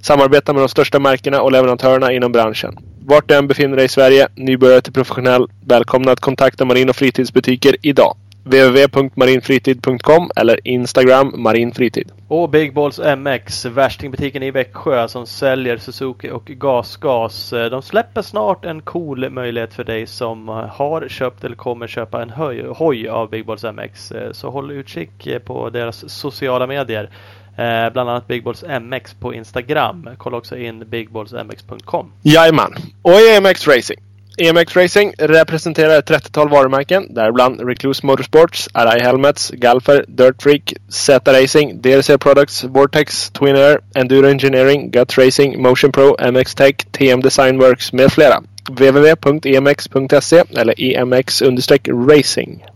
Samarbetar 0.01 0.53
med 0.53 0.63
de 0.63 0.69
största 0.69 0.99
märkena 0.99 1.43
och 1.43 1.53
leverantörerna 1.53 2.13
inom 2.13 2.33
branschen. 2.33 2.79
Vart 3.07 3.29
du 3.29 3.35
än 3.35 3.49
befinner 3.49 3.77
dig 3.77 3.85
i 3.85 3.89
Sverige, 3.89 4.29
nybörjare 4.35 4.81
till 4.81 4.93
professionell, 4.93 5.47
välkomna 5.67 6.13
att 6.13 6.21
kontakta 6.21 6.65
Marin 6.65 6.89
och 6.89 6.97
Fritidsbutiker 6.97 7.77
idag 7.83 8.17
www.marinfritid.com 8.45 10.31
eller 10.37 10.61
Instagram 10.65 11.33
marinfritid. 11.37 12.13
Och 12.29 12.51
Big 12.51 12.75
Balls 12.75 13.01
MX, 13.19 13.65
värstingbutiken 13.65 14.43
i 14.43 14.51
Växjö 14.51 15.09
som 15.09 15.27
säljer 15.27 15.77
Suzuki 15.77 16.31
och 16.31 16.45
GasGas. 16.47 17.51
De 17.51 17.83
släpper 17.83 18.23
snart 18.23 18.65
en 18.65 18.83
cool 18.83 19.31
möjlighet 19.31 19.75
för 19.75 19.85
dig 19.85 20.07
som 20.07 20.49
har 20.49 21.09
köpt 21.09 21.45
eller 21.45 21.57
kommer 21.57 21.87
köpa 21.87 22.23
en 22.23 22.31
höj, 22.31 22.65
hoj 22.77 23.09
av 23.09 23.31
Big 23.31 23.47
Balls 23.47 23.65
MX. 23.65 24.13
Så 24.33 24.51
håll 24.51 24.71
utkik 24.71 25.29
på 25.45 25.71
deras 25.71 26.11
sociala 26.11 26.67
medier. 26.67 27.11
Eh, 27.57 27.93
Bland 27.93 28.11
annat 28.11 28.27
Big 28.27 28.45
Balls 28.45 28.65
MX 28.81 29.15
på 29.15 29.35
Instagram. 29.35 30.09
Kolla 30.19 30.37
också 30.37 30.57
in 30.57 30.85
bigballsmx.com. 30.91 32.13
Jajamän. 32.23 32.75
Och 33.03 33.21
EMX 33.21 33.69
Racing. 33.69 34.01
EMX 34.39 34.77
Racing 34.77 35.15
representerar 35.19 35.99
ett 35.99 36.11
30-tal 36.11 36.49
varumärken, 36.49 37.15
däribland 37.15 37.61
Recluse 37.61 38.07
Motorsports, 38.07 38.69
RI 38.75 39.01
Helmets, 39.01 39.51
Galfer, 39.51 40.05
Dirt 40.09 40.43
Freak, 40.43 40.75
Z 40.89 41.33
Racing, 41.33 41.83
DRC 41.83 42.19
Products, 42.21 42.65
Vortex, 42.65 43.31
Twin 43.31 43.57
Air, 43.57 43.81
Enduro 43.95 44.29
Engineering, 44.29 44.91
Guts 44.91 45.19
Racing, 45.19 45.63
Motion 45.63 45.93
Pro, 45.93 46.17
MX 46.33 46.55
Tech, 46.55 46.75
TM 46.91 47.21
Design 47.21 47.59
Works 47.59 47.93
med 47.93 48.13
flera. 48.13 48.43
www.emx.se 48.71 50.43
eller 50.57 50.75
emx-racing. 50.81 52.67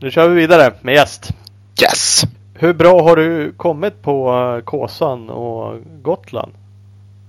Nu 0.00 0.10
kör 0.10 0.28
vi 0.28 0.34
vidare 0.40 0.72
med 0.80 0.94
gäst. 0.94 1.30
Yes! 1.82 2.22
Hur 2.54 2.72
bra 2.72 3.02
har 3.02 3.16
du 3.16 3.52
kommit 3.56 4.02
på 4.02 4.30
eh, 4.56 4.64
Kåsan 4.64 5.30
och 5.30 5.80
Gotland? 6.02 6.52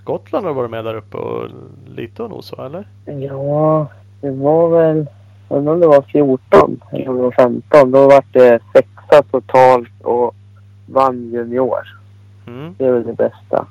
Gotland 0.10 0.46
har 0.46 0.54
varit 0.54 0.72
med 0.72 0.86
där 0.86 0.96
uppe 0.96 1.18
och 1.18 1.50
lite 1.88 2.24
och 2.24 2.30
nosa 2.30 2.66
eller? 2.66 2.88
ja 3.06 3.88
det 4.22 4.32
var 4.32 4.70
väl... 4.70 5.08
Undrar 5.50 5.74
om 5.74 5.80
det 5.80 5.88
var 5.88 6.02
14 6.02 6.82
eller 6.92 7.10
om 7.10 7.16
det 7.16 7.22
var 7.22 7.32
15. 7.32 7.92
Då 7.92 8.08
var 8.08 8.24
det 8.32 8.60
sexa 8.74 9.24
totalt 9.32 10.02
och 10.04 10.36
vann 10.86 11.32
junior. 11.32 12.00
Mm. 12.48 12.76
Det 12.78 12.86
är 12.86 12.92
väl 12.92 13.04
det 13.04 13.14
bästa. 13.14 13.66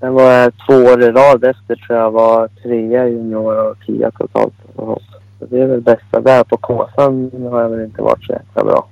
Sen 0.00 0.14
var 0.14 0.22
jag 0.22 0.52
två 0.66 0.74
år 0.74 1.02
i 1.02 1.10
rad 1.10 1.44
efter 1.44 1.76
tror 1.76 1.98
jag 1.98 2.10
var 2.10 2.48
trea 2.48 3.08
junior 3.08 3.70
och 3.70 3.76
tia 3.86 4.10
totalt. 4.10 4.54
Så 4.76 5.00
det 5.38 5.60
är 5.60 5.66
väl 5.66 5.80
bästa. 5.80 6.20
Där 6.20 6.44
på 6.44 6.56
Kåsan 6.56 7.30
har 7.50 7.62
jag 7.62 7.68
väl 7.68 7.84
inte 7.84 8.02
varit 8.02 8.24
så 8.24 8.32
jäkla 8.32 8.64
bra. 8.64 8.88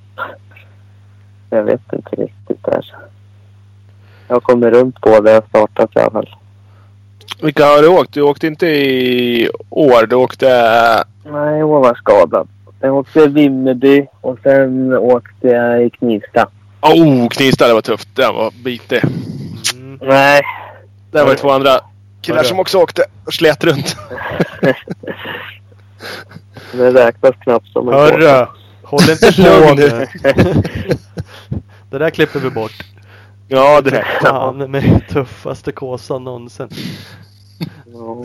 Jag 1.50 1.62
vet 1.62 1.92
inte 1.92 2.16
riktigt 2.16 2.64
där. 2.64 2.94
Jag 4.28 4.42
kommer 4.42 4.70
runt 4.70 5.00
på 5.00 5.20
det 5.20 5.32
jag 5.32 5.48
startat 5.48 5.96
i 5.96 5.98
alla 5.98 6.10
fall. 6.10 6.36
Vilka 7.42 7.66
har 7.66 7.82
du 7.82 7.88
åkt? 7.88 8.12
Du 8.12 8.22
åkte 8.22 8.46
inte 8.46 8.66
i 8.66 9.50
år. 9.70 10.06
Du 10.06 10.16
åkte... 10.16 10.46
Nej, 11.24 11.58
jag 11.58 11.68
var 11.68 11.94
skadad. 11.94 12.48
Sen 12.80 12.90
åkte 12.90 13.18
jag 13.18 13.28
Vimmerby 13.28 14.06
och 14.20 14.38
sen 14.42 14.96
åkte 14.96 15.48
jag 15.48 15.86
i 15.86 15.90
Knivsta. 15.90 16.48
Oh, 16.80 17.28
Knivsta, 17.28 17.68
det 17.68 17.74
var 17.74 17.80
tufft. 17.80 18.08
Den 18.14 18.34
var 18.34 18.50
bitig. 18.64 19.02
Mm. 19.74 19.98
Nej. 20.02 20.42
Där 21.10 21.24
var 21.24 21.30
det 21.30 21.36
två 21.36 21.50
andra 21.50 21.80
killar 22.22 22.42
som 22.42 22.60
också 22.60 22.78
åkte 22.78 23.04
och 23.24 23.34
slet 23.34 23.64
runt. 23.64 23.96
Det 26.72 26.90
räknas 26.90 27.34
knappt 27.40 27.68
som 27.68 27.88
en 27.88 27.94
Hörru! 27.94 28.46
Håll 28.82 29.10
inte 29.10 29.32
på 29.42 29.74
nu! 29.74 30.06
Det 31.90 31.98
där 31.98 32.10
klipper 32.10 32.40
vi 32.40 32.50
bort. 32.50 32.72
Ja, 33.48 33.80
det 33.80 33.90
räcker. 33.90 34.20
Fan 34.20 34.58
med 34.70 35.08
tuffaste 35.08 35.72
kåsan 35.72 36.24
någonsin. 36.24 36.68
Ja, 37.94 38.24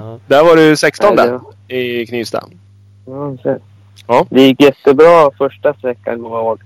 Ja. 0.00 0.18
Där 0.26 0.44
var 0.44 0.56
du 0.56 0.76
16 0.76 1.14
Nej, 1.16 1.26
där 1.26 1.40
i 1.76 2.06
Knivsta. 2.06 2.44
ja, 3.06 3.36
så- 3.42 3.58
Ja. 4.06 4.26
Det 4.30 4.42
gick 4.42 4.60
jättebra 4.62 5.30
första 5.38 5.74
sträckan 5.74 6.22
kommer 6.22 6.36
jag 6.36 6.44
ihåg. 6.44 6.60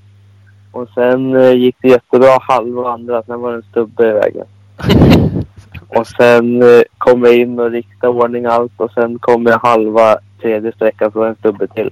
Och 0.73 0.88
sen 0.95 1.37
eh, 1.37 1.53
gick 1.53 1.77
det 1.83 1.88
jättebra 1.88 2.38
halva 2.40 2.90
andra. 2.92 3.23
Sen 3.23 3.40
var 3.40 3.51
det 3.51 3.57
en 3.57 3.62
stubbe 3.62 4.09
i 4.09 4.12
vägen. 4.12 4.47
Och 5.88 6.07
sen 6.07 6.62
eh, 6.62 6.83
kom 6.99 7.25
jag 7.25 7.35
in 7.37 7.59
och 7.61 7.71
riktade 7.71 8.12
ordning 8.12 8.47
allt 8.47 8.73
och 8.77 8.90
sen 8.92 9.19
kom 9.19 9.47
jag 9.47 9.59
halva 9.59 10.19
tredje 10.40 10.73
sträckan 10.73 11.12
så 11.12 11.25
en 11.25 11.35
stubbe 11.37 11.66
till. 11.66 11.90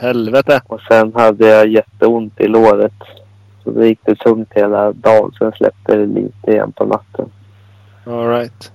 Helvete. 0.00 0.60
Och 0.66 0.80
sen 0.80 1.12
hade 1.14 1.46
jag 1.48 1.68
jätteont 1.68 2.40
i 2.40 2.46
låret. 2.48 2.92
Så 3.64 3.70
då 3.70 3.84
gick 3.84 4.00
det 4.04 4.14
tungt 4.14 4.48
hela 4.54 4.92
dagen. 4.92 5.32
Sen 5.38 5.52
släppte 5.52 5.96
det 5.96 6.06
lite 6.06 6.50
igen 6.50 6.72
på 6.72 6.84
natten. 6.84 7.28
Alright. 8.06 8.72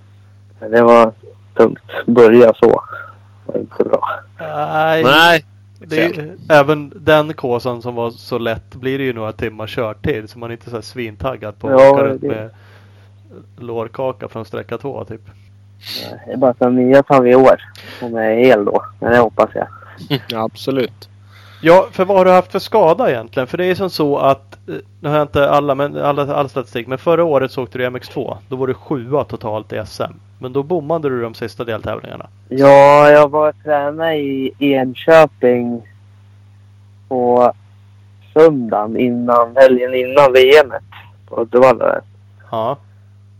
Men 0.59 0.71
det 0.71 0.81
var 0.83 1.11
tungt. 1.53 1.79
Börja 2.05 2.53
så. 2.53 2.81
Det 3.45 3.51
var 3.53 3.59
inte 3.59 3.83
bra. 3.83 4.09
Nej. 4.39 5.03
Nej. 5.03 5.45
Det 5.79 6.17
är, 6.17 6.35
även 6.49 6.93
den 6.95 7.33
kåsan 7.33 7.81
som 7.81 7.95
var 7.95 8.09
så 8.11 8.37
lätt 8.37 8.75
blir 8.75 8.97
det 8.97 9.03
ju 9.03 9.13
några 9.13 9.31
timmar 9.31 9.67
körtid. 9.67 10.29
Så 10.29 10.39
man 10.39 10.49
är 10.49 10.53
inte 10.53 10.69
så 10.69 10.75
här 10.75 10.81
svintaggad 10.81 11.59
på 11.59 11.67
att 11.67 11.81
Ja, 11.81 11.91
åka 11.91 12.03
runt 12.03 12.21
det- 12.21 12.27
med 12.27 12.49
lårkaka 13.57 14.27
från 14.27 14.45
sträcka 14.45 14.77
två 14.77 15.03
typ. 15.05 15.21
Det 16.25 16.31
är 16.33 16.37
bara 16.37 16.55
att 16.59 16.73
nya 16.73 17.03
tar 17.03 17.21
vi 17.21 17.31
i 17.31 17.35
år. 17.35 17.61
Om 18.01 18.13
jag 18.13 18.25
är 18.33 18.35
hel 18.35 18.65
då. 18.65 18.85
Men 18.99 19.11
det 19.11 19.17
hoppas 19.19 19.49
jag. 19.53 19.67
Ja, 20.29 20.43
absolut. 20.43 21.09
Ja, 21.61 21.87
för 21.91 22.05
vad 22.05 22.17
har 22.17 22.25
du 22.25 22.31
haft 22.31 22.51
för 22.51 22.59
skada 22.59 23.11
egentligen? 23.11 23.47
För 23.47 23.57
det 23.57 23.65
är 23.65 23.75
som 23.75 23.89
så 23.89 24.17
att, 24.17 24.57
eh, 24.69 24.75
nu 24.99 25.09
har 25.09 25.15
jag 25.15 25.23
inte 25.23 25.49
alla, 25.49 25.75
men 25.75 25.97
alla, 25.97 26.35
all 26.35 26.49
statistik, 26.49 26.87
men 26.87 26.97
förra 26.97 27.23
året 27.23 27.51
så 27.51 27.63
åkte 27.63 27.77
du 27.77 27.85
MX2. 27.85 28.37
Då 28.49 28.55
var 28.55 28.67
du 28.67 28.73
sjua 28.73 29.23
totalt 29.23 29.73
i 29.73 29.81
SM. 29.85 30.13
Men 30.39 30.53
då 30.53 30.63
bommade 30.63 31.09
du 31.09 31.21
de 31.21 31.33
sista 31.33 31.63
deltävlingarna. 31.63 32.27
Ja, 32.49 33.09
jag 33.09 33.31
var 33.31 33.51
tränare 33.51 34.17
i 34.17 34.53
Enköping 34.59 35.81
på 37.07 37.53
söndagen 38.33 38.97
innan, 38.97 39.55
helgen 39.55 39.93
innan 39.93 40.33
VM 40.33 40.73
på 41.27 41.41
Uddevalla. 41.41 42.01
Ja. 42.51 42.77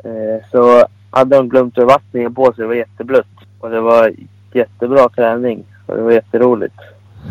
Eh, 0.04 0.50
så 0.52 0.86
hade 1.12 1.36
de 1.36 1.50
glömt 1.50 1.76
bevattningen 1.76 2.36
på 2.36 2.46
sig. 2.54 2.62
Det 2.62 2.68
var 2.68 2.76
jätteblött. 2.76 3.28
Och 3.60 3.70
det 3.70 3.82
var 3.82 4.14
jättebra 4.54 5.10
träning. 5.10 5.66
Och 5.86 5.96
det 5.96 6.02
var 6.02 6.12
jätteroligt. 6.12 6.76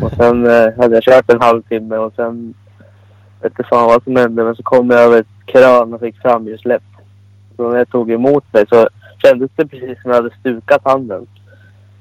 Och 0.02 0.12
sen 0.16 0.46
eh, 0.46 0.72
hade 0.76 0.94
jag 0.94 1.02
kört 1.02 1.32
en 1.32 1.40
halvtimme 1.40 1.96
och 1.96 2.12
sen 2.16 2.54
vet 3.42 3.52
inte 3.52 3.68
fan 3.68 3.86
vad 3.86 4.02
som 4.02 4.16
hände 4.16 4.44
men 4.44 4.56
så 4.56 4.62
kom 4.62 4.90
jag 4.90 5.00
över 5.00 5.20
ett 5.20 5.26
krön 5.46 5.94
och 5.94 6.00
fick 6.00 6.22
framhjulssläpp. 6.22 6.82
Så 7.56 7.68
när 7.68 7.78
jag 7.78 7.88
tog 7.88 8.10
emot 8.10 8.44
mig 8.52 8.64
så 8.68 8.88
kändes 9.22 9.50
det 9.56 9.66
precis 9.66 10.02
som 10.02 10.10
jag 10.10 10.16
hade 10.16 10.36
stukat 10.40 10.80
handen. 10.84 11.26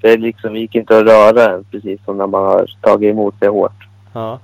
Det 0.01 0.17
liksom 0.17 0.55
gick 0.55 0.75
inte 0.75 0.97
att 0.97 1.05
röra 1.05 1.33
den 1.33 1.63
precis 1.71 1.99
som 2.05 2.17
när 2.17 2.27
man 2.27 2.43
har 2.43 2.71
tagit 2.81 3.11
emot 3.11 3.35
det 3.39 3.47
hårt. 3.47 3.87
Ja. 4.13 4.39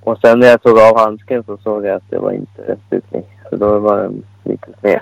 Och 0.00 0.18
sen 0.18 0.40
när 0.40 0.46
jag 0.46 0.62
tog 0.62 0.78
av 0.78 0.98
handsken 0.98 1.44
så 1.44 1.56
såg 1.56 1.86
jag 1.86 1.96
att 1.96 2.10
det 2.10 2.18
var 2.18 2.32
inte 2.32 2.62
en 2.62 2.78
stukning. 2.86 3.24
Så 3.50 3.56
då 3.56 3.78
var 3.78 4.02
den 4.02 4.22
lite 4.44 4.68
sned. 4.80 5.00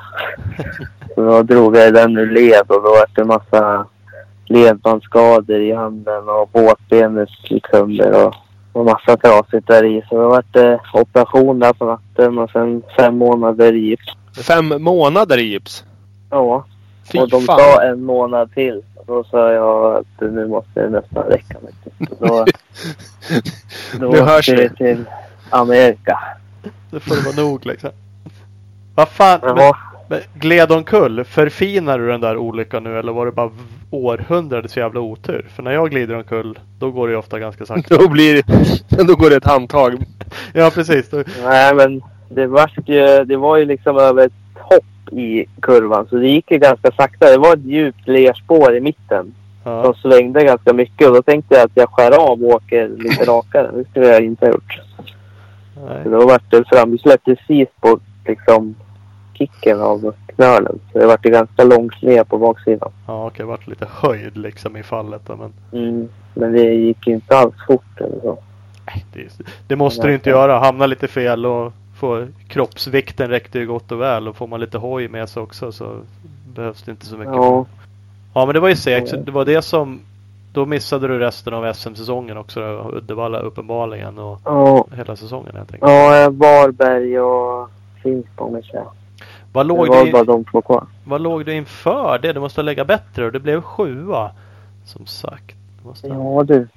så 1.14 1.20
då 1.24 1.42
drog 1.42 1.76
jag 1.76 1.94
den 1.94 2.18
ur 2.18 2.30
led 2.30 2.60
och 2.60 2.82
då 2.82 2.90
var 2.90 3.06
det 3.14 3.20
en 3.20 3.28
massa 3.28 3.86
ledbandsskador 4.46 5.60
i 5.60 5.72
handen 5.72 6.28
och 6.28 6.48
båtbenet 6.52 7.28
gick 7.50 7.66
sönder 7.66 8.26
och, 8.26 8.34
och 8.72 8.84
massa 8.84 9.16
trasigt 9.16 9.66
där 9.66 9.84
i. 9.84 10.02
Så 10.08 10.14
då 10.22 10.28
var 10.28 10.44
det 10.50 10.80
operation 10.92 11.58
där 11.58 11.72
på 11.72 11.84
natten 11.84 12.38
och 12.38 12.50
sen 12.50 12.82
fem 12.96 13.16
månader 13.18 13.72
i 13.72 13.78
gips. 13.78 14.06
Fem 14.46 14.82
månader 14.82 15.38
i 15.38 15.42
gips. 15.42 15.84
Ja, 16.30 16.64
Fy 17.12 17.18
och 17.18 17.28
de 17.28 17.40
fan. 17.42 17.58
sa 17.58 17.82
en 17.82 18.04
månad 18.04 18.52
till. 18.54 18.82
Då 19.06 19.24
sa 19.24 19.52
jag 19.52 19.96
att 19.96 20.30
nu 20.32 20.48
måste 20.48 20.80
det 20.82 20.90
nästan 20.90 21.22
räcka. 21.24 21.56
Då, 22.18 22.44
då 24.00 24.08
Nu 24.08 24.20
hörs 24.20 24.48
vi 24.48 24.56
det. 24.56 24.68
till 24.76 25.04
Amerika. 25.50 26.18
Det 26.90 27.00
får 27.00 27.14
det 27.16 27.22
vara 27.36 27.48
nog 27.48 27.66
liksom. 27.66 27.90
Vad 28.94 29.08
fan, 29.08 29.38
Jaha. 29.42 29.54
men 29.54 29.95
gled 30.34 30.72
omkull, 30.72 31.24
förfinar 31.24 31.98
du 31.98 32.08
den 32.08 32.20
där 32.20 32.36
olyckan 32.36 32.84
nu 32.84 32.98
eller 32.98 33.12
var 33.12 33.26
det 33.26 33.32
bara 33.32 33.50
århundradets 33.90 34.76
jävla 34.76 35.00
otur? 35.00 35.46
För 35.56 35.62
när 35.62 35.72
jag 35.72 35.90
glider 35.90 36.14
omkull, 36.16 36.58
då 36.78 36.90
går 36.90 37.06
det 37.06 37.12
ju 37.12 37.18
ofta 37.18 37.38
ganska 37.38 37.66
sakta. 37.66 37.96
Då 37.98 38.08
blir 38.08 38.34
det... 38.34 39.04
Då 39.04 39.14
går 39.16 39.30
det 39.30 39.36
ett 39.36 39.46
handtag. 39.46 39.94
ja 40.52 40.70
precis. 40.74 41.10
Då, 41.10 41.22
Nej, 41.44 41.74
men 41.74 42.02
det, 42.28 42.46
vart 42.46 42.88
ju, 42.88 43.24
det 43.24 43.36
var 43.36 43.56
ju 43.56 43.64
liksom 43.64 43.96
över 43.98 44.26
ett 44.26 44.32
hopp 44.54 45.12
i 45.12 45.46
kurvan. 45.62 46.06
Så 46.10 46.16
det 46.16 46.28
gick 46.28 46.50
ju 46.50 46.58
ganska 46.58 46.90
sakta. 46.92 47.30
Det 47.30 47.38
var 47.38 47.52
ett 47.52 47.64
djupt 47.64 48.08
lerspår 48.08 48.76
i 48.76 48.80
mitten. 48.80 49.34
ja. 49.64 49.82
Som 49.82 49.94
svängde 49.94 50.44
ganska 50.44 50.72
mycket. 50.72 51.08
Och 51.08 51.14
då 51.14 51.22
tänkte 51.22 51.54
jag 51.54 51.64
att 51.64 51.70
jag 51.74 51.88
skär 51.88 52.10
av 52.30 52.44
och 52.44 52.54
åker 52.54 52.88
lite 52.88 53.24
rakare. 53.30 53.70
Det 53.74 53.90
skulle 53.90 54.06
jag 54.06 54.24
inte 54.24 54.46
ha 54.46 54.52
gjort. 54.52 54.80
Så 55.74 55.80
Nej. 55.88 56.04
då 56.04 56.26
vart 56.26 56.50
det 56.50 56.64
framsläpp 56.68 57.24
precis 57.24 57.68
på 57.80 58.00
liksom 58.26 58.74
kicken 59.38 59.80
av 59.80 60.14
knölen. 60.26 60.78
Så 60.92 60.98
det 60.98 61.06
vart 61.06 61.26
ju 61.26 61.30
ganska 61.30 61.64
lång 61.64 61.90
sned 61.90 62.28
på 62.28 62.38
baksidan. 62.38 62.92
Ja 63.06 63.26
okej, 63.26 63.46
vart 63.46 63.66
lite 63.66 63.86
höjd 63.90 64.36
liksom 64.36 64.76
i 64.76 64.82
fallet 64.82 65.22
men 65.28 65.52
Mm. 65.72 66.08
Men 66.34 66.52
det 66.52 66.74
gick 66.74 67.06
ju 67.06 67.14
inte 67.14 67.36
alls 67.36 67.54
fort 67.66 68.00
eller 68.00 68.20
så. 68.20 68.38
det, 69.12 69.40
det 69.66 69.76
måste 69.76 70.06
du 70.06 70.14
inte 70.14 70.30
göra. 70.30 70.58
Hamna 70.58 70.86
lite 70.86 71.08
fel 71.08 71.46
och 71.46 71.72
få 71.98 72.26
kroppsvikten 72.48 73.30
räckte 73.30 73.58
ju 73.58 73.66
gott 73.66 73.92
och 73.92 74.00
väl 74.00 74.28
och 74.28 74.36
får 74.36 74.46
man 74.46 74.60
lite 74.60 74.78
hoj 74.78 75.08
med 75.08 75.28
sig 75.28 75.42
också 75.42 75.72
så 75.72 75.96
behövs 76.54 76.82
det 76.82 76.90
inte 76.90 77.06
så 77.06 77.16
mycket. 77.16 77.34
Ja, 77.34 77.66
Ja 78.36 78.46
men 78.46 78.54
det 78.54 78.60
var 78.60 78.68
ju 78.68 78.76
segt. 78.76 79.14
Det 79.26 79.32
var 79.32 79.44
det 79.44 79.62
som 79.62 80.00
då 80.52 80.66
missade 80.66 81.08
du 81.08 81.18
resten 81.18 81.54
av 81.54 81.72
SM-säsongen 81.72 82.36
också. 82.36 82.60
då, 82.60 82.96
Uddevalla 82.96 83.38
uppenbarligen 83.38 84.18
och 84.18 84.40
ja, 84.44 84.86
hela 84.96 85.16
säsongen 85.16 85.56
helt 85.56 85.74
enkelt. 85.74 85.92
ja 85.92 86.30
Varberg 86.30 87.20
och 87.20 87.70
Finspång 88.02 88.52
med 88.52 88.64
Vad 89.52 89.64
Det 89.66 89.68
låg, 89.68 89.88
var 89.88 90.04
du, 90.04 90.12
bara 90.12 90.24
de 90.24 90.44
två 90.44 90.60
kvar. 90.62 90.84
vad 91.04 91.20
låg 91.20 91.44
du 91.46 91.54
inför 91.54 92.18
det? 92.18 92.32
Du 92.32 92.40
måste 92.40 92.62
lägga 92.62 92.84
bättre 92.84 93.26
och 93.26 93.32
det 93.32 93.40
blev 93.40 93.60
sjua. 93.62 94.30
Som 94.84 95.06
sagt. 95.06 95.56
Måste... 95.84 96.08
Ja 96.08 96.42
du. 96.42 96.68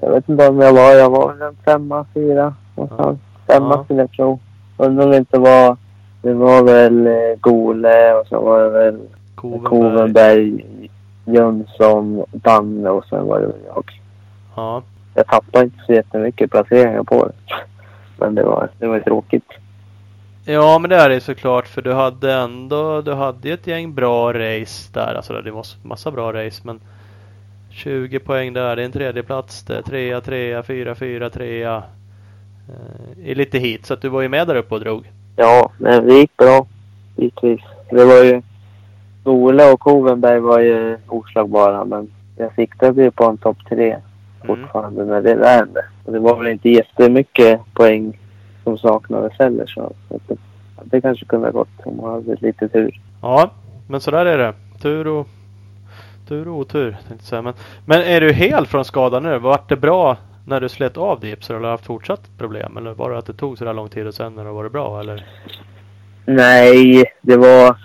Jag 0.00 0.10
vet 0.10 0.28
inte 0.28 0.48
om 0.48 0.60
jag 0.60 0.72
var. 0.72 0.92
Jag 0.92 1.10
var 1.10 1.46
en 1.48 1.56
femma, 1.64 2.06
fyra. 2.14 2.54
någonstans. 2.76 3.18
Femma 3.46 3.74
Ja. 3.74 3.84
skulle 3.84 4.00
jag 4.00 4.12
tro. 4.12 4.38
Undrar 4.76 5.04
om 5.04 5.10
det 5.10 5.16
inte 5.16 5.38
var... 5.38 5.76
Det 6.22 6.34
var 6.34 6.62
väl 6.62 7.06
eh, 7.06 7.12
Gole 7.40 8.14
och 8.14 8.26
så 8.26 8.40
var 8.40 8.62
det 8.62 8.68
väl 8.70 9.00
Kovenberg. 9.34 9.68
Kovenberg, 9.70 10.64
Jönsson, 11.24 12.24
Danne 12.32 12.90
och 12.90 13.04
sen 13.04 13.26
var 13.26 13.40
det 13.40 13.46
väl 13.46 13.56
jag. 13.66 13.84
Ja. 14.56 14.82
Jag 15.14 15.26
tappade 15.26 15.64
inte 15.64 15.84
så 15.86 15.92
jättemycket 15.92 16.50
placeringar 16.50 17.02
på 17.02 17.26
det. 17.26 17.32
Men 18.16 18.34
det 18.34 18.42
var, 18.42 18.68
det 18.78 18.86
var 18.86 19.00
tråkigt. 19.00 19.48
Ja 20.44 20.78
men 20.78 20.90
det 20.90 20.96
är 20.96 21.08
det 21.08 21.20
såklart 21.20 21.68
för 21.68 21.82
du 21.82 21.92
hade 21.92 22.32
ändå 22.32 23.00
Du 23.00 23.12
hade 23.12 23.50
ett 23.50 23.66
gäng 23.66 23.94
bra 23.94 24.32
race 24.32 24.90
där. 24.92 25.14
Alltså 25.14 25.42
det 25.42 25.50
var 25.50 25.66
massa 25.82 26.10
bra 26.10 26.32
race 26.32 26.62
men 26.64 26.80
20 27.70 28.18
poäng 28.18 28.52
där. 28.52 28.76
Det 28.76 28.82
är 28.82 28.86
en 28.86 28.92
tredje 28.92 29.22
plats 29.22 29.62
det. 29.62 29.82
Trea, 29.82 30.20
trea, 30.20 30.62
fyra, 30.62 30.94
fyra, 30.94 31.30
trea. 31.30 31.82
Eh, 32.68 33.28
I 33.28 33.34
lite 33.34 33.58
hit 33.58 33.86
så 33.86 33.94
att 33.94 34.02
du 34.02 34.08
var 34.08 34.22
ju 34.22 34.28
med 34.28 34.46
där 34.48 34.56
uppe 34.56 34.74
och 34.74 34.80
drog. 34.80 35.10
Ja, 35.36 35.70
men 35.78 36.06
det 36.06 36.14
gick 36.14 36.36
bra. 36.36 36.66
Bitvis. 37.16 37.60
Det 37.90 38.04
var 38.04 38.24
ju... 38.24 38.42
Gole 39.24 39.72
och 39.72 39.80
Kovenberg 39.80 40.40
var 40.40 40.60
ju 40.60 40.98
oslagbara 41.08 41.84
men 41.84 42.10
jag 42.36 42.54
siktade 42.54 43.02
ju 43.02 43.10
på 43.10 43.24
en 43.24 43.36
topp 43.36 43.56
tre 43.68 43.96
fortfarande 44.46 45.04
när 45.04 45.22
det 45.22 45.34
vände. 45.34 45.84
Och 46.04 46.12
det 46.12 46.18
var 46.18 46.36
väl 46.36 46.52
inte 46.52 46.68
jättemycket 46.68 47.60
poäng 47.74 48.18
som 48.64 48.78
saknades 48.78 49.32
heller. 49.38 49.66
Så, 49.66 49.92
så 50.08 50.16
att 50.16 50.28
det, 50.28 50.36
det 50.84 51.00
kanske 51.00 51.24
kunde 51.24 51.46
ha 51.46 51.52
gått 51.52 51.68
om 51.84 51.96
man 51.96 52.10
hade 52.10 52.36
lite 52.40 52.68
tur. 52.68 53.00
Ja, 53.22 53.50
men 53.88 54.00
så 54.00 54.10
där 54.10 54.26
är 54.26 54.38
det. 54.38 54.54
Tur 54.82 55.06
och 55.06 55.28
tur 56.28 56.48
och 56.48 56.54
otur. 56.54 56.96
Tänkte 57.08 57.26
säga. 57.26 57.42
Men, 57.42 57.54
men 57.86 58.02
är 58.02 58.20
du 58.20 58.32
hel 58.32 58.66
från 58.66 58.84
skadan 58.84 59.22
nu? 59.22 59.38
Vart 59.38 59.68
det 59.68 59.76
bra 59.76 60.16
när 60.46 60.60
du 60.60 60.68
slet 60.68 60.96
av 60.96 61.20
det 61.20 61.28
gipset 61.28 61.50
eller 61.50 61.58
har 61.58 61.66
du 61.66 61.70
haft 61.70 61.86
fortsatt 61.86 62.20
problem? 62.38 62.76
Eller 62.76 62.94
var 62.94 63.10
det 63.10 63.18
att 63.18 63.26
det 63.26 63.32
tog 63.32 63.58
så 63.58 63.64
där 63.64 63.74
lång 63.74 63.88
tid 63.88 64.06
och 64.06 64.14
sen 64.14 64.34
när 64.34 64.44
det 64.44 64.50
var 64.50 64.64
det 64.64 64.70
bra? 64.70 65.00
Eller? 65.00 65.26
Nej, 66.26 67.04
det 67.22 67.36
var 67.36 67.76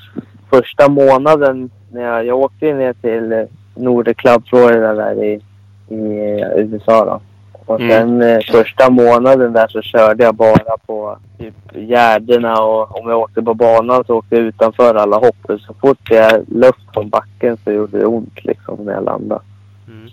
första 0.50 0.90
månaden 0.90 1.70
när 1.92 2.02
jag, 2.02 2.26
jag 2.26 2.40
åkte 2.40 2.74
ner 2.74 2.94
till 2.94 3.48
Nordic 3.76 4.18
Club 4.18 4.48
Florida 4.48 4.94
där 4.94 5.24
i, 5.24 5.42
i 5.90 6.42
USA 6.58 7.06
då. 7.06 7.22
Och 7.68 7.80
Mm. 7.82 7.92
sen 7.92 8.22
eh, 8.22 8.40
första 8.52 8.90
månaden 8.90 9.54
där 9.54 9.68
så 9.68 9.82
körde 9.82 10.24
jag 10.24 10.36
bara 10.36 10.78
på 10.86 11.18
typ 11.40 11.54
gärdena 11.76 12.62
och 12.62 13.00
om 13.02 13.10
jag 13.10 13.20
åkte 13.20 13.42
på 13.42 13.54
banan 13.54 14.04
så 14.08 14.16
åkte 14.18 14.36
jag 14.36 14.44
utanför 14.46 14.96
alla 14.96 15.18
hopp. 15.18 15.36
Så 15.48 15.74
fort 15.82 16.00
jag 16.10 16.46
luft 16.48 16.80
från 16.94 17.10
backen 17.10 17.58
så 17.64 17.72
gjorde 17.72 18.00
det 18.00 18.06
ont 18.06 18.44
liksom 18.46 18.78
när 18.86 18.94
jag 18.94 19.04
landade. 19.04 19.42
Mm. 19.88 20.10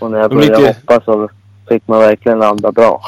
Och 0.00 0.10
när 0.10 0.18
jag 0.18 0.30
började 0.30 0.56
inte- 0.56 0.66
hoppa 0.88 1.04
så 1.04 1.28
fick 1.68 1.88
man 1.88 1.98
verkligen 1.98 2.38
landa 2.38 2.72
bra. 2.72 3.00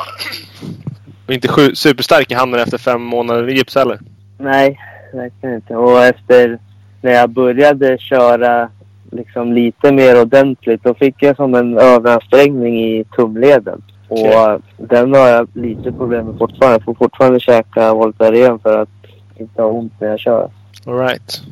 Och 1.27 1.33
inte 1.35 1.49
sju, 1.49 1.75
superstark 1.75 2.31
i 2.31 2.35
handen 2.35 2.61
efter 2.61 2.79
fem 2.79 3.03
månader 3.03 3.49
i 3.49 3.55
gips 3.55 3.75
heller. 3.75 3.99
Nej, 4.39 4.79
verkligen 5.13 5.55
inte. 5.55 5.77
Och 5.77 6.05
efter 6.05 6.59
när 7.01 7.13
jag 7.13 7.31
började 7.31 7.99
köra 7.99 8.69
liksom 9.11 9.53
lite 9.53 9.93
mer 9.93 10.23
ordentligt 10.23 10.85
då 10.85 10.95
fick 10.95 11.23
jag 11.23 11.37
som 11.37 11.55
en 11.55 11.79
överansträngning 11.79 12.81
i 12.85 13.05
tumleden. 13.05 13.83
Och 14.09 14.61
den 14.77 15.15
har 15.15 15.29
jag 15.29 15.49
lite 15.53 15.93
problem 15.93 16.27
med 16.27 16.39
fortfarande. 16.39 16.75
Jag 16.75 16.85
får 16.85 16.95
fortfarande 16.95 17.41
käka 17.41 17.95
Voltaren 17.95 18.59
för 18.59 18.79
att 18.79 18.89
inte 19.37 19.63
ha 19.63 19.69
ont 19.69 19.93
när 20.01 20.09
jag 20.09 20.21
kör. 20.21 20.51
Alright. 20.87 21.43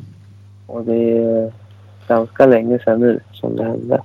Och 0.67 0.83
det 0.83 1.17
är 1.17 1.51
ganska 2.07 2.45
länge 2.45 2.79
sedan 2.79 2.99
nu 2.99 3.19
som 3.33 3.55
det 3.55 3.63
hände. 3.63 4.01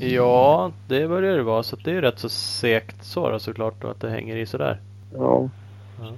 Ja, 0.00 0.70
det 0.88 1.08
börjar 1.08 1.36
det 1.36 1.42
vara. 1.42 1.62
Så 1.62 1.76
det 1.76 1.90
är 1.90 1.94
ju 1.94 2.00
rätt 2.00 2.18
så 2.18 2.28
segt 2.28 3.04
så 3.04 3.30
då, 3.30 3.38
såklart 3.38 3.74
då, 3.82 3.88
att 3.88 4.00
det 4.00 4.10
hänger 4.10 4.36
i 4.36 4.46
sådär. 4.46 4.80
Ja. 5.14 5.48
Ja. 6.00 6.12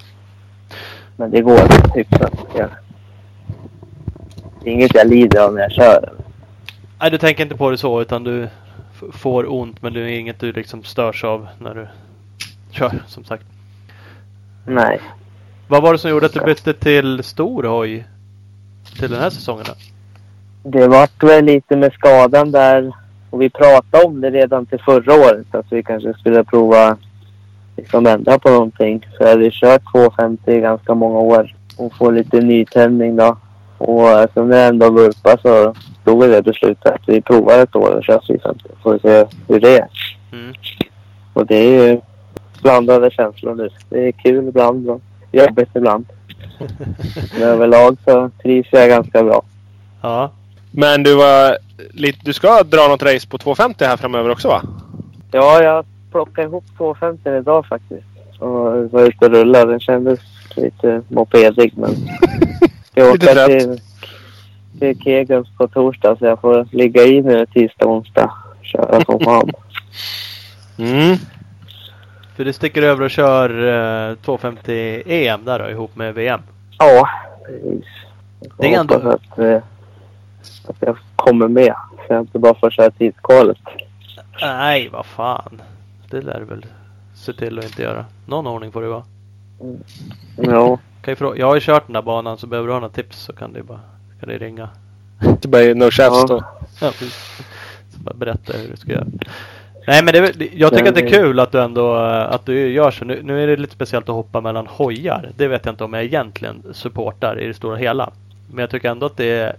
Men 1.16 1.30
det 1.30 1.41
går 1.41 1.95
hyfsat. 1.95 2.35
Ja. 2.59 2.66
Det 4.62 4.70
är 4.70 4.74
inget 4.74 4.95
jag 4.95 5.07
lider 5.07 5.45
av 5.45 5.55
när 5.55 5.62
jag 5.62 5.72
kör. 5.72 6.12
Nej, 7.01 7.11
du 7.11 7.18
tänker 7.18 7.42
inte 7.42 7.57
på 7.57 7.70
det 7.70 7.78
så 7.78 8.01
utan 8.03 8.24
du 8.24 8.49
får 9.12 9.53
ont 9.53 9.82
men 9.82 9.92
det 9.92 10.01
är 10.01 10.07
inget 10.07 10.40
du 10.40 10.53
liksom 10.53 10.82
störs 10.82 11.24
av 11.24 11.49
när 11.59 11.74
du 11.74 11.86
kör 12.70 13.03
som 13.07 13.24
sagt. 13.24 13.45
Nej. 14.66 15.01
Vad 15.68 15.82
var 15.82 15.92
det 15.92 15.99
som 15.99 16.11
gjorde 16.11 16.26
att 16.26 16.32
du 16.32 16.40
bytte 16.40 16.72
till 16.72 17.22
stor 17.22 17.62
hoj 17.62 18.07
till 18.99 19.11
den 19.11 19.20
här 19.20 19.30
säsongen 19.30 19.64
då? 19.66 19.72
Det 20.70 20.88
vart 20.88 21.22
väl 21.22 21.45
lite 21.45 21.76
med 21.76 21.92
skadan 21.92 22.51
där. 22.51 22.92
Och 23.30 23.42
vi 23.42 23.51
pratade 23.51 24.05
om 24.05 24.20
det 24.20 24.30
redan 24.30 24.66
till 24.66 24.78
förra 24.78 25.14
året. 25.14 25.55
Att 25.55 25.72
vi 25.72 25.82
kanske 25.82 26.14
skulle 26.14 26.45
prova 26.45 26.97
liksom 27.76 28.07
ändra 28.07 28.38
på 28.38 28.51
någonting. 28.51 29.07
Så 29.16 29.22
jag 29.22 29.28
hade 29.28 29.51
kört 29.51 29.92
250 29.92 30.53
i 30.53 30.61
ganska 30.61 30.95
många 30.95 31.18
år. 31.18 31.55
Och 31.76 31.95
få 31.95 32.11
lite 32.11 32.40
nytändning 32.40 33.16
då. 33.16 33.36
Och 33.87 34.11
eftersom 34.11 34.49
det 34.49 34.61
ändå 34.61 34.91
vurpade 34.91 35.43
så 35.43 35.74
stod 36.01 36.30
det 36.30 36.43
beslutet 36.43 36.93
att 36.93 37.01
vi 37.07 37.20
provar 37.20 37.59
ett 37.59 37.76
år 37.76 37.91
och 37.91 38.05
kör 38.05 38.20
450. 38.26 38.64
Får 38.82 38.99
se 38.99 39.26
hur 39.49 39.61
det 39.61 39.78
är. 39.78 39.89
Mm. 40.32 40.55
Och 41.32 41.47
det 41.47 41.57
är 41.57 41.89
ju 41.89 42.01
blandade 42.62 43.11
känslor 43.11 43.55
nu. 43.55 43.68
Det 43.89 44.09
är 44.09 44.12
kul 44.12 44.49
ibland 44.49 44.89
och 44.91 45.01
jobbigt 45.32 45.68
ibland. 45.74 46.07
Men 47.32 47.43
överlag 47.43 47.97
så 48.05 48.30
trivs 48.43 48.68
jag 48.70 48.89
ganska 48.89 49.22
bra. 49.22 49.43
Ja. 50.03 50.30
Men 50.70 51.03
du 51.03 51.14
var 51.14 51.59
lite, 51.93 52.18
du 52.22 52.32
ska 52.32 52.62
dra 52.62 52.89
något 52.89 53.03
race 53.03 53.28
på 53.28 53.39
250 53.39 53.85
här 53.85 53.97
framöver 53.97 54.30
också 54.30 54.49
va? 54.49 54.62
Ja, 55.32 55.62
jag 55.62 55.85
plockade 56.11 56.49
ihop 56.49 56.64
250 56.76 57.30
idag 57.30 57.66
faktiskt. 57.66 58.07
Och 58.39 58.91
var 58.91 59.03
ute 59.03 59.26
och 59.26 59.30
rullade. 59.30 59.70
Den 59.70 59.80
kändes 59.80 60.20
lite 60.57 61.03
mopedig 61.09 61.72
men... 61.76 61.91
Jag 62.95 63.12
Lite 63.12 63.26
åker 63.26 63.34
trött. 63.34 63.49
till, 63.61 63.80
till 64.80 65.01
Kegus 65.03 65.49
på 65.59 65.68
torsdag 65.68 66.16
så 66.18 66.24
jag 66.24 66.40
får 66.40 66.68
ligga 66.70 67.03
i 67.03 67.22
nu 67.22 67.47
tisdag, 67.47 67.86
onsdag. 67.86 68.30
Köra 68.62 69.01
som 69.05 69.20
fan. 69.20 69.51
Mm. 70.78 71.16
För 72.36 72.45
du 72.45 72.53
sticker 72.53 72.82
över 72.82 73.05
och 73.05 73.11
kör 73.11 73.51
eh, 74.11 74.14
250 74.16 75.03
EM 75.07 75.45
där 75.45 75.59
då 75.59 75.70
ihop 75.70 75.97
med 75.97 76.14
VM. 76.14 76.40
Ja, 76.78 77.09
precis. 77.47 77.84
Det 78.59 78.74
är 78.74 78.80
ändå- 78.80 78.95
Att, 78.95 79.38
eh, 79.38 79.57
att 80.68 80.76
jag 80.80 80.97
kommer 81.16 81.49
med. 81.49 81.74
Så 81.97 82.12
jag 82.12 82.20
inte 82.20 82.38
bara 82.38 82.55
får 82.55 82.70
köra 82.70 82.90
tidskvalet. 82.90 83.59
Nej, 84.40 84.88
vad 84.92 85.07
fan. 85.07 85.62
Det 86.11 86.20
lär 86.20 86.38
du 86.40 86.45
väl 86.45 86.66
se 87.14 87.32
till 87.32 87.59
att 87.59 87.64
inte 87.64 87.82
göra. 87.82 88.05
Någon 88.26 88.47
ordning 88.47 88.72
får 88.72 88.82
det 88.82 88.88
vara. 88.88 89.05
Ja. 90.36 90.78
Kan 91.05 91.13
ju 91.13 91.17
frå- 91.17 91.35
jag 91.39 91.47
har 91.47 91.55
ju 91.55 91.61
kört 91.61 91.87
den 91.87 91.93
där 91.95 92.03
banan 92.03 92.39
så 92.39 92.47
behöver 92.47 92.67
du 92.69 92.73
ha 92.73 92.81
några 92.81 92.95
tips 92.95 93.19
så 93.23 93.33
kan 93.33 93.53
du 93.53 93.63
bara 93.63 93.81
kan 94.21 94.29
du 94.29 94.39
ringa. 94.39 94.69
Det 95.43 95.49
blir 95.49 95.75
no 95.75 95.85
chefs 95.85 95.97
Ja. 95.99 96.27
då. 96.29 96.45
Ja, 96.81 96.87
precis. 96.91 97.15
Så 97.95 97.99
bara 98.01 98.15
berätta 98.15 98.53
hur 98.59 98.69
du 98.71 98.77
ska 98.77 98.93
göra. 98.93 99.07
Nej 99.87 100.05
men 100.05 100.15
det- 100.15 100.49
jag 100.55 100.73
tycker 100.73 100.89
att 100.89 100.95
det 100.95 101.01
är 101.01 101.09
kul 101.09 101.41
att 101.41 101.53
du 101.53 101.61
ändå 101.63 101.97
eh, 101.97 102.33
att 102.33 102.47
du 102.47 102.69
gör 102.73 102.91
så. 102.91 103.05
Nu, 103.05 103.21
nu 103.23 103.43
är 103.43 103.47
det 103.47 103.57
lite 103.57 103.73
speciellt 103.75 104.09
att 104.09 104.15
hoppa 104.15 104.41
mellan 104.41 104.67
hojar. 104.67 105.31
Det 105.37 105.49
vet 105.49 105.65
jag 105.65 105.73
inte 105.73 105.85
om 105.85 105.93
jag 105.95 106.05
egentligen 106.05 106.63
supportar 106.73 107.41
i 107.41 107.47
det 107.47 107.55
stora 107.55 107.77
hela. 107.77 108.11
Men 108.51 108.59
jag 108.59 108.71
tycker 108.71 108.91
ändå 108.91 109.07
att 109.07 109.17
det 109.17 109.31
är 109.31 109.57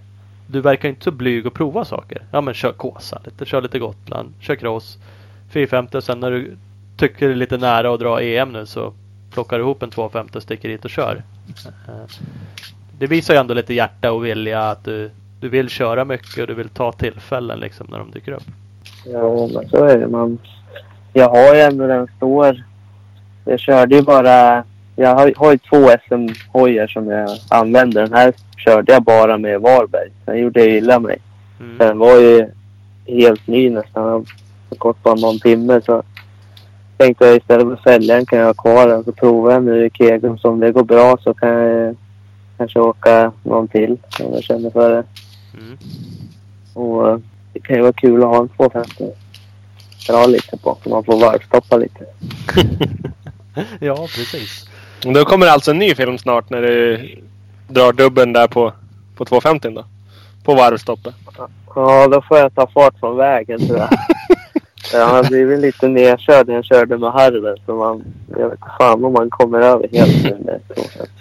Du 0.47 0.61
verkar 0.61 0.89
inte 0.89 1.03
så 1.03 1.11
blyg 1.11 1.47
att 1.47 1.53
prova 1.53 1.85
saker. 1.85 2.21
Ja 2.31 2.41
men 2.41 2.53
kör 2.53 2.71
Kåsa 2.71 3.19
lite, 3.25 3.45
kör 3.45 3.61
lite 3.61 3.79
Gotland, 3.79 4.33
kör 4.39 4.55
cross. 4.55 4.97
450 5.53 5.97
och 5.97 6.03
sen 6.03 6.19
när 6.19 6.31
du 6.31 6.57
tycker 6.97 7.27
det 7.27 7.33
är 7.33 7.35
lite 7.35 7.57
nära 7.57 7.93
att 7.93 7.99
dra 7.99 8.21
EM 8.21 8.49
nu 8.53 8.65
så 8.65 8.93
plockar 9.35 9.59
ihop 9.59 9.83
en 9.83 9.89
250 9.89 10.37
och 10.37 10.43
sticker 10.43 10.69
dit 10.69 10.85
och 10.85 10.91
kör. 10.91 11.23
Eh, 11.87 11.93
Det 12.99 13.07
visar 13.07 13.33
ju 13.33 13.39
ändå 13.39 13.53
lite 13.53 13.73
hjärta 13.73 14.11
och 14.11 14.25
vilja 14.25 14.61
att 14.61 14.83
du, 14.85 15.11
du 15.41 15.49
vill 15.49 15.69
köra 15.69 16.05
mycket 16.05 16.37
och 16.41 16.47
du 16.47 16.53
vill 16.53 16.69
ta 16.69 16.91
tillfällen 16.91 17.59
liksom 17.59 17.87
när 17.89 17.97
de 17.99 18.11
dyker 18.11 18.31
upp. 18.31 18.43
Ja, 19.05 19.49
men 19.53 19.69
så 19.69 19.83
är 19.85 19.97
det. 19.97 20.07
Man, 20.07 20.37
jag 21.13 21.29
har 21.29 21.55
ju 21.55 21.61
ändå 21.61 21.87
den 21.87 22.07
står. 22.17 22.63
Jag 23.45 23.59
körde 23.59 23.95
ju 23.95 24.01
bara... 24.01 24.63
Jag 24.95 25.15
har, 25.15 25.33
har 25.37 25.51
ju 25.51 25.57
två 25.57 25.89
SM-hojar 26.07 26.87
som 26.87 27.07
jag 27.07 27.29
använder. 27.49 28.01
Den 28.01 28.13
här 28.13 28.33
körde 28.57 28.93
jag 28.93 29.03
bara 29.03 29.37
med 29.37 29.61
Varberg. 29.61 30.09
Sen 30.25 30.37
gjorde 30.39 30.59
jag 30.59 30.69
illa 30.69 30.99
mig. 30.99 31.17
Mm. 31.59 31.77
Den 31.77 31.97
var 31.97 32.17
ju 32.19 32.47
helt 33.07 33.47
ny 33.47 33.69
nästan. 33.69 34.03
Den 34.03 34.11
har 34.13 34.25
gått 34.77 35.03
bara 35.03 35.15
någon 35.15 35.39
timme. 35.39 35.81
Så 35.85 36.03
tänkte 36.97 37.25
jag 37.25 37.37
istället 37.37 37.67
för 37.67 37.73
att 37.73 37.83
sälja 37.83 38.15
den 38.15 38.25
kan 38.25 38.39
jag 38.39 38.45
ha 38.45 38.53
kvar 38.53 38.87
den. 38.87 39.03
Så 39.03 39.11
provar 39.11 39.51
jag 39.51 39.63
nu 39.63 39.85
i 39.85 39.89
Kegum. 39.89 40.37
Så 40.37 40.49
om 40.49 40.59
det 40.59 40.71
går 40.71 40.83
bra 40.83 41.17
så 41.23 41.33
kan 41.33 41.49
jag 41.49 41.95
kanske 42.57 42.79
åka 42.79 43.31
någon 43.43 43.67
till 43.67 43.97
om 44.23 44.33
jag 44.33 44.43
känner 44.43 44.69
för 44.69 44.89
det. 44.89 45.03
Mm. 45.53 45.77
Och 46.73 47.09
eh, 47.09 47.17
det 47.53 47.59
kan 47.59 47.75
ju 47.75 47.81
vara 47.81 47.93
kul 47.93 48.23
att 48.23 48.29
ha 48.29 48.41
en 48.41 48.49
250. 48.49 49.03
Dra 50.07 50.25
lite 50.25 50.57
på. 50.57 50.77
Så 50.83 50.89
man 50.89 51.03
får 51.03 51.19
varvstoppa 51.19 51.77
lite. 51.77 52.05
ja, 53.79 53.95
precis. 53.95 54.69
Då 55.01 55.25
kommer 55.25 55.47
alltså 55.47 55.71
en 55.71 55.79
ny 55.79 55.95
film 55.95 56.17
snart 56.17 56.49
när 56.49 56.61
du 56.61 57.09
drar 57.67 57.93
dubben 57.93 58.33
där 58.33 58.47
på, 58.47 58.73
på 59.15 59.25
250 59.25 59.69
då. 59.69 59.85
På 60.43 60.55
varvstoppet. 60.55 61.15
Ja, 61.75 62.07
då 62.07 62.21
får 62.21 62.37
jag 62.37 62.55
ta 62.55 62.67
fart 62.67 62.99
från 62.99 63.17
vägen 63.17 63.67
tror 63.67 63.79
jag. 63.79 63.89
jag 64.93 65.07
har 65.07 65.23
blivit 65.23 65.59
lite 65.59 65.87
nedkörd 65.87 66.47
när 66.47 66.55
jag 66.55 66.65
körde 66.65 66.97
med 66.97 67.11
harven. 67.11 67.57
Så 67.65 67.75
man, 67.75 68.03
jag 68.37 68.49
vet 68.49 68.59
fan 68.79 69.05
om 69.05 69.13
man 69.13 69.29
kommer 69.29 69.59
över 69.61 69.87
helt 69.91 70.23
nu 70.23 70.37
med 70.45 70.59
250. 70.75 71.11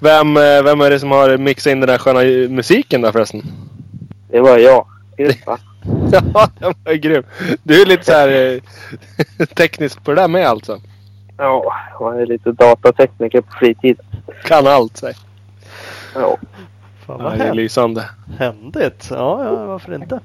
Vem, 0.00 0.36
eh, 0.36 0.62
vem 0.62 0.80
är 0.80 0.90
det 0.90 1.00
som 1.00 1.10
har 1.10 1.36
mixat 1.38 1.70
in 1.70 1.80
den 1.80 1.88
där 1.88 1.98
sköna 1.98 2.20
musiken 2.54 3.00
där 3.00 3.12
förresten? 3.12 3.42
Det 4.30 4.40
var 4.40 4.58
jag. 4.58 4.86
Grymt 5.16 5.46
va? 5.46 5.58
Ja, 6.34 6.48
den 6.58 6.74
var 6.84 6.92
ju 6.92 6.98
grym. 6.98 7.22
Du 7.62 7.82
är 7.82 7.86
lite 7.86 8.04
så 8.04 8.12
här 8.12 8.28
eh, 9.38 9.46
teknisk 9.54 10.04
på 10.04 10.10
det 10.10 10.20
där 10.20 10.28
med 10.28 10.46
alltså. 10.46 10.80
Ja, 11.38 11.74
man 12.00 12.18
är 12.18 12.26
lite 12.26 12.52
datatekniker 12.52 13.40
på 13.40 13.52
fritid. 13.58 14.00
Kan 14.44 14.66
allt 14.66 14.96
säg. 14.96 15.14
Ja. 16.14 16.36
Fan 17.06 17.16
Ja, 17.18 17.24
vad 17.24 17.38
det 17.38 17.44
är 17.44 17.54
lysande. 17.54 18.04
händigt. 18.38 19.08
Ja, 19.10 19.44
ja, 19.44 19.66
varför 19.66 19.94
inte? 19.94 20.20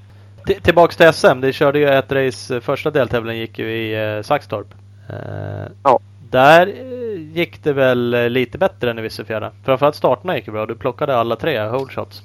T- 0.48 0.60
tillbaks 0.62 0.98
till 0.98 1.14
SM. 1.14 1.42
Det 1.42 1.54
körde 1.54 1.80
ju 1.80 1.88
ett 1.90 2.12
race. 2.12 2.62
Första 2.62 2.92
deltävlingen 2.92 3.42
gick 3.42 3.60
ju 3.60 3.66
i 3.72 4.16
eh, 4.18 4.22
Saxtorp. 4.22 4.68
Eh, 5.10 5.72
Ja. 5.84 6.00
Där 6.30 6.68
eh, 6.68 7.22
gick 7.38 7.64
det 7.64 7.74
väl 7.74 8.14
eh, 8.14 8.30
lite 8.30 8.58
bättre 8.58 8.92
än 8.92 9.00
i 9.00 9.02
Vissefjärda. 9.02 9.52
Framförallt 9.66 9.96
starterna 9.96 10.36
gick 10.36 10.46
bra. 10.46 10.66
Du 10.66 10.76
plockade 10.76 11.16
alla 11.18 11.36
tre 11.36 11.60
hole 11.62 11.92
shots. 11.92 12.22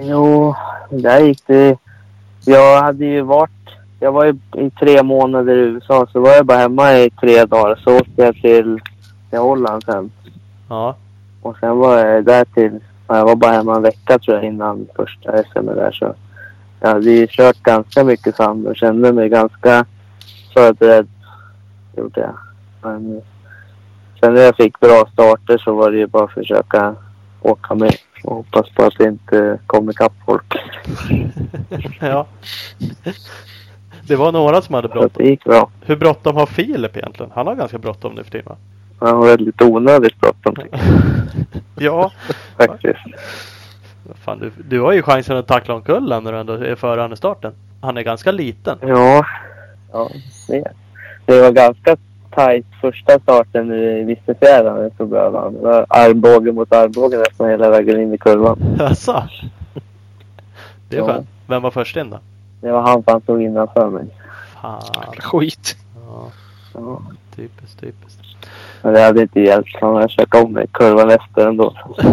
Jo, 0.00 0.54
där 0.90 1.20
gick 1.20 1.42
det. 1.46 1.78
Jag 2.44 2.82
hade 2.82 3.04
ju 3.04 3.20
varit... 3.22 3.50
Jag 4.00 4.12
var 4.12 4.24
ju 4.24 4.34
i 4.66 4.70
tre 4.70 5.02
månader 5.02 5.56
i 5.56 5.60
USA, 5.60 6.06
så 6.12 6.20
var 6.20 6.30
jag 6.30 6.46
bara 6.46 6.58
hemma 6.58 6.98
i 6.98 7.10
tre 7.10 7.44
dagar. 7.44 7.76
Så 7.84 7.96
åkte 7.96 8.22
jag 8.22 8.34
till, 8.34 8.80
till 9.30 9.38
Holland 9.38 9.82
sen. 9.84 10.10
Ja. 10.68 10.96
Och 11.42 11.56
sen 11.60 11.76
var 11.76 11.98
jag 11.98 12.24
där 12.24 12.44
till... 12.44 12.78
ja, 13.08 13.16
Jag 13.18 13.24
var 13.24 13.36
bara 13.36 13.52
hemma 13.52 13.76
en 13.76 13.82
vecka 13.82 14.18
tror 14.18 14.36
jag 14.36 14.46
innan 14.46 14.86
första 14.96 15.42
SM 15.42 15.66
där. 15.66 15.92
Så 15.92 16.14
jag 16.80 16.88
hade 16.88 17.10
ju 17.10 17.26
kört 17.30 17.62
ganska 17.62 18.04
mycket 18.04 18.36
sand 18.36 18.66
och 18.66 18.76
kände 18.76 19.12
mig 19.12 19.28
ganska 19.28 19.84
förberedd. 20.54 21.08
Gjorde 21.96 22.20
jag. 22.20 22.36
Men 22.82 23.22
sen 24.20 24.34
när 24.34 24.40
jag 24.40 24.56
fick 24.56 24.80
bra 24.80 25.08
starter 25.12 25.58
så 25.58 25.74
var 25.74 25.90
det 25.90 25.98
ju 25.98 26.06
bara 26.06 26.24
att 26.24 26.32
försöka 26.32 26.94
åka 27.40 27.74
med 27.74 27.96
och 28.24 28.36
hoppas 28.36 28.70
på 28.70 28.82
att 28.82 28.94
det 28.98 29.04
inte 29.04 29.58
kommer 29.66 29.92
ikapp 29.92 30.12
folk. 30.26 30.54
ja. 32.00 32.26
Det 34.06 34.16
var 34.16 34.32
några 34.32 34.62
som 34.62 34.74
hade 34.74 34.88
bråttom. 34.88 35.10
det 35.14 35.28
gick 35.28 35.44
bra. 35.44 35.70
Hur 35.80 35.96
bråttom 35.96 36.36
har 36.36 36.46
Filip 36.46 36.96
egentligen? 36.96 37.32
Han 37.34 37.46
har 37.46 37.54
ganska 37.54 37.78
bråttom 37.78 38.14
nu 38.14 38.24
för 38.24 38.30
tiden 38.30 38.46
va? 38.46 38.56
Han 38.98 39.18
var 39.18 39.26
väldigt 39.26 39.62
onödigt 39.62 40.20
bråttom 40.20 40.54
ja. 41.78 42.12
faktiskt. 42.56 43.00
Fan, 44.14 44.38
du, 44.38 44.52
du 44.68 44.80
har 44.80 44.92
ju 44.92 45.02
chansen 45.02 45.36
att 45.36 45.46
tackla 45.46 45.74
omkull 45.74 46.08
när 46.22 46.32
du 46.32 46.38
ändå 46.38 46.52
är 46.52 46.74
före 46.74 47.00
han 47.00 47.12
i 47.12 47.16
starten. 47.16 47.52
Han 47.80 47.96
är 47.96 48.02
ganska 48.02 48.32
liten. 48.32 48.78
Ja, 48.82 49.26
ja 49.92 50.10
det, 50.48 50.64
det 51.26 51.40
var 51.40 51.50
ganska 51.50 51.96
tajt 52.30 52.66
första 52.80 53.18
starten 53.20 53.72
i 53.72 54.04
honom. 55.32 55.54
Det 55.54 55.60
var 55.60 55.86
armbåge 55.88 56.52
mot 56.52 56.72
armbåge 56.72 57.16
nästan 57.18 57.50
hela 57.50 57.70
vägen 57.70 58.00
in 58.00 58.14
i 58.14 58.18
kurvan. 58.18 58.58
Jaså? 58.78 59.22
Det 60.88 60.96
är 60.96 61.00
Ja. 61.00 61.06
skönt. 61.06 61.28
Vem 61.46 61.62
var 61.62 61.70
först 61.70 61.96
in 61.96 62.10
då? 62.10 62.18
Det 62.60 62.72
var 62.72 62.82
han 62.82 63.02
som 63.02 63.20
stod 63.20 63.42
innanför 63.42 63.90
mig. 63.90 64.04
Fan. 64.62 64.82
Skit. 65.18 65.76
Ja, 66.08 66.30
Ja. 66.74 67.02
typiskt, 67.36 67.80
typiskt. 67.80 68.20
Men 68.82 68.92
det 68.92 69.00
hade 69.00 69.22
inte 69.22 69.40
hjälpt. 69.40 69.76
Han 69.80 69.94
hade 69.94 70.08
kört 70.08 70.34
om 70.34 70.52
mig 70.52 70.66
kurvan 70.72 71.10
efter 71.10 71.46
ändå. 71.48 71.74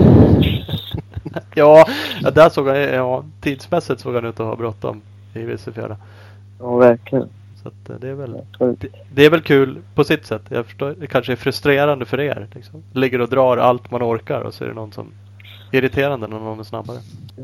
Ja, 1.55 1.85
ja, 2.21 2.31
där 2.31 2.49
såg 2.49 2.67
han, 2.67 2.77
ja, 2.77 3.23
tidsmässigt 3.41 4.01
såg 4.01 4.15
han 4.15 4.25
ut 4.25 4.39
att 4.39 4.45
ha 4.47 4.55
bråttom 4.55 5.01
i 5.33 5.39
Vissefjärda. 5.39 5.97
Ja, 6.59 6.75
verkligen. 6.75 7.29
Så 7.63 7.67
att 7.67 7.89
eh, 7.89 7.95
det 7.99 8.09
är 8.09 8.13
väl 8.13 8.37
det, 8.59 8.87
det 9.13 9.25
är 9.25 9.29
väl 9.29 9.41
kul 9.41 9.77
på 9.95 10.03
sitt 10.03 10.25
sätt. 10.25 10.41
Jag 10.49 10.65
förstår, 10.65 10.95
det 10.99 11.07
kanske 11.07 11.31
är 11.31 11.35
frustrerande 11.35 12.05
för 12.05 12.19
er. 12.19 12.47
Liksom. 12.55 12.83
Ligger 12.93 13.21
och 13.21 13.29
drar 13.29 13.57
allt 13.57 13.91
man 13.91 14.03
orkar 14.03 14.41
och 14.41 14.53
så 14.53 14.63
är 14.63 14.67
det 14.67 14.73
någon 14.73 14.91
som 14.91 15.07
irriterande 15.71 16.27
när 16.27 16.39
någon 16.39 16.59
är 16.59 16.63
snabbare. 16.63 16.97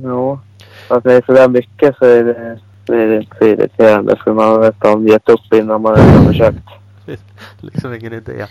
ja. 0.04 0.40
Att 0.88 1.04
det 1.04 1.14
är 1.14 1.22
sådär 1.26 1.48
mycket 1.48 1.98
så 1.98 2.06
är 2.06 2.24
det, 2.24 2.60
så 2.88 2.94
är 2.94 3.08
det 3.08 3.18
inte 3.18 3.38
så 3.38 3.46
irriterande. 3.46 4.16
För 4.24 4.34
man 4.34 4.46
har 4.46 4.60
nästan 4.60 5.08
gett 5.08 5.30
upp 5.30 5.54
innan 5.54 5.82
man 5.82 5.98
ens 5.98 6.18
har 6.18 6.26
försökt. 6.26 6.68
liksom 7.62 7.94
ingen 7.94 8.14
idé. 8.14 8.46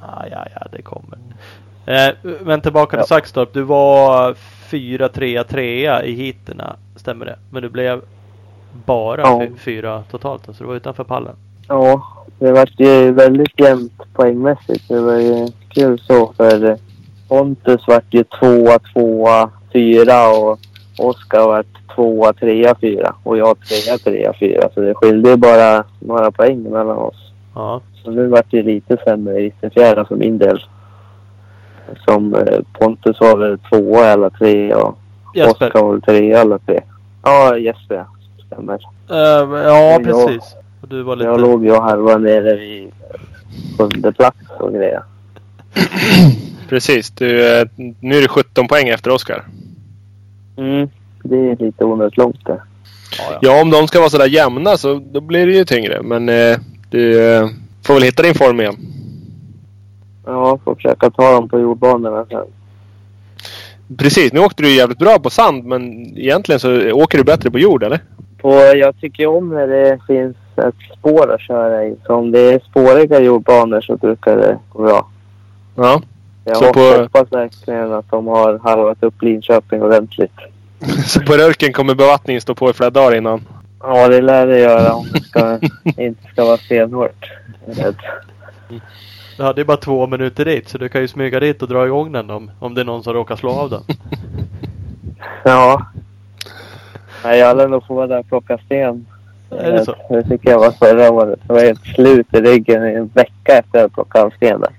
Ah, 0.00 0.26
ja, 0.30 0.46
ja, 0.54 0.66
det 0.72 0.82
kommer. 0.82 1.18
Eh, 1.86 2.14
men 2.44 2.60
tillbaka 2.60 2.90
till 2.90 2.98
Ja. 2.98 3.06
Saxtorp. 3.06 3.52
Du 3.52 3.62
var 3.62 4.34
fyra, 4.70 5.08
trea, 5.08 5.44
trea 5.44 6.04
i 6.04 6.12
heaterna. 6.14 6.76
Stämmer 6.96 7.26
det? 7.26 7.36
Men 7.50 7.62
du 7.62 7.68
blev 7.68 8.00
bara 8.86 9.20
Ja. 9.20 9.40
fy- 9.40 9.58
fyra 9.58 10.02
totalt. 10.10 10.44
Så 10.46 10.52
du 10.58 10.64
var 10.64 10.74
utanför 10.74 11.04
pallen. 11.04 11.34
Ja, 11.68 12.02
det 12.38 12.52
vart 12.52 12.80
ju 12.80 13.12
väldigt 13.12 13.60
jämnt 13.60 14.02
poängmässigt. 14.14 14.88
Det 14.88 15.00
var 15.00 15.14
ju 15.16 15.48
kul 15.68 15.98
så 15.98 16.32
för 16.36 16.76
Pontus 17.28 17.86
vart 17.88 18.04
ju 18.14 18.24
tvåa, 18.24 18.78
tvåa, 18.92 19.50
fyra 19.72 20.28
och 20.28 20.58
Oskar 20.98 21.46
vart 21.46 21.94
tvåa, 21.94 22.32
trea, 22.32 22.74
fyra 22.80 23.14
och 23.22 23.38
jag 23.38 23.56
trea, 23.60 23.98
trea, 23.98 24.32
fyra. 24.40 24.68
Så 24.74 24.80
det 24.80 24.94
skilde 24.94 25.30
ju 25.30 25.36
bara 25.36 25.84
några 26.00 26.30
poäng 26.30 26.62
mellan 26.62 26.96
oss. 26.96 27.32
Ja. 27.54 27.80
Så 28.04 28.10
nu 28.10 28.26
vart 28.26 28.50
det 28.50 28.62
lite 28.62 28.96
sämre 29.04 29.40
i 29.40 29.52
fjärde 29.74 30.04
för 30.04 30.16
min 30.16 30.38
del. 30.38 30.64
Som 32.04 32.34
eh, 32.34 32.58
Pontus 32.72 33.20
var 33.20 33.36
väl 33.36 33.58
tvåa 33.58 34.06
eller 34.06 34.30
tre 34.30 34.74
och 34.74 34.98
Jesper. 35.34 35.66
Oskar 35.66 35.82
var 35.82 35.92
väl 35.92 36.02
trea 36.02 36.40
eller 36.40 36.58
tre. 36.58 36.80
Ja, 37.22 37.58
Jesper 37.58 37.94
ja. 37.94 38.06
stämmer. 38.46 38.74
Eh, 39.10 39.62
ja, 39.62 39.92
Jag- 39.92 40.04
precis. 40.04 40.54
Och 40.80 40.88
du 40.88 41.02
var 41.02 41.16
lite... 41.16 41.28
Jag 41.28 41.40
låg 41.40 41.64
ju 41.64 41.72
och 41.72 41.82
harvade 41.82 42.18
nere 42.18 42.56
vid 42.56 42.90
sjunde 43.78 44.12
plats 44.12 44.38
och 44.58 44.72
grejer. 44.72 45.02
Precis. 46.68 47.10
Du, 47.10 47.58
eh, 47.60 47.66
nu 48.00 48.16
är 48.16 48.22
det 48.22 48.28
17 48.28 48.68
poäng 48.68 48.88
efter 48.88 49.10
Oskar. 49.10 49.44
Mm. 50.56 50.88
Det 51.22 51.36
är 51.36 51.56
lite 51.64 51.84
onödigt 51.84 52.16
långt 52.16 52.46
det. 52.46 52.60
Ja, 53.18 53.24
ja. 53.30 53.38
Ja, 53.42 53.62
om 53.62 53.70
de 53.70 53.88
ska 53.88 53.98
vara 53.98 54.10
sådär 54.10 54.26
jämna 54.28 54.76
så 54.76 55.02
då 55.12 55.20
blir 55.20 55.46
det 55.46 55.52
ju 55.52 55.64
tyngre. 55.64 56.02
Men 56.02 56.28
eh, 56.28 56.56
du 56.90 57.32
eh, 57.34 57.48
får 57.82 57.94
väl 57.94 58.02
hitta 58.02 58.22
din 58.22 58.34
form 58.34 58.60
igen. 58.60 58.76
Ja, 60.26 60.58
får 60.64 60.74
försöka 60.74 61.10
ta 61.10 61.32
dem 61.32 61.48
på 61.48 61.60
jordbanorna 61.60 62.26
sen. 62.30 62.44
Precis. 63.98 64.32
Nu 64.32 64.40
åkte 64.40 64.62
du 64.62 64.74
jävligt 64.74 64.98
bra 64.98 65.18
på 65.18 65.30
sand 65.30 65.64
men 65.64 65.82
egentligen 66.18 66.60
så 66.60 66.92
åker 66.92 67.18
du 67.18 67.24
bättre 67.24 67.50
på 67.50 67.58
jord 67.58 67.82
eller? 67.82 68.00
På, 68.40 68.52
jag 68.54 69.00
tycker 69.00 69.26
om 69.26 69.48
när 69.48 69.66
det 69.66 69.98
finns 70.06 70.36
ett 70.56 70.98
spår 70.98 71.32
att 71.34 71.40
köra 71.40 71.84
i. 71.84 71.96
Så 72.06 72.14
om 72.14 72.30
det 72.30 72.40
är 72.40 72.58
spåriga 72.70 73.20
jordbanor 73.20 73.80
så 73.80 73.96
brukar 73.96 74.36
det 74.36 74.58
gå 74.72 74.82
bra. 74.82 75.08
Ja. 75.76 76.02
Jag 76.44 76.56
Så 76.56 76.72
på- 76.72 76.80
hoppas 77.02 77.32
verkligen 77.32 77.92
att 77.92 78.10
de 78.10 78.26
har 78.26 78.58
harvat 78.58 79.02
upp 79.02 79.22
Linköping 79.22 79.82
ordentligt. 79.82 80.32
Så 81.06 81.20
på 81.20 81.32
Rörken 81.32 81.72
kommer 81.72 81.94
bevattningen 81.94 82.40
stå 82.40 82.54
på 82.54 82.70
i 82.70 82.72
flera 82.72 82.90
dagar 82.90 83.16
innan. 83.16 83.40
Ja, 83.80 84.08
det 84.08 84.20
lär 84.20 84.46
det 84.46 84.58
göra 84.58 84.92
om 84.92 85.06
det 85.12 85.20
ska, 85.20 85.58
inte 86.02 86.28
ska 86.32 86.44
vara 86.44 86.56
stenhårt. 86.56 87.24
Jag. 89.36 89.44
Du 89.44 89.46
hade 89.46 89.60
ju 89.60 89.64
bara 89.64 89.76
två 89.76 90.06
minuter 90.06 90.44
dit 90.44 90.68
så 90.68 90.78
du 90.78 90.88
kan 90.88 91.00
ju 91.00 91.08
smyga 91.08 91.40
dit 91.40 91.62
och 91.62 91.68
dra 91.68 91.86
igång 91.86 92.12
den 92.12 92.30
om, 92.30 92.50
om 92.58 92.74
det 92.74 92.80
är 92.80 92.84
någon 92.84 93.02
som 93.02 93.12
råkar 93.12 93.36
slå 93.36 93.50
av 93.50 93.70
den. 93.70 93.82
Ja. 95.44 95.86
Nej, 97.24 97.38
jag 97.38 97.56
lär 97.56 97.68
nog 97.68 97.86
få 97.86 97.94
vara 97.94 98.06
där 98.06 98.18
och 98.18 98.28
plocka 98.28 98.58
sten. 98.58 99.06
Är 99.50 99.72
det 99.72 99.84
så? 99.84 99.94
Det 100.08 100.22
tycker 100.22 100.50
jag 100.50 100.58
var 100.58 100.70
förra 100.70 101.10
året. 101.10 101.40
Det 101.46 101.52
var 101.52 101.60
helt 101.60 101.84
slut 101.84 102.34
i 102.34 102.40
ryggen 102.40 102.86
i 102.86 102.94
en 102.94 103.06
vecka 103.06 103.58
efter 103.58 103.84
att 103.84 103.92
plocka 103.92 104.22
av 104.22 104.30
sten 104.30 104.60
där. 104.60 104.70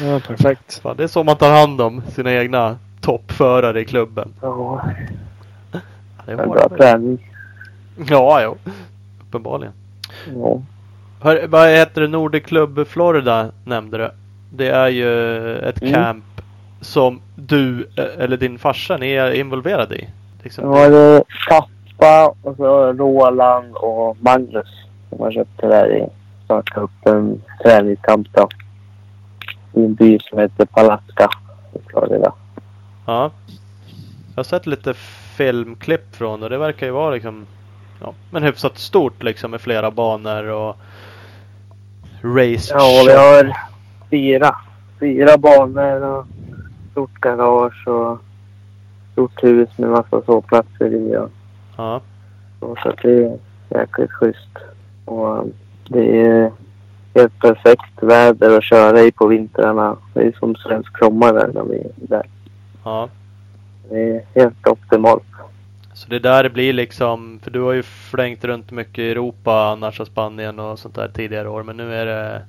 Ja, 0.00 0.20
perfekt. 0.26 0.78
Fan, 0.82 0.96
det 0.96 1.02
är 1.02 1.08
så 1.08 1.24
man 1.24 1.36
tar 1.36 1.50
hand 1.60 1.80
om 1.80 2.02
sina 2.14 2.32
egna 2.32 2.76
toppförare 3.00 3.80
i 3.80 3.84
klubben. 3.84 4.34
Ja, 4.42 4.84
det 6.26 6.32
är 6.32 6.36
hårda 6.36 6.68
bra 6.68 6.76
träning. 6.78 7.32
Ja, 8.08 8.42
jo. 8.42 8.56
Uppenbarligen. 9.28 9.72
Ja. 10.34 10.62
Hör, 11.20 11.46
vad 11.46 11.68
heter 11.68 12.00
det? 12.00 12.08
Nordic 12.08 12.44
Club 12.44 12.86
Florida 12.88 13.50
nämnde 13.64 13.98
du. 13.98 14.10
Det 14.52 14.68
är 14.68 14.88
ju 14.88 15.56
ett 15.58 15.82
Mm. 15.82 15.94
camp 15.94 16.24
som 16.80 17.20
du 17.36 17.88
eh, 17.96 18.24
eller 18.24 18.36
din 18.36 18.58
farsa 18.58 18.96
ni 18.96 19.12
är 19.12 19.30
involverad 19.32 19.92
i. 19.92 20.08
Liksom. 20.42 20.70
Det 20.72 20.78
är 20.80 21.22
pappa 21.48 22.34
och 22.42 22.56
så 22.56 22.92
Roland 22.92 23.74
och 23.76 24.16
Magnus 24.20 24.66
som 25.08 25.20
har 25.20 25.32
köpt 25.32 25.60
det 25.60 25.68
där 25.68 25.96
i 25.96 26.06
startat 26.44 26.82
upp 26.82 27.06
en 27.06 27.42
träningskamp 27.62 28.28
då. 28.32 28.48
I 29.72 29.84
en 29.84 29.94
by 29.94 30.18
som 30.18 30.38
heter 30.38 30.66
Palatka 30.66 31.28
i 31.74 31.78
Florida. 31.90 32.32
Ja. 33.06 33.30
Jag 34.34 34.36
har 34.36 34.44
sett 34.44 34.66
lite 34.66 34.94
filmklipp 35.36 36.16
från 36.16 36.40
det. 36.40 36.48
Det 36.48 36.58
verkar 36.58 36.86
ju 36.86 36.92
vara 36.92 37.10
liksom 37.14 37.46
ja, 38.00 38.12
men 38.30 38.42
hyfsat 38.42 38.78
stort 38.78 39.22
liksom 39.22 39.50
med 39.50 39.60
flera 39.60 39.90
banor 39.90 40.44
och 40.44 40.76
race 42.22 42.74
Ja, 42.74 43.02
vi 43.06 43.12
har 43.12 43.56
fyra. 44.10 44.54
Fyra 45.00 45.38
banor 45.38 46.02
och 46.18 46.26
stort 46.92 47.20
garage 47.20 47.88
och 47.88 48.18
stort 49.12 49.42
hus 49.44 49.68
med 49.76 49.90
massa 49.90 50.22
sovplatser 50.26 50.94
i. 50.94 51.16
Och, 51.16 51.30
Ja. 51.76 52.00
och 52.60 52.78
så 52.78 52.88
att 52.88 52.98
det 53.02 53.24
är 53.24 53.38
jäkligt 53.70 54.10
schysst. 54.12 54.58
Och 55.04 55.38
um, 55.38 55.52
det 55.88 56.20
är 56.26 56.52
helt 57.14 57.38
perfekt 57.40 58.02
väder 58.02 58.58
att 58.58 58.64
köra 58.64 59.00
i 59.00 59.12
på 59.12 59.26
vintrarna. 59.26 59.96
Det 60.14 60.20
är 60.20 60.32
som 60.38 60.54
svensk 60.56 60.98
sommar 60.98 61.32
där 61.32 61.50
när 61.54 61.64
vi 61.64 61.76
är 61.78 61.90
där. 61.96 62.26
ja. 62.84 63.08
Det 63.90 64.10
är 64.16 64.22
helt 64.34 64.66
optimalt. 64.66 65.22
Så 65.98 66.08
det 66.08 66.18
där 66.18 66.48
blir 66.48 66.72
liksom, 66.72 67.40
för 67.42 67.50
du 67.50 67.60
har 67.60 67.72
ju 67.72 67.82
flängt 67.82 68.44
runt 68.44 68.70
mycket 68.70 68.98
i 68.98 69.10
Europa 69.10 69.52
annars 69.52 70.00
och 70.00 70.06
Spanien 70.06 70.58
och 70.58 70.78
sånt 70.78 70.94
där 70.94 71.08
tidigare 71.08 71.48
år. 71.48 71.62
Men 71.62 71.76
nu 71.76 71.94
är 71.94 72.06
det 72.06 72.42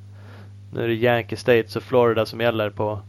nu 0.73 0.83
är 0.83 0.87
det 0.87 0.93
Yankee 0.93 1.37
States 1.37 1.75
och 1.75 1.83
Florida 1.83 2.25
som 2.25 2.41
gäller 2.41 2.69
på, 2.69 2.99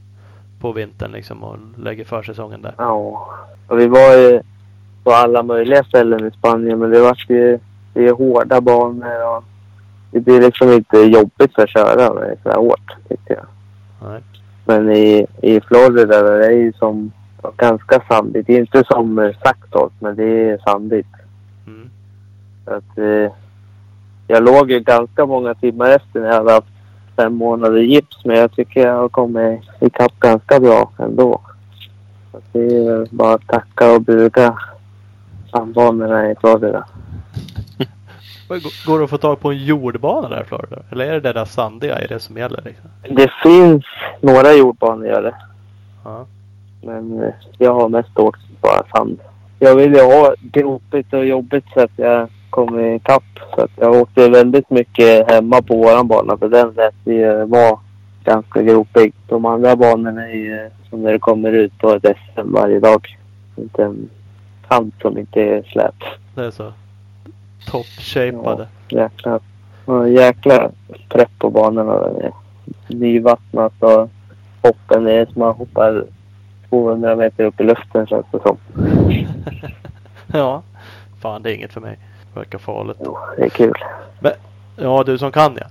på 0.60 0.72
vintern 0.72 1.12
liksom 1.12 1.42
och 1.42 1.56
lägger 1.78 2.04
försäsongen 2.04 2.62
där. 2.62 2.74
Ja. 2.78 3.28
Och 3.68 3.80
vi 3.80 3.86
var 3.86 4.16
ju 4.16 4.40
på 5.04 5.12
alla 5.12 5.42
möjliga 5.42 5.84
ställen 5.84 6.26
i 6.26 6.30
Spanien 6.30 6.78
men 6.78 6.90
det 6.90 7.00
var 7.00 7.16
ju 7.28 7.58
det 7.94 8.06
är 8.06 8.12
hårda 8.12 8.60
banor 8.60 9.36
och 9.36 9.44
det 10.10 10.20
blir 10.20 10.40
liksom 10.40 10.72
inte 10.72 10.98
jobbigt 10.98 11.58
att 11.58 11.70
köra 11.70 12.14
när 12.14 12.20
det 12.20 12.32
är 12.32 12.38
så 12.42 12.48
här 12.48 12.56
hårt 12.56 12.96
tycker 13.08 13.34
jag. 13.34 13.46
Nej. 14.10 14.20
Men 14.64 14.90
i, 14.90 15.26
i 15.42 15.60
Florida 15.60 16.22
där 16.22 16.38
det 16.38 16.46
är 16.46 16.50
ju 16.50 16.72
som 16.72 17.12
ganska 17.56 18.02
sandigt. 18.08 18.46
Det 18.46 18.54
är 18.54 18.60
inte 18.60 18.84
som 18.84 19.18
eh, 19.18 19.32
Saxtorp 19.42 19.92
men 19.98 20.16
det 20.16 20.50
är 20.50 20.58
sandigt. 20.58 21.06
Mm. 21.66 21.90
Att, 22.64 22.98
eh, 22.98 23.32
jag 24.26 24.42
låg 24.42 24.70
ju 24.70 24.80
ganska 24.80 25.26
många 25.26 25.54
timmar 25.54 25.90
efter 25.90 26.20
när 26.20 26.26
jag 26.26 26.34
hade 26.34 26.52
haft 26.52 26.66
fem 27.16 27.34
månader 27.34 27.80
gips 27.80 28.24
men 28.24 28.36
jag 28.36 28.52
tycker 28.52 28.86
jag 28.86 28.96
har 28.96 29.08
kommit 29.08 29.60
ikapp 29.80 30.20
ganska 30.20 30.60
bra 30.60 30.90
ändå. 30.98 31.40
Så 32.30 32.36
att 32.36 32.44
det 32.52 32.76
är 32.76 32.98
väl 32.98 33.08
bara 33.10 33.34
att 33.34 33.46
tacka 33.46 33.92
och 33.92 34.02
buga 34.02 34.58
sandbanorna 35.50 36.30
i 36.30 36.34
Florida. 36.40 36.86
Går 38.86 38.98
det 38.98 39.04
att 39.04 39.10
få 39.10 39.18
tag 39.18 39.40
på 39.40 39.50
en 39.50 39.64
jordbana 39.64 40.28
där 40.28 40.42
i 40.42 40.44
Florida? 40.44 40.76
Eller 40.90 41.06
är 41.06 41.12
det 41.12 41.20
det 41.20 41.32
där 41.32 41.44
sandiga 41.44 41.98
är 41.98 42.08
det 42.08 42.20
som 42.20 42.36
gäller? 42.36 42.62
Liksom? 42.64 42.90
Det 43.02 43.30
finns 43.42 43.84
några 44.20 44.52
jordbanor 44.52 45.06
gör 45.06 45.22
det. 45.22 45.34
Ja. 46.04 46.26
Men 46.80 47.22
eh, 47.22 47.34
jag 47.58 47.74
har 47.74 47.88
mest 47.88 48.18
åkt 48.18 48.40
bara 48.60 48.86
sand. 48.94 49.20
Jag 49.58 49.76
vill 49.76 49.94
ju 49.94 50.00
ha 50.00 50.34
gropigt 50.40 51.12
och 51.12 51.26
jobbigt 51.26 51.64
så 51.74 51.80
att 51.80 51.90
jag 51.96 52.28
kommer 52.50 52.94
ikapp. 52.94 53.38
Så 53.54 53.60
att 53.60 53.70
jag 53.76 53.92
åkte 53.92 54.28
väldigt 54.28 54.70
mycket 54.70 55.30
hemma 55.30 55.62
på 55.62 55.76
våran 55.76 56.08
bana 56.08 56.36
för 56.36 56.48
den 56.48 56.72
lät 56.72 56.94
ju 57.04 57.44
vara 57.44 57.78
ganska 58.24 58.62
gropig. 58.62 59.14
De 59.28 59.44
andra 59.44 59.76
banorna 59.76 60.28
är 60.28 60.34
ju 60.34 60.70
som 60.90 61.02
när 61.02 61.12
det 61.12 61.18
kommer 61.18 61.52
ut 61.52 61.78
på 61.78 61.90
ett 61.90 62.04
SM 62.04 62.52
varje 62.52 62.80
dag. 62.80 63.18
Inte 63.56 63.84
en 63.84 64.10
kant 64.68 64.94
som 65.02 65.18
inte 65.18 65.42
är 65.42 65.62
slät. 65.62 65.94
Det 66.34 66.44
är 66.44 66.50
så. 66.50 66.72
Top-shapeade. 67.70 68.66
Jäkla, 68.88 69.40
ja, 69.86 70.08
jäkla 70.08 70.70
prepp 71.08 71.38
på 71.38 71.50
banorna. 71.50 72.08
Nyvattnat 72.88 73.72
och 73.82 74.10
hoppen 74.62 75.06
är 75.06 75.26
som 75.26 75.40
man 75.40 75.54
hoppar 75.54 76.04
200 76.70 77.16
meter 77.16 77.44
upp 77.44 77.60
i 77.60 77.64
luften 77.64 78.06
känns 78.06 78.26
det 78.32 78.40
som. 78.40 78.56
ja. 80.32 80.62
Fan, 81.20 81.42
det 81.42 81.50
är 81.50 81.54
inget 81.54 81.72
för 81.72 81.80
mig. 81.80 81.98
Verkar 82.34 82.58
farligt. 82.58 82.96
Jo, 83.04 83.18
det 83.36 83.44
är 83.44 83.48
kul. 83.48 83.78
Ja, 84.76 85.02
du 85.06 85.18
som 85.18 85.32
kan 85.32 85.58
ja. 85.60 85.66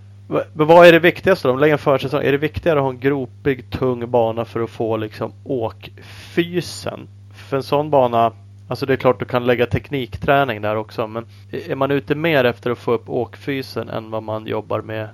Men 0.54 0.68
vad 0.68 0.88
är 0.88 0.92
det 0.92 1.00
viktigaste 1.00 1.48
då? 1.48 1.54
Om 1.54 1.60
lägger 1.60 1.74
en 1.74 1.80
försäsong. 1.80 2.24
Är 2.24 2.32
det 2.32 2.38
viktigare 2.38 2.80
att 2.80 2.84
ha 2.84 2.90
en 2.90 3.00
gropig, 3.00 3.70
tung 3.70 4.12
bana 4.12 4.46
för 4.46 4.60
att 4.60 4.70
få 4.70 4.98
liksom 4.98 5.32
åkfysen? 5.44 7.08
För 7.34 7.58
en 7.58 7.64
sån 7.64 7.90
bana, 7.90 8.32
alltså 8.68 8.86
det 8.86 8.94
är 8.94 8.98
klart 8.98 9.20
du 9.20 9.26
kan 9.26 9.46
lägga 9.46 9.66
teknikträning 9.66 10.62
där 10.62 10.76
också. 10.76 11.08
Men 11.08 11.26
är 11.68 11.76
man 11.76 11.92
ute 11.92 12.16
mer 12.16 12.44
efter 12.44 12.72
att 12.72 12.78
få 12.78 12.92
upp 12.92 13.10
åkfysen 13.10 13.90
än 13.90 14.12
vad 14.12 14.24
man 14.24 14.48
jobbar 14.48 14.82
med 14.82 15.08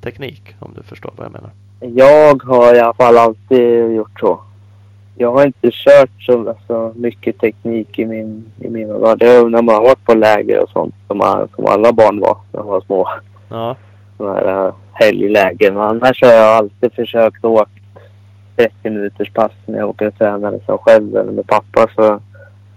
teknik? 0.00 0.56
Om 0.60 0.74
du 0.76 0.82
förstår 0.82 1.12
vad 1.16 1.26
jag 1.26 1.32
menar. 1.32 1.50
Jag 1.80 2.42
har 2.42 2.74
i 2.74 2.80
alla 2.80 2.94
fall 2.94 3.18
alltid 3.18 3.92
gjort 3.92 4.20
så. 4.20 4.40
Jag 5.18 5.32
har 5.32 5.46
inte 5.46 5.70
kört 5.72 6.22
så 6.22 6.48
alltså, 6.48 6.92
mycket 6.96 7.38
teknik 7.38 7.98
i, 7.98 8.04
min, 8.06 8.44
i 8.60 8.68
mina 8.68 8.98
dagar. 8.98 9.16
Det 9.16 9.26
är 9.26 9.48
när 9.48 9.62
man 9.62 9.74
har 9.74 9.82
varit 9.82 10.04
på 10.04 10.14
läger 10.14 10.62
och 10.62 10.70
sånt 10.70 10.94
som, 11.06 11.18
man, 11.18 11.48
som 11.56 11.66
alla 11.66 11.92
barn 11.92 12.20
var 12.20 12.36
när 12.52 12.60
de 12.60 12.68
var 12.68 12.80
små. 12.80 13.08
Ja, 13.48 13.76
Sådana 14.16 14.34
här 14.34 14.66
äh, 14.66 14.74
helglägen. 14.92 15.74
Men 15.74 15.82
annars 15.82 16.22
har 16.22 16.32
jag 16.32 16.56
alltid 16.56 16.92
försökt 16.92 17.44
åka 17.44 17.70
30 18.56 18.72
minuters 18.82 19.32
pass 19.32 19.52
när 19.66 19.78
jag 19.78 19.88
åker 19.88 20.06
och 20.06 20.18
tränar 20.18 20.52
liksom 20.52 20.78
själv 20.78 21.16
eller 21.16 21.32
med 21.32 21.46
pappa. 21.46 21.86
Så 21.94 22.20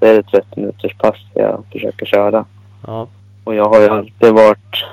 så 0.01 0.07
är 0.07 0.13
det 0.13 0.23
30 0.23 0.45
minuters 0.55 0.93
pass 0.97 1.15
jag 1.33 1.63
försöker 1.71 2.05
köra. 2.05 2.45
ja, 2.87 3.07
Och 3.43 3.55
jag 3.55 3.69
har 3.69 3.81
ju 3.81 3.89
alltid 3.89 4.33
varit 4.33 4.85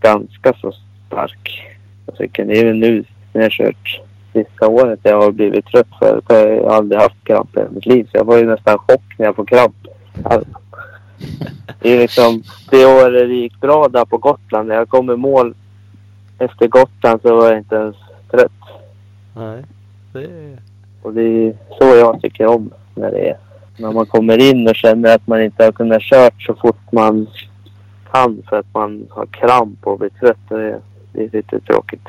ganska 0.00 0.52
så 0.52 0.72
stark. 1.06 1.66
Jag 2.06 2.16
tycker 2.16 2.44
det 2.44 2.58
är 2.58 2.64
ju 2.64 2.72
nu 2.72 3.04
när 3.32 3.42
jag 3.42 3.52
kört 3.52 4.00
sista 4.36 4.68
året 4.68 5.00
jag 5.02 5.22
har 5.22 5.32
blivit 5.32 5.66
trött 5.66 5.88
för 5.98 6.20
för 6.26 6.48
jag 6.48 6.64
har 6.64 6.76
aldrig 6.76 7.00
haft 7.00 7.24
kramp 7.24 7.56
i 7.56 7.60
mitt 7.70 7.86
liv. 7.86 8.08
Så 8.10 8.16
jag 8.16 8.24
var 8.24 8.38
ju 8.38 8.46
nästan 8.46 8.78
chock 8.78 9.02
när 9.18 9.26
jag 9.26 9.36
får 9.36 9.44
kramp. 9.44 9.74
Alltså, 10.22 10.50
det 11.80 11.94
är 11.94 11.98
liksom 11.98 12.42
det 12.70 12.86
året 12.86 13.28
det 13.28 13.34
gick 13.34 13.60
bra 13.60 13.88
där 13.88 14.04
på 14.04 14.18
Gotland. 14.18 14.68
När 14.68 14.74
jag 14.74 14.88
kom 14.88 15.10
i 15.10 15.16
mål 15.16 15.54
efter 16.38 16.68
Gotland 16.68 17.20
så 17.22 17.36
var 17.36 17.48
jag 17.48 17.58
inte 17.58 17.76
ens 17.76 17.96
trött. 18.30 18.52
nej. 19.34 19.64
Det 20.12 20.24
är... 20.24 20.58
Och 21.02 21.12
det 21.14 21.22
är 21.22 21.54
så 21.78 21.84
jag 21.84 22.20
tycker 22.22 22.46
om 22.46 22.70
när 22.94 23.10
det 23.10 23.28
är. 23.28 23.36
När 23.76 23.92
man 23.92 24.06
kommer 24.06 24.38
in 24.38 24.68
och 24.68 24.76
känner 24.76 25.14
att 25.14 25.26
man 25.26 25.42
inte 25.42 25.64
har 25.64 25.72
kunnat 25.72 26.02
kört 26.02 26.42
så 26.42 26.54
fort 26.54 26.92
man 26.92 27.26
kan 28.12 28.42
för 28.48 28.58
att 28.58 28.74
man 28.74 29.06
har 29.10 29.26
kramp 29.26 29.86
och 29.86 29.98
blir 29.98 30.08
trött. 30.08 30.38
Det 30.48 30.54
är, 30.54 30.80
det 31.12 31.24
är 31.24 31.28
lite 31.32 31.60
tråkigt. 31.60 32.08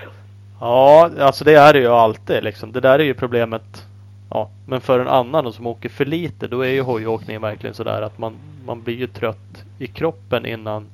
Ja, 0.59 1.09
alltså 1.19 1.43
det 1.43 1.55
är 1.55 1.73
det 1.73 1.79
ju 1.79 1.87
alltid 1.87 2.43
liksom. 2.43 2.71
Det 2.71 2.79
där 2.79 2.99
är 2.99 3.03
ju 3.03 3.13
problemet. 3.13 3.87
Ja, 4.29 4.49
men 4.65 4.81
för 4.81 4.99
en 4.99 5.07
annan 5.07 5.53
som 5.53 5.67
åker 5.67 5.89
för 5.89 6.05
lite 6.05 6.47
då 6.47 6.61
är 6.61 6.69
ju 6.69 6.81
hojåkningen 6.81 7.41
verkligen 7.41 7.73
sådär 7.73 8.01
att 8.01 8.17
man, 8.17 8.35
man 8.65 8.81
blir 8.81 8.95
ju 8.95 9.07
trött 9.07 9.63
i 9.79 9.87
kroppen 9.87 10.45
innan. 10.45 10.85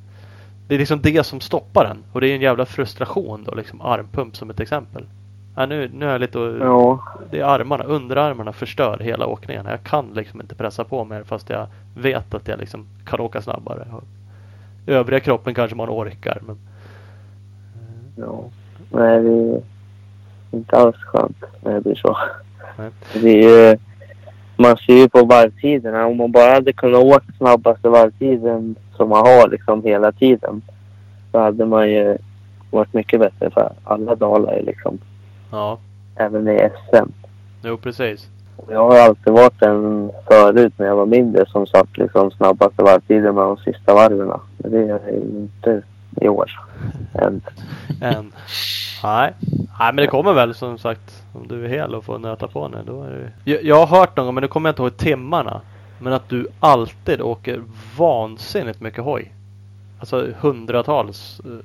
Det 0.68 0.76
är 0.76 0.80
liksom 0.80 1.02
det 1.02 1.26
som 1.26 1.42
stoppar 1.42 1.86
en. 1.86 2.04
Och 2.14 2.22
det 2.22 2.28
är 2.28 2.36
en 2.36 2.42
jävla 2.42 2.66
frustration 2.66 3.44
då 3.44 3.56
liksom. 3.56 3.82
Armpump 3.82 4.36
som 4.36 4.50
ett 4.50 4.60
exempel. 4.60 5.06
Ja, 5.56 5.66
nu, 5.66 5.92
nu 5.94 6.06
är 6.06 6.12
jag 6.12 6.22
lite 6.22 6.40
Ja, 6.40 7.04
Det 7.32 7.40
är 7.40 7.44
armarna, 7.44 7.84
underarmarna 7.84 8.54
förstör 8.54 9.00
hela 9.00 9.26
åkningen. 9.26 9.66
Jag 9.66 9.84
kan 9.84 10.14
liksom 10.14 10.42
inte 10.42 10.56
pressa 10.56 10.84
på 10.84 11.06
mer 11.06 11.24
fast 11.24 11.50
jag 11.50 11.68
vet 11.96 12.34
att 12.34 12.48
jag 12.48 12.60
liksom 12.60 12.86
kan 13.06 13.20
åka 13.20 13.42
snabbare. 13.42 13.88
Övriga 14.88 15.20
kroppen 15.20 15.54
kanske 15.54 15.76
man 15.76 15.90
orkar 15.90 16.42
men 16.42 16.58
ja. 18.18 18.44
Nej, 18.90 19.24
det 19.24 19.30
är 19.30 19.62
inte 20.52 20.78
alls 20.78 20.96
skönt 20.96 21.38
när 21.62 21.74
det 21.74 21.82
blir 21.82 21.96
så. 21.96 22.18
Nej. 22.78 22.90
Det 23.22 23.30
är 23.44 23.70
ju, 23.72 23.78
man 24.58 24.78
ser 24.78 24.94
ju 24.94 25.10
på 25.10 25.26
varvtiderna. 25.26 26.06
Om 26.06 26.18
man 26.18 26.32
bara 26.32 26.54
hade 26.54 26.74
kunnat 26.74 27.04
åka 27.04 27.26
snabbaste 27.38 27.90
varvtiden 27.90 28.76
som 28.96 29.10
man 29.10 29.20
har 29.20 29.50
liksom 29.50 29.84
hela 29.84 30.12
tiden. 30.12 30.62
Så 31.32 31.40
hade 31.40 31.66
man 31.66 31.90
ju 31.92 32.18
varit 32.72 32.94
mycket 32.94 33.20
bättre 33.20 33.50
för 33.50 33.72
alla 33.84 34.16
dalar 34.16 34.62
liksom. 34.66 34.98
ja, 35.52 35.78
Även 36.16 36.48
i 36.48 36.70
SM. 36.92 37.10
jo 37.64 37.78
precis. 37.78 38.30
Jag 38.70 38.80
har 38.90 39.00
alltid 39.00 39.34
varit 39.34 39.62
en 39.62 40.12
förut 40.28 40.74
när 40.78 40.86
jag 40.86 40.96
var 40.96 41.06
mindre 41.06 41.46
som 41.46 41.68
satt 41.68 41.98
liksom 41.98 42.32
snabbaste 42.32 42.84
varvtiden 42.84 43.36
med 43.36 43.44
de 43.44 43.58
sista 43.58 43.94
varven. 43.94 44.40
Men 44.58 44.72
det 44.72 44.78
är 44.78 44.88
jag 44.88 45.00
inte 45.14 45.82
i 46.22 46.28
år. 46.28 46.52
Än. 47.14 47.42
Än. 48.02 48.32
Nej. 49.04 49.34
Nej 49.80 49.94
men 49.94 49.96
det 49.96 50.08
kommer 50.08 50.34
väl 50.34 50.56
som 50.56 50.78
sagt. 50.78 51.24
Om 51.34 51.48
du 51.48 51.66
är 51.66 51.70
hel 51.70 51.96
och 51.96 52.04
får 52.04 52.20
nöta 52.20 52.48
på 52.48 52.68
nu. 52.68 52.78
Då 52.86 53.04
är 53.04 53.10
det... 53.10 53.52
jag, 53.52 53.64
jag 53.64 53.86
har 53.86 54.00
hört 54.00 54.18
någon 54.18 54.26
gång 54.26 54.36
men 54.36 54.42
nu 54.42 54.48
kommer 54.48 54.70
jag 54.70 54.72
inte 54.72 54.82
ihåg 54.82 54.98
timmarna. 54.98 55.62
Men 56.00 56.14
att 56.14 56.30
du 56.30 56.48
alltid 56.60 57.22
åker 57.22 57.64
vansinnigt 57.98 58.82
mycket 58.82 59.04
hoj. 59.04 59.32
Alltså 60.00 60.28
hundratals 60.40 61.42
uh, 61.46 61.60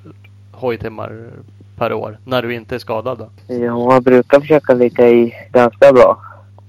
hojtimmar 0.51 1.29
per 1.77 1.93
år. 1.93 2.17
När 2.25 2.41
du 2.41 2.55
inte 2.55 2.75
är 2.75 2.79
skadad 2.79 3.17
då. 3.17 3.53
Jag 3.53 4.03
brukar 4.03 4.39
försöka 4.39 4.73
ligga 4.73 5.09
i 5.09 5.33
ganska 5.51 5.93
bra. 5.93 6.21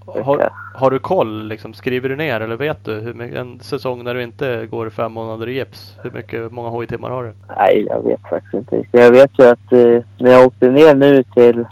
Har, 0.07 0.51
har 0.75 0.91
du 0.91 0.99
koll 0.99 1.47
liksom? 1.49 1.75
Skriver 1.75 2.09
du 2.09 2.17
ner 2.17 2.41
eller 2.41 2.57
vet 2.57 2.85
du 2.85 2.95
hur 2.95 3.15
mycket, 3.15 3.37
en 3.39 3.61
säsong 3.61 4.05
när 4.05 4.15
du 4.15 4.23
inte 4.23 4.67
går 4.71 4.91
fem 4.91 5.13
månader 5.13 5.49
i 5.49 5.55
gips? 5.55 5.97
Hur 6.03 6.11
mycket, 6.11 6.53
många 6.53 6.69
hojtimmar 6.69 7.11
har 7.11 7.25
du? 7.25 7.33
Nej, 7.57 7.87
jag 7.89 8.03
vet 8.05 8.21
faktiskt 8.31 8.55
inte. 8.73 8.99
Jag 8.99 9.11
vet 9.11 9.31
ju 9.39 9.45
att 9.47 9.73
eh, 9.73 10.03
när 10.19 10.31
jag 10.31 10.47
åkte 10.47 10.71
ner 10.71 10.95
nu 10.95 11.23
till, 11.23 11.65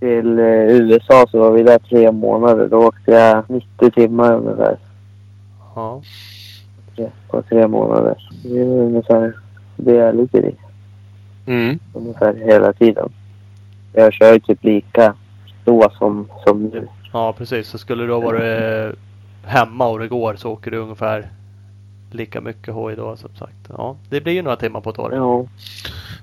till 0.00 0.38
eh, 0.38 0.44
USA 0.44 1.26
så 1.30 1.38
var 1.38 1.52
vi 1.52 1.62
där 1.62 1.78
tre 1.78 2.12
månader. 2.12 2.68
Då 2.68 2.76
åkte 2.86 3.10
jag 3.10 3.44
90 3.50 3.90
timmar 3.90 4.34
ungefär. 4.34 4.76
Ja. 5.74 6.02
Tre- 6.96 7.10
På 7.30 7.42
tre 7.42 7.66
månader. 7.68 8.14
Det 8.44 8.58
är 8.58 8.64
ungefär 8.64 9.32
det 9.76 9.94
jag 9.94 10.16
ligger 10.16 10.44
i. 10.46 10.54
Mm. 11.46 11.78
Ungefär 11.94 12.34
hela 12.34 12.72
tiden. 12.72 13.08
Jag 13.92 14.12
kör 14.12 14.32
ju 14.32 14.40
typ 14.40 14.64
lika 14.64 15.14
då 15.64 15.90
som, 15.98 16.28
som 16.44 16.62
nu. 16.64 16.88
Ja 17.12 17.32
precis. 17.32 17.68
Så 17.68 17.78
skulle 17.78 18.04
du 18.06 18.12
ha 18.12 18.20
varit 18.20 18.42
eh, 18.42 18.98
hemma 19.50 19.86
och 19.86 19.98
det 19.98 20.08
går 20.08 20.36
så 20.36 20.50
åker 20.52 20.70
du 20.70 20.76
ungefär 20.76 21.28
lika 22.12 22.40
mycket 22.40 22.74
hoj 22.74 22.96
då 22.96 23.16
som 23.16 23.30
sagt. 23.38 23.54
Ja, 23.68 23.96
det 24.10 24.20
blir 24.20 24.32
ju 24.32 24.42
några 24.42 24.56
timmar 24.56 24.80
på 24.80 24.90
ett 24.90 24.98
år. 24.98 25.14
Ja, 25.14 25.46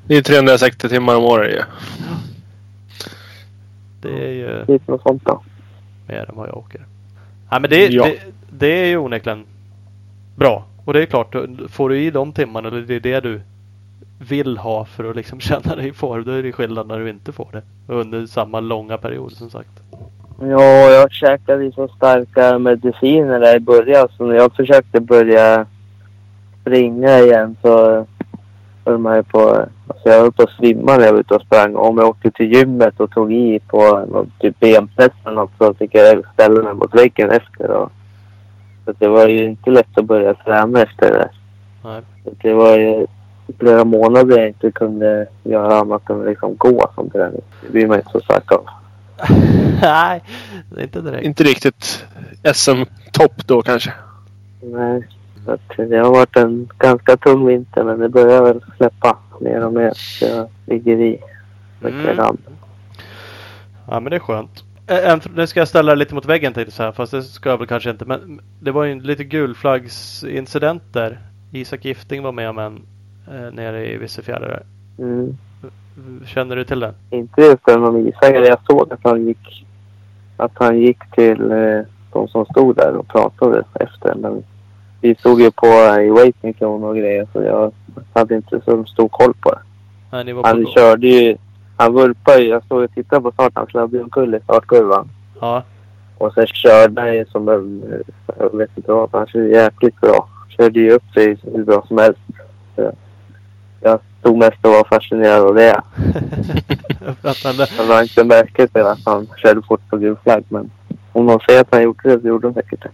Det 0.08 0.16
är 0.18 0.22
360 0.22 0.90
timmar 0.90 1.16
om 1.16 1.24
året 1.24 1.54
ju. 1.54 1.62
Det 4.02 4.26
är 4.28 4.32
ju 4.32 4.66
typ 4.66 4.88
något 4.88 5.02
sånt 5.02 5.26
då. 5.26 5.44
mer 6.08 6.26
än 6.30 6.36
vad 6.36 6.48
jag 6.48 6.58
åker. 6.58 6.86
Nej 7.52 7.62
men 7.62 7.70
det, 7.70 7.88
Ja. 7.88 8.04
det, 8.06 8.20
det 8.52 8.82
är 8.82 8.86
ju 8.86 8.98
onekligen 8.98 9.46
bra. 10.36 10.66
Och 10.86 10.94
det 10.94 11.02
är 11.02 11.06
klart, 11.06 11.36
får 11.70 11.90
du 11.90 12.00
i 12.02 12.12
de 12.12 12.32
timmarna, 12.34 12.68
eller 12.68 12.82
det 12.82 12.96
är 12.96 13.00
det 13.00 13.20
du 13.20 13.42
vill 14.20 14.58
ha 14.58 14.86
för 14.86 15.10
att 15.10 15.16
liksom 15.16 15.40
känna 15.50 15.76
dig 15.76 15.88
i 15.88 15.94
form. 15.94 16.24
Då 16.24 16.32
är 16.32 16.44
det 16.44 16.52
skillnad 16.52 16.88
när 16.88 17.00
du 17.00 17.10
inte 17.10 17.32
får 17.32 17.50
det. 17.52 17.94
Under 17.94 18.26
samma 18.26 18.60
långa 18.60 18.98
period 18.98 19.32
som 19.32 19.50
sagt. 19.50 19.70
Ja, 20.40 20.90
jag 20.90 21.12
käkade 21.12 21.64
ju 21.64 21.72
så 21.72 21.88
starka 21.88 22.60
mediciner 22.60 23.40
där 23.40 23.56
i 23.56 23.60
början. 23.60 24.08
Så 24.18 24.26
när 24.26 24.36
jag 24.36 24.56
försökte 24.56 25.00
börja 25.00 25.66
springa 26.62 27.20
igen 27.20 27.56
så 27.62 28.06
höll 28.86 28.98
man 28.98 29.16
ju 29.16 29.24
på... 29.24 29.66
Alltså 29.88 30.10
jag 30.10 30.20
höll 30.20 30.32
på 30.32 30.44
att 30.44 30.50
svimma 30.50 30.98
när 30.98 31.06
jag 31.06 31.14
var 31.14 31.20
ute 31.20 31.34
och 31.34 31.42
sprang. 31.42 31.76
Om 31.76 31.98
jag 31.98 32.08
åkte 32.08 32.32
till 32.32 32.54
gymmet 32.54 33.00
och 33.00 33.12
tog 33.12 33.34
i 33.34 33.60
på 33.60 34.06
någon 34.12 34.32
typ 34.40 34.60
benpress 34.60 35.12
eller 35.26 35.36
något 35.36 35.52
så 35.58 35.74
fick 35.74 35.96
jag 35.96 36.24
ställa 36.34 36.64
mig 36.64 36.74
mot 36.74 36.96
väggen 36.96 37.32
efter. 37.32 37.72
Och, 37.72 37.92
så 38.86 38.94
det 39.00 39.08
var 39.08 39.28
ju 39.28 39.44
inte 39.44 39.70
lätt 39.70 39.98
att 39.98 40.06
börja 40.06 40.34
träna 40.34 40.82
efter 40.82 41.12
det. 41.12 41.30
Nej. 41.84 42.02
Så 42.24 42.32
det 42.42 42.54
var 42.54 42.78
ju 42.78 43.08
flera 43.60 43.84
månader 43.84 44.38
jag 44.38 44.48
inte 44.48 44.72
kunde 44.72 45.28
göra 45.44 45.80
annat 45.80 46.10
än 46.10 46.26
liksom 46.26 46.56
gå 46.58 46.90
som 46.96 47.10
träning. 47.10 47.42
Det 47.62 47.72
blir 47.72 47.88
man 47.88 47.98
inte 47.98 48.12
så 48.12 48.20
stark 48.20 48.52
av. 48.52 48.66
Nej, 49.82 50.24
det 50.70 50.80
är 50.80 50.84
inte 50.84 51.02
direkt. 51.02 51.26
Inte 51.26 51.44
riktigt 51.44 52.06
SM-topp 52.54 53.48
då 53.48 53.62
kanske. 53.62 53.94
Nej, 54.62 55.08
det 55.78 55.98
har 55.98 56.12
varit 56.12 56.36
en 56.36 56.70
ganska 56.78 57.18
tung 57.18 57.46
vinter 57.46 57.84
men 57.84 58.00
det 58.00 58.10
börjar 58.10 58.44
väl 58.44 58.62
släppa 58.78 59.18
mer 59.42 59.66
och 59.66 59.74
mer. 59.74 59.92
Så 59.96 60.26
jag 60.26 60.50
ligger 60.66 61.02
i 61.02 61.20
Mm. 61.84 62.38
Ja 63.88 64.00
men 64.00 64.10
det 64.10 64.16
är 64.16 64.20
skönt. 64.20 64.64
En, 64.88 65.22
nu 65.36 65.48
ska 65.48 65.60
jag 65.60 65.68
ställa 65.68 65.96
lite 65.96 66.16
mot 66.16 66.26
väggen 66.26 66.54
till 66.54 66.72
så 66.72 66.84
här 66.84 66.92
fast 66.92 67.12
det 67.12 67.24
ska 67.24 67.50
jag 67.50 67.58
väl 67.58 67.68
kanske 67.68 67.90
inte. 67.90 68.06
Men 68.06 68.42
det 68.60 68.72
var 68.72 68.84
ju 68.84 69.02
lite 69.02 69.24
gulflaggsincidenter. 69.24 71.20
Isak 71.52 71.86
Gifting 71.86 72.24
var 72.24 72.32
med 72.32 72.50
om 72.50 72.58
en 72.58 72.82
eh, 73.28 73.54
nere 73.54 73.94
i 73.94 73.98
Vissefjärde 73.98 74.48
där. 74.48 74.66
Mm. 75.00 75.38
Känner 76.26 76.56
du 76.56 76.64
till 76.64 76.80
den? 76.80 76.94
Inte 77.10 77.42
just 77.42 77.66
den 77.66 77.84
om 77.84 78.08
Isak. 78.08 78.36
Jag 78.36 78.58
såg 78.70 78.94
att 78.94 79.00
han 79.04 79.26
gick, 79.28 79.66
att 80.38 80.52
han 80.54 80.78
gick 80.80 81.12
till 81.12 81.52
eh, 81.52 81.82
de 82.14 82.28
som 82.28 82.46
stod 82.46 82.76
där 82.76 82.96
och 82.96 83.08
pratade 83.08 83.64
efter. 83.74 84.16
Men 84.16 84.44
vi 85.02 85.16
stod 85.16 85.42
ju 85.42 85.52
på 85.52 85.66
eh, 85.68 86.00
i 86.06 86.10
waiting 86.10 86.54
zone 86.60 86.86
och 86.88 86.96
grejer 86.96 87.28
så 87.34 87.42
jag 87.42 87.72
hade 88.14 88.36
inte 88.36 88.62
så 88.66 88.86
stor 88.86 89.08
koll 89.08 89.34
på 89.42 89.52
det. 89.52 89.60
Nej, 90.24 90.34
på 90.34 90.42
Han 90.46 90.64
gå- 90.64 90.72
körde 90.72 91.08
ju, 91.08 91.38
han 91.78 91.94
vurpade 91.94 92.42
ju. 92.42 92.50
Jag 92.50 92.64
stod 92.64 92.84
och 92.84 92.92
tittade 92.92 93.22
på 93.22 93.32
starten. 93.32 93.52
Han 93.56 93.68
sladdade 93.68 94.04
omkull 94.04 94.36
i 94.36 94.40
startkurvan. 94.40 95.10
Ja. 95.42 95.64
Och 96.18 96.34
sen 96.34 96.48
körde 96.48 97.02
han 97.02 97.14
ju 97.16 97.26
som 97.26 97.50
en, 97.50 97.84
jag 98.40 98.58
vet 98.58 98.70
inte 98.78 98.92
vad, 98.92 99.10
han 99.12 99.28
körde 99.28 99.48
jäkligt 99.48 100.02
bra. 100.02 100.28
Körde 100.58 100.80
ju 100.80 100.92
upp 100.92 101.04
sig 101.14 101.38
hur 101.54 101.64
bra 101.64 101.86
som 101.88 101.98
helst. 101.98 102.20
Så 102.76 102.92
jag 103.86 104.00
stod 104.20 104.38
mest 104.38 104.58
och 104.62 104.72
var 104.72 104.84
fascinerad 104.84 105.42
av 105.42 105.56
det. 105.56 105.72
att 107.22 107.44
han, 107.44 107.56
Han 107.78 107.88
var 107.88 108.02
inte 108.02 108.24
märkt 108.24 108.56
till 108.74 108.82
att 108.82 109.06
han 109.06 109.28
körde 109.38 109.62
fort 109.62 109.90
på 109.90 109.98
gul 109.98 110.16
flagg. 110.24 110.44
Men 110.50 110.72
om 111.12 111.26
de 111.26 111.40
säger 111.40 111.62
att 111.62 111.68
han 111.72 111.84
gjorde 111.84 112.10
det 112.10 112.22
så 112.22 112.28
gjorde 112.28 112.48
de 112.48 112.54
säkert 112.54 112.84
det. 112.84 112.90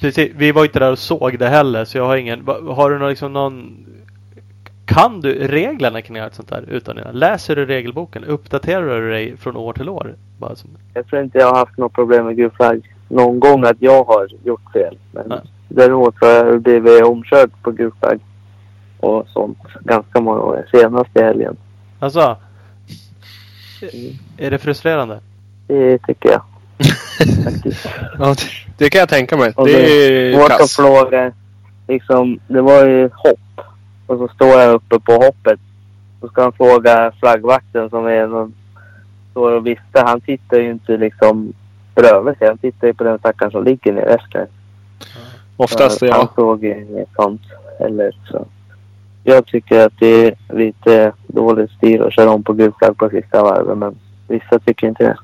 precis, 0.00 0.32
vi 0.36 0.52
var 0.52 0.64
inte 0.64 0.78
där 0.78 0.92
och 0.92 0.98
såg 0.98 1.38
det 1.38 1.48
heller 1.48 1.84
så 1.84 1.98
jag 1.98 2.06
har 2.06 2.16
ingen. 2.16 2.46
Har 2.46 2.90
du 2.90 2.98
någon, 2.98 3.08
liksom 3.08 3.32
någon 3.32 3.84
kan 4.86 5.20
du 5.20 5.34
reglerna 5.48 6.02
kring 6.02 6.18
allt 6.18 6.34
sånt 6.34 6.48
där 6.48 6.64
utan 6.68 6.98
innan? 6.98 7.14
Läser 7.14 7.56
du 7.56 7.66
regelboken? 7.66 8.24
Uppdaterar 8.24 9.00
du 9.00 9.10
dig 9.10 9.36
från 9.36 9.56
år 9.56 9.72
till 9.72 9.88
år? 9.88 10.14
Bara 10.38 10.56
som, 10.56 10.70
Jag 10.94 11.06
tror 11.06 11.22
inte 11.22 11.38
jag 11.38 11.46
har 11.46 11.56
haft 11.56 11.78
något 11.78 11.92
problem 11.92 12.26
med 12.26 12.36
gul 12.36 12.50
flagg 12.50 12.94
någon 13.08 13.40
gång 13.40 13.64
att 13.64 13.76
jag 13.78 14.04
har 14.04 14.28
gjort 14.44 14.72
fel. 14.72 14.98
Men 15.12 15.28
Nej. 15.28 15.40
däremot 15.68 16.14
har 16.20 16.28
jag 16.28 16.62
blivit 16.62 17.04
omkörd 17.04 17.50
på 17.62 17.70
gul 17.70 17.92
flagg 18.00 18.20
och 19.00 19.26
sånt 19.28 19.58
ganska 19.80 20.20
många 20.20 20.40
år. 20.40 20.66
Senast 20.70 21.10
i 21.16 21.22
helgen. 21.22 21.56
alltså. 21.98 22.36
Är 24.36 24.50
det 24.50 24.58
frustrerande? 24.58 25.20
Det 25.66 25.98
tycker 25.98 26.28
jag. 26.30 26.42
Ja, 28.18 28.26
det, 28.26 28.36
det 28.78 28.90
kan 28.90 28.98
jag 28.98 29.08
tänka 29.08 29.36
mig. 29.36 29.52
Och 29.56 29.66
Det 29.66 29.72
det 29.72 30.34
är 30.34 30.48
kass. 30.48 30.76
fråga. 30.76 31.32
Liksom, 31.88 32.40
det 32.48 32.60
var 32.60 32.84
ju 32.84 33.02
hopp. 33.14 33.60
Och 34.06 34.18
så 34.18 34.28
står 34.28 34.48
jag 34.60 34.74
uppe 34.74 34.98
på 35.00 35.12
hoppet. 35.12 35.60
Så 36.20 36.28
ska 36.28 36.42
han 36.42 36.52
fråga 36.52 37.12
flaggvakten 37.20 37.90
som 37.90 38.06
är 38.06 38.26
någon... 38.26 38.54
Står 39.30 39.52
och 39.52 39.66
viftar. 39.66 40.04
Han 40.06 40.20
tittar 40.20 40.56
ju 40.56 40.70
inte 40.70 40.96
liksom 40.96 41.52
bredvid 41.94 42.38
sig. 42.38 42.48
Han 42.48 42.58
tittar 42.58 42.86
ju 42.86 42.94
på 42.94 43.04
den 43.04 43.18
stackaren 43.18 43.50
som 43.52 43.64
ligger 43.64 43.92
ner 43.92 44.06
efter. 44.06 44.46
Oftast, 45.56 46.00
Han 46.00 46.08
ja. 46.10 46.28
såg 46.34 46.64
inget 46.64 47.08
sånt 47.16 47.42
heller. 47.78 48.16
Så. 48.30 48.46
Jag 49.24 49.46
tycker 49.46 49.86
att 49.86 49.92
det 49.98 50.06
är 50.26 50.34
lite 50.54 51.12
dålig 51.26 51.70
stil 51.70 52.02
att 52.02 52.12
köra 52.12 52.30
om 52.30 52.42
på 52.44 52.52
gul 52.52 52.72
flagg 52.78 52.96
på 52.96 53.08
sista 53.10 53.42
varvet. 53.42 53.78
Men 53.78 53.94
vissa 54.28 54.58
tycker 54.58 54.86
inte 54.86 55.04
det. 55.04 55.16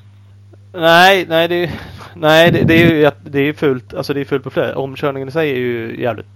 Nej, 0.80 1.26
nej 1.28 1.48
det 1.48 1.64
är, 1.64 1.70
nej, 2.14 2.52
det, 2.52 2.62
det 2.62 2.74
är 2.82 2.94
ju 2.94 3.06
att- 3.06 3.18
det 3.24 3.38
är 3.48 3.52
fult. 3.52 3.94
Alltså 3.94 4.14
det 4.14 4.20
är 4.20 4.24
fult 4.24 4.44
på 4.44 4.50
flera. 4.50 4.78
Omkörningen 4.78 5.28
i 5.28 5.32
sig 5.32 5.50
är 5.50 5.56
ju 5.56 6.00
jävligt 6.00 6.26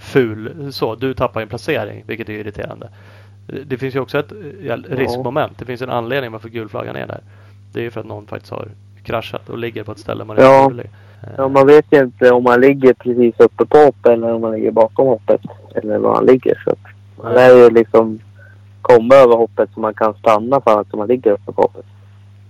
ful. 0.00 0.68
Så, 0.72 0.94
du 0.94 1.14
tappar 1.14 1.40
en 1.42 1.48
placering 1.48 2.04
vilket 2.06 2.28
är 2.28 2.32
irriterande. 2.32 2.88
Det 3.66 3.78
finns 3.78 3.94
ju 3.94 4.00
också 4.00 4.18
ett 4.18 4.32
riskmoment. 4.88 5.58
Det 5.58 5.64
finns 5.64 5.82
en 5.82 5.90
anledning 5.90 6.32
varför 6.32 6.48
gulflaggan 6.48 6.96
är 6.96 7.06
där. 7.06 7.20
Det 7.72 7.80
är 7.80 7.84
ju 7.84 7.90
för 7.90 8.00
att 8.00 8.06
någon 8.06 8.26
faktiskt 8.26 8.52
har 8.52 8.68
kraschat 9.04 9.48
och 9.48 9.58
ligger 9.58 9.82
på 9.84 9.92
ett 9.92 9.98
ställe 9.98 10.24
man 10.24 10.36
Ja. 10.40 10.56
inte 10.56 10.62
borde 10.74 10.76
ligga. 10.82 10.94
Ja, 11.36 11.48
man 11.48 11.66
vet 11.66 11.86
ju 11.90 12.00
inte 12.00 12.30
om 12.30 12.44
man 12.44 12.60
ligger 12.60 12.94
precis 12.94 13.34
uppe 13.38 13.66
på 13.66 13.78
hoppet 13.78 14.12
eller 14.12 14.34
om 14.34 14.40
man 14.40 14.52
ligger 14.52 14.70
bakom 14.70 15.06
hoppet. 15.06 15.40
Eller 15.74 15.98
var 15.98 16.14
han 16.14 16.26
ligger. 16.26 16.62
Så 16.64 16.70
att 16.70 16.78
man 17.22 17.34
lär 17.34 17.56
ju 17.56 17.70
liksom 17.70 18.20
komma 18.82 19.14
över 19.14 19.36
hoppet 19.36 19.70
så 19.74 19.80
man 19.80 19.94
kan 19.94 20.14
stanna 20.14 20.60
för 20.60 20.80
att 20.80 20.94
man 20.94 21.08
ligger 21.08 21.30
uppe 21.30 21.52
på 21.52 21.62
hoppet. 21.62 21.84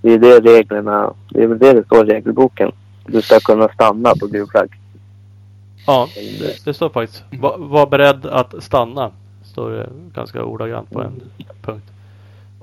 Det 0.02 0.12
är 0.12 0.18
det 0.18 0.40
reglerna, 0.40 1.14
det 1.30 1.42
är 1.42 1.46
väl 1.46 1.58
det 1.58 1.72
det 1.72 1.84
står 1.84 2.06
i 2.06 2.14
regelboken. 2.14 2.72
Du 3.06 3.22
ska 3.22 3.40
kunna 3.40 3.68
stanna 3.68 4.14
på 4.20 4.26
gul 4.26 4.46
flagg. 4.46 4.70
Ja, 5.86 6.08
det, 6.64 6.74
står 6.74 6.88
faktiskt. 6.88 7.24
Var, 7.40 7.58
var 7.58 7.86
beredd 7.86 8.26
att 8.26 8.62
stanna. 8.62 9.10
Står 9.44 9.70
det 9.70 9.88
ganska 10.14 10.44
ordagrant 10.44 10.90
på 10.90 11.02
en 11.02 11.20
punkt. 11.62 11.84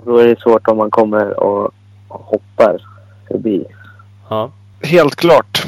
Då 0.06 0.18
är 0.18 0.28
det 0.28 0.40
svårt 0.40 0.68
om 0.68 0.78
man 0.78 0.92
kommer 0.92 1.40
och 1.40 1.72
hoppar 2.08 2.82
förbi. 3.28 3.66
Ja. 4.30 4.52
Helt 4.82 5.16
klart. 5.16 5.68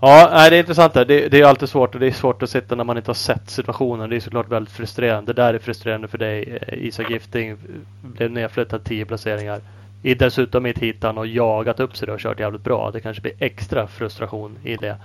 Ja, 0.00 0.28
nej, 0.32 0.50
det 0.50 0.56
är 0.56 0.60
intressant 0.60 0.94
där. 0.94 1.04
Det, 1.04 1.28
det 1.28 1.40
är 1.40 1.44
alltid 1.44 1.68
svårt 1.68 1.94
och 1.94 2.00
det 2.00 2.06
är 2.06 2.12
svårt 2.12 2.42
att 2.42 2.50
sitta 2.50 2.74
när 2.74 2.84
man 2.84 2.96
inte 2.96 3.08
har 3.08 3.14
sett 3.14 3.50
situationen. 3.50 4.10
Det 4.10 4.16
är 4.16 4.20
såklart 4.20 4.48
väldigt 4.48 4.74
frustrerande. 4.74 5.32
Det 5.32 5.42
där 5.42 5.54
är 5.54 5.58
frustrerande 5.58 6.08
för 6.08 6.18
dig. 6.18 6.58
Eh, 6.66 6.78
Isak 6.86 7.10
Gifting 7.10 7.56
blev 8.02 8.30
nedflyttad 8.30 8.84
10 8.84 9.04
placeringar. 9.04 9.60
I 10.02 10.14
dessutom 10.14 10.66
i 10.66 10.70
ett 10.70 10.78
hit 10.78 10.96
han 11.02 11.16
har 11.16 11.24
jagat 11.24 11.80
upp 11.80 11.96
sig 11.96 12.06
det 12.06 12.12
och 12.12 12.20
kört 12.20 12.40
jävligt 12.40 12.64
bra. 12.64 12.90
Det 12.90 13.00
kanske 13.00 13.22
blir 13.22 13.32
extra 13.38 13.86
frustration 13.86 14.58
i 14.64 14.76
det. 14.76 14.96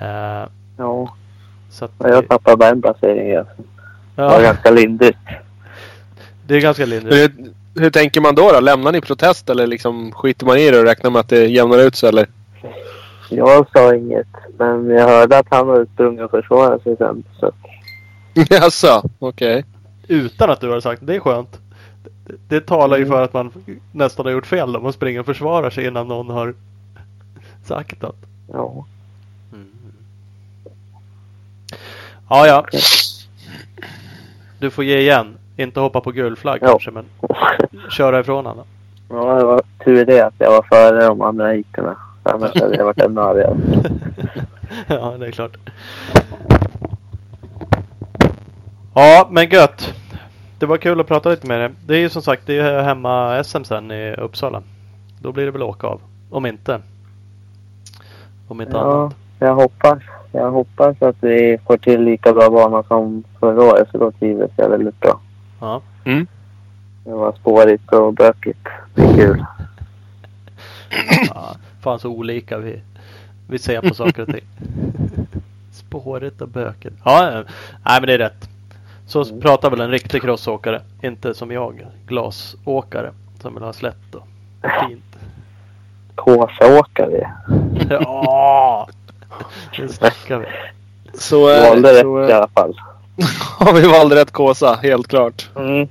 Eh, 0.00 0.48
Ja, 0.78 1.14
så 1.70 1.84
att, 1.84 1.92
jag 1.98 2.28
tappade 2.28 2.56
bara 2.56 2.68
en 2.68 2.82
placering. 2.82 3.28
Ja. 3.28 3.44
Det 4.14 4.22
var 4.22 4.42
ganska 4.42 4.70
lindrigt. 4.70 5.18
det 6.46 6.56
är 6.56 6.60
ganska 6.60 6.86
lindrigt. 6.86 7.32
Hur, 7.74 7.82
hur 7.82 7.90
tänker 7.90 8.20
man 8.20 8.34
då, 8.34 8.52
då? 8.52 8.60
Lämnar 8.60 8.92
ni 8.92 9.00
protest 9.00 9.50
eller 9.50 9.66
liksom 9.66 10.12
skiter 10.12 10.46
man 10.46 10.58
i 10.58 10.70
det 10.70 10.78
och 10.78 10.84
räknar 10.84 11.10
med 11.10 11.20
att 11.20 11.28
det 11.28 11.46
jämnar 11.46 11.78
ut 11.78 11.96
sig 11.96 12.08
eller? 12.08 12.26
Jag 13.28 13.66
sa 13.72 13.94
inget, 13.94 14.26
men 14.58 14.90
jag 14.90 15.08
hörde 15.08 15.38
att 15.38 15.46
han 15.50 15.68
hade 15.68 15.86
sprungit 15.86 16.20
och 16.24 16.30
försvarat 16.30 16.82
sig 16.82 16.96
sen. 16.96 17.24
Så 17.40 17.52
Jaså, 18.50 19.02
okej. 19.18 19.64
Utan 20.08 20.50
att 20.50 20.60
du 20.60 20.70
har 20.70 20.80
sagt 20.80 21.06
det. 21.06 21.14
är 21.16 21.20
skönt. 21.20 21.60
Det, 22.26 22.34
det 22.48 22.60
talar 22.66 22.96
ju 22.96 23.06
för 23.06 23.22
att 23.22 23.32
man 23.32 23.52
nästan 23.92 24.26
har 24.26 24.32
gjort 24.32 24.46
fel 24.46 24.72
då. 24.72 24.80
Man 24.80 24.92
springer 24.92 25.20
och 25.20 25.26
försvarar 25.26 25.70
sig 25.70 25.86
innan 25.86 26.08
någon 26.08 26.30
har 26.30 26.54
sagt 27.64 28.02
något. 28.02 28.16
ja. 28.52 28.84
Ja, 32.30 32.46
ja. 32.46 32.64
Du 34.58 34.70
får 34.70 34.84
ge 34.84 34.98
igen. 34.98 35.36
Inte 35.56 35.80
hoppa 35.80 36.00
på 36.00 36.10
gul 36.10 36.36
flagg 36.36 36.58
Ja. 36.62 36.68
kanske, 36.70 36.90
men 36.90 37.04
köra 37.90 38.20
ifrån 38.20 38.46
honom. 38.46 38.64
Ja, 39.08 39.34
det 39.34 39.44
var 39.44 39.62
tur 39.84 40.04
det 40.04 40.20
att 40.20 40.34
jag 40.38 40.50
var 40.50 40.62
före 40.62 41.04
de 41.06 41.20
andra 41.20 41.46
heaterna. 41.52 41.96
Annars 42.34 42.60
hade 42.60 42.76
jag 42.76 42.84
varit 42.84 43.00
ännu 43.00 43.20
argare. 43.20 43.56
ja, 44.86 45.14
det 45.18 45.26
är 45.26 45.30
klart. 45.30 45.56
Ja, 48.94 49.28
men 49.30 49.48
gött. 49.48 49.94
Det 50.58 50.66
var 50.66 50.76
kul 50.76 51.00
att 51.00 51.06
prata 51.06 51.28
lite 51.28 51.46
med 51.46 51.60
dig. 51.60 51.70
Det 51.86 51.94
är 51.94 51.98
ju 51.98 52.08
som 52.08 52.22
sagt, 52.22 52.42
det 52.46 52.58
är 52.58 52.82
hemma 52.82 53.44
SM 53.44 53.62
sen 53.64 53.90
i 53.90 54.14
Uppsala. 54.14 54.62
Då 55.20 55.32
blir 55.32 55.44
det 55.44 55.50
väl 55.50 55.62
åka 55.62 55.86
av. 55.86 56.00
Om 56.30 56.46
inte. 56.46 56.80
Om 58.48 58.60
inte 58.60 58.72
Ja, 58.76 59.00
annat. 59.02 59.14
jag 59.38 59.54
hoppas. 59.54 59.98
Jag 60.32 60.50
hoppas 60.50 61.02
att 61.02 61.16
vi 61.20 61.58
får 61.66 61.76
till 61.76 62.00
lika 62.02 62.32
bra 62.32 62.50
bana 62.50 62.82
som 62.82 63.24
förra 63.40 63.62
året. 63.62 63.90
För 63.90 63.98
då 63.98 64.12
trivdes 64.12 64.50
jag 64.56 64.68
väldigt 64.68 65.00
bra. 65.00 65.20
Ja. 65.60 65.80
Mm. 66.04 66.26
Det 67.04 67.12
var 67.12 67.32
spårigt 67.32 67.92
och 67.92 68.14
bökigt. 68.14 68.66
Det 68.94 69.02
är 69.02 69.14
kul. 69.14 69.44
ja. 71.34 71.54
Fan 71.86 71.98
så 71.98 72.08
olika 72.08 72.58
vi, 72.58 72.80
vi 73.48 73.58
ser 73.58 73.80
på 73.80 73.94
saker 73.94 74.22
och 74.22 74.28
ting. 74.28 74.44
Spåret 75.72 76.40
och 76.40 76.48
böket. 76.48 76.92
Ja, 77.04 77.32
ja. 77.32 77.44
nej 77.84 78.00
men 78.00 78.02
det 78.02 78.14
är 78.14 78.18
rätt. 78.18 78.48
Så 79.06 79.40
pratar 79.40 79.70
väl 79.70 79.80
en 79.80 79.90
riktig 79.90 80.22
crossåkare. 80.22 80.82
Inte 81.02 81.34
som 81.34 81.50
jag, 81.50 81.86
glasåkare. 82.06 83.12
Som 83.40 83.54
vill 83.54 83.62
ha 83.62 83.72
slätt 83.72 84.14
och 84.14 84.26
fint. 84.88 85.16
Kåsaåkare. 86.14 87.32
Ja! 87.90 88.88
Nu 89.78 89.88
snackar 89.88 90.38
vi. 90.38 90.46
Så, 91.14 91.50
Jag 91.50 91.64
eh, 91.64 91.70
valde 91.70 91.92
rätt 91.92 92.00
så 92.00 92.24
i 92.26 92.30
eh, 92.30 92.36
alla 92.36 92.48
fall. 92.48 92.80
har 93.58 93.72
vi 93.72 93.88
valde 93.88 94.16
rätt 94.16 94.32
kåsa, 94.32 94.78
helt 94.82 95.08
klart. 95.08 95.50
Mm. 95.56 95.88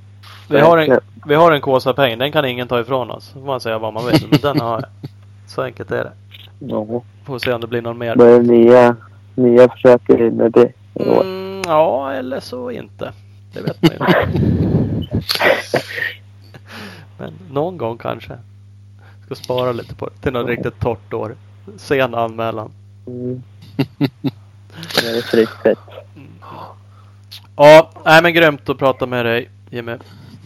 Vi 0.48 0.60
har 0.60 0.78
en, 0.78 1.00
vi 1.26 1.34
har 1.34 1.52
en 1.52 1.60
Kåsa-peng. 1.60 2.18
Den 2.18 2.32
kan 2.32 2.44
ingen 2.44 2.68
ta 2.68 2.80
ifrån 2.80 3.10
oss. 3.10 3.30
får 3.32 3.40
man 3.40 3.60
säga 3.60 3.78
vad 3.78 3.92
man 3.92 4.06
vill. 4.06 4.26
Men 4.30 4.40
den 4.40 4.60
har 4.60 4.72
jag. 4.72 5.10
Så 5.46 5.62
enkelt 5.62 5.90
är 5.90 6.04
det. 6.04 6.12
Ja. 6.58 7.02
Får 7.24 7.38
se 7.38 7.52
om 7.52 7.60
det 7.60 7.66
blir 7.66 7.82
någon 7.82 7.98
mer. 7.98 8.22
Är 8.22 8.40
det 8.40 8.42
nya, 8.42 8.96
nya 9.34 9.68
försök 9.68 10.08
med 10.08 10.52
det. 10.52 10.72
Mm, 10.94 11.62
ja, 11.66 12.12
eller 12.12 12.40
så 12.40 12.70
inte. 12.70 13.12
Det 13.52 13.60
vet 13.60 13.82
man 13.82 13.90
ju 13.90 13.96
inte. 13.96 15.12
Men 17.18 17.32
någon 17.50 17.76
gång 17.76 17.98
kanske. 17.98 18.38
Ska 19.26 19.34
spara 19.34 19.72
lite 19.72 19.94
på 19.94 20.06
det. 20.06 20.12
Till 20.22 20.32
något 20.32 20.48
riktigt 20.48 20.80
torrt 20.80 21.12
år. 21.12 21.36
Sen 21.76 22.14
anmälan. 22.14 22.70
Mm. 23.06 23.42
Det 24.94 25.08
är 25.18 25.22
friskt. 25.22 25.66
Ja, 27.56 27.90
nej 28.04 28.22
men 28.22 28.34
grymt 28.34 28.68
att 28.68 28.78
prata 28.78 29.06
med 29.06 29.26
dig 29.26 29.50
Jimmy. 29.70 29.96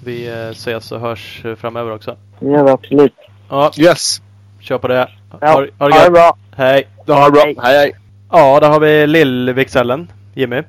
Vi 0.05 0.29
eh, 0.29 0.49
ses 0.49 0.93
och 0.93 1.01
hörs 1.01 1.43
framöver 1.57 1.91
också. 1.91 2.17
Ja, 2.39 2.71
absolut. 2.71 3.15
Ja, 3.49 3.73
Yes. 3.79 4.23
Kör 4.61 4.79
på 4.79 4.89
det. 4.89 5.09
Ja, 5.41 5.47
Ha, 5.47 5.67
ha 5.79 5.89
det 5.89 5.95
ha 5.95 6.05
det 6.05 6.11
bra. 6.11 6.37
Hej. 6.57 6.89
Det 7.07 7.13
har 7.13 7.31
bra. 7.31 7.43
Hej. 7.45 7.57
Hej 7.63 7.79
hej. 7.79 7.93
Ja, 8.31 8.61
där 8.61 8.69
har 8.69 8.81
vi 8.81 9.07
Lill-Vixellen. 9.07 10.07
Jimmy. 10.35 10.63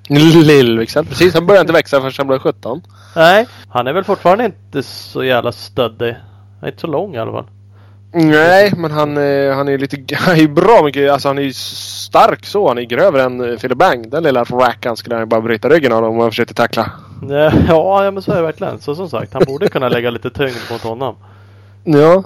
Lillvixen. 0.44 1.06
Precis, 1.06 1.34
han 1.34 1.46
började 1.46 1.62
inte 1.62 1.74
växa 1.74 2.00
förrän 2.00 2.14
han 2.18 2.28
blev 2.28 2.40
17. 2.40 2.82
Nej, 3.16 3.48
han 3.70 3.88
är 3.88 3.94
väl 3.94 4.04
fortfarande 4.04 4.46
inte 4.46 4.84
så 4.84 5.24
jävla 5.24 5.52
stöddig. 5.52 6.14
Han 6.60 6.68
är 6.68 6.68
inte 6.68 6.82
så 6.82 6.88
lång 6.88 7.16
i 7.16 7.20
alla 7.20 7.32
fall. 7.32 7.46
Nej, 8.14 8.74
men 8.78 8.92
han, 8.92 9.18
eh, 9.18 9.56
han 9.56 9.68
är 9.68 9.78
lite... 9.78 10.16
Han 10.16 10.36
är 10.36 10.40
ju 10.40 10.48
bra 10.48 10.82
mycket... 10.84 11.12
Alltså 11.12 11.28
han 11.28 11.38
är 11.38 11.42
ju 11.42 11.54
stark 11.54 12.46
så. 12.46 12.68
Han 12.68 12.78
är 12.78 12.82
grövre 12.82 13.24
än 13.24 13.42
eh, 13.52 13.58
Philip 13.58 13.78
Bang. 13.78 14.10
Den 14.12 14.24
lilla 14.24 14.44
rackaren 14.44 14.98
skulle 14.98 15.16
han 15.16 15.22
ju 15.22 15.26
bara 15.26 15.42
bryta 15.42 15.70
ryggen 15.70 15.92
av 15.92 16.04
om 16.04 16.20
han 16.20 16.32
försökte 16.32 16.54
tackla. 16.54 16.92
Ja, 17.68 18.04
ja, 18.06 18.12
men 18.12 18.24
så 18.24 18.32
är 18.32 18.36
det 18.36 18.42
verkligen. 18.42 18.80
Så 18.80 18.96
som 18.96 19.10
sagt, 19.10 19.34
han 19.34 19.44
borde 19.48 19.68
kunna 19.68 19.90
lägga 19.90 20.10
lite 20.10 20.30
tyngd 20.30 20.72
mot 20.72 20.82
honom. 20.82 21.16
Ja. 21.84 22.24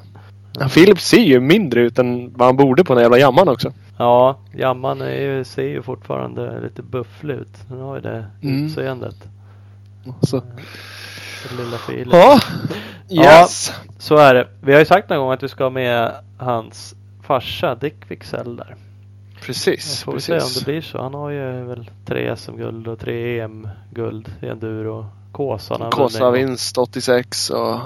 Ja, 0.60 0.70
Philip 0.70 0.99
ser 0.99 1.18
ju 1.22 1.39
mindre 1.39 1.82
ut 1.82 1.99
än 1.99 2.34
vad 2.34 2.47
han 2.47 2.58
borde 2.58 2.84
på 2.84 2.93
den 2.93 3.03
jävla 3.03 3.18
jamman 3.18 3.47
också. 3.49 3.74
Ja, 3.97 4.39
Jamman 4.53 5.01
är 5.01 5.22
ju, 5.22 5.43
ser 5.43 5.64
ju 5.68 5.82
fortfarande 5.82 6.62
lite 6.62 6.82
bufflig 6.82 7.34
ut. 7.36 7.58
Den 7.70 7.80
har 7.82 7.95
ju 7.95 8.01
det 8.01 8.26
Mm. 8.43 8.66
utseendet. 8.66 9.16
Så. 10.22 10.41
Lilla 11.58 11.78
filen. 11.78 12.20
Ja. 12.20 12.39
Ja. 13.08 13.24
Yes. 13.41 13.74
Så 13.99 14.18
är 14.18 14.34
det. 14.34 14.47
Vi 14.62 14.72
har 14.74 14.80
ju 14.80 14.86
sagt 14.86 15.10
någon 15.10 15.20
gång 15.20 15.32
att 15.32 15.43
vi 15.43 15.47
ska 15.49 15.64
ha 15.64 15.70
med 15.70 16.12
hans 16.38 16.95
farsa 17.24 17.76
Dick 17.76 17.95
Wicksell 18.08 18.56
där. 18.56 18.76
Precis. 19.41 20.03
Får 20.03 20.14
vi 20.14 20.22
se 20.22 20.34
om 20.34 20.39
precis. 20.39 20.60
det 20.60 20.66
blir 20.66 20.82
så. 20.82 21.01
Han 21.01 21.14
har 21.14 21.30
ju 21.30 21.64
väl 21.64 21.89
tre 22.06 22.36
SM-guld 22.36 22.88
och 22.88 22.99
tre 22.99 23.39
EM-guld 23.39 24.32
i 24.41 24.47
enduro. 24.47 25.06
Kåsan 25.32 25.78
har 25.82 25.86
han 25.86 25.91
gång. 25.91 26.08
Kåsa-vinst 26.08 26.78
86 26.78 27.49
och 27.49 27.80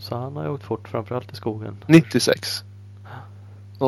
Så 0.00 0.16
han 0.16 0.36
har 0.36 0.48
åkt 0.48 0.64
fort 0.64 0.88
framförallt 0.88 1.32
i 1.32 1.36
skogen. 1.36 1.76
96. 1.86 2.64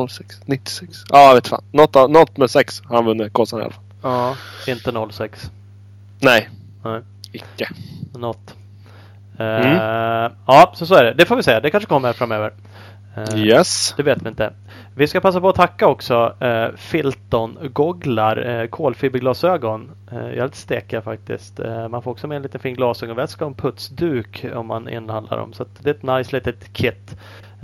06, 0.09 0.41
96. 0.45 1.03
Ja, 1.09 1.27
jag 1.27 1.35
vet 1.35 1.47
fan. 1.47 1.63
Något, 2.11 2.37
med 2.37 2.49
sex 2.49 2.81
har 2.85 2.95
han 2.95 3.05
vunnit 3.05 3.33
Kåsan 3.33 3.59
i 3.59 3.63
alla 3.63 3.71
fall. 3.71 3.83
Ja. 4.01 4.35
Inte 4.67 5.07
06. 5.11 5.51
Nej. 6.19 6.49
Nej. 6.83 7.01
Icke. 7.31 7.69
Något. 8.13 8.55
Mm. 9.37 9.71
Eh, 9.71 10.31
ja, 10.47 10.73
så 10.75 10.85
så 10.85 10.95
är 10.95 11.03
det. 11.03 11.13
Det 11.13 11.25
får 11.25 11.35
vi 11.35 11.43
se. 11.43 11.59
Det 11.59 11.71
kanske 11.71 11.87
kommer 11.87 12.13
framöver. 12.13 12.53
Eh, 13.15 13.37
Yes. 13.37 13.93
Det 13.97 14.03
vet 14.03 14.21
vi 14.21 14.29
inte. 14.29 14.53
Vi 14.95 15.07
ska 15.07 15.21
passa 15.21 15.41
på 15.41 15.49
att 15.49 15.55
tacka 15.55 15.87
också 15.87 16.35
uh, 16.43 16.75
Filton 16.77 17.57
gogglar, 17.73 18.61
uh, 18.61 18.67
kolfiberglasögon. 18.67 19.91
Uh, 20.13 20.17
jag 20.19 20.37
är 20.37 20.43
lite 20.43 20.57
stekiga 20.57 21.01
faktiskt. 21.01 21.59
Eh, 21.59 21.87
man 21.87 22.01
får 22.01 22.11
också 22.11 22.27
med 22.27 22.35
en 22.35 22.41
liten 22.41 22.59
fin 22.59 22.75
glasögonväska 22.75 23.45
och 23.45 23.51
en 23.51 23.55
putsduk 23.57 24.45
om 24.55 24.67
man 24.67 24.89
inhandlar 24.89 25.37
dem. 25.37 25.53
Så 25.53 25.63
att 25.63 25.69
det 25.83 25.89
är 25.89 25.93
ett 25.93 26.03
nice 26.03 26.35
litet 26.35 26.73
kit. 26.73 27.15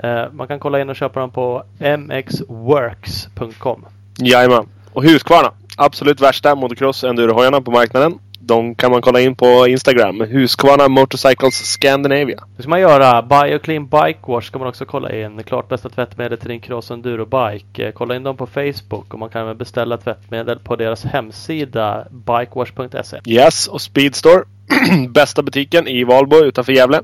Eh, 0.04 0.24
man 0.32 0.48
kan 0.48 0.60
kolla 0.60 0.82
in 0.82 0.90
och 0.90 0.96
köpa 0.96 1.20
dem 1.20 1.32
på 1.32 1.64
mxworks.com. 1.80 3.86
Jajamän. 4.18 4.68
Och 4.94 5.04
Husqvarna. 5.04 5.52
Absolut 5.78 6.22
värsta 6.22 6.56
motocross 6.56 7.04
endurohojarna 7.04 7.62
på 7.62 7.72
marknaden. 7.72 8.20
De 8.40 8.76
kan 8.76 8.92
man 8.92 9.02
kolla 9.02 9.20
in 9.20 9.36
på 9.36 9.68
Instagram. 9.68 10.22
Husqvarna 10.22 10.88
Motorcycles 10.88 11.56
Scandinavia. 11.56 12.44
Det 12.58 12.62
ska 12.64 12.70
man 12.70 12.80
göra. 12.82 13.22
Bioclean 13.22 13.88
Bike 13.88 14.20
Wash 14.28 14.48
ska 14.48 14.60
man 14.60 14.68
också 14.68 14.86
kolla 14.86 15.16
in. 15.16 15.44
Klart 15.44 15.70
bästa 15.70 15.90
tvättmedel 15.90 16.38
till 16.38 16.50
din 16.50 16.62
cross 16.62 16.92
enduro 16.92 17.26
bike. 17.26 17.86
Eh, 17.88 17.92
Kolla 17.92 18.16
in 18.16 18.24
dem 18.24 18.38
på 18.38 18.48
Facebook 18.48 19.14
och 19.14 19.20
man 19.20 19.30
kan 19.30 19.42
även 19.42 19.58
beställa 19.58 19.98
tvättmedel 19.98 20.60
på 20.60 20.76
deras 20.76 21.04
hemsida 21.04 22.08
bikewash.se. 22.12 23.20
Yes, 23.26 23.68
och 23.68 23.82
Speedstore. 23.82 24.44
Bästa 25.10 25.42
butiken 25.44 25.88
i 25.88 26.04
Valbo 26.04 26.36
utanför 26.38 26.74
Gävle. 26.74 27.02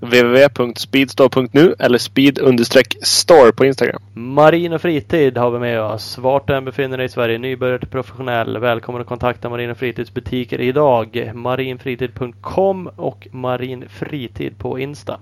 www.speedstore.nu 0.00 1.74
eller 1.78 1.98
speed-store 1.98 3.52
på 3.52 3.64
Instagram. 3.64 4.02
Marin 4.14 4.72
och 4.72 4.82
fritid 4.82 5.36
har 5.36 5.50
vi 5.50 5.58
med 5.58 5.80
oss. 5.80 6.18
Vart 6.18 6.46
du 6.46 6.54
än 6.54 6.64
befinner 6.64 6.96
dig 6.96 7.06
i 7.06 7.08
Sverige, 7.08 7.38
nybörjare 7.38 7.78
till 7.78 7.88
professionell. 7.88 8.58
Välkommen 8.58 9.00
att 9.00 9.08
kontakta 9.08 9.48
Marin 9.48 9.70
och 9.70 9.78
fritids 9.78 10.14
butiker 10.14 10.60
idag. 10.60 11.32
Marinfritid.com 11.34 12.90
och 12.96 13.28
Marinfritid 13.30 14.58
på 14.58 14.78
Insta. 14.78 15.20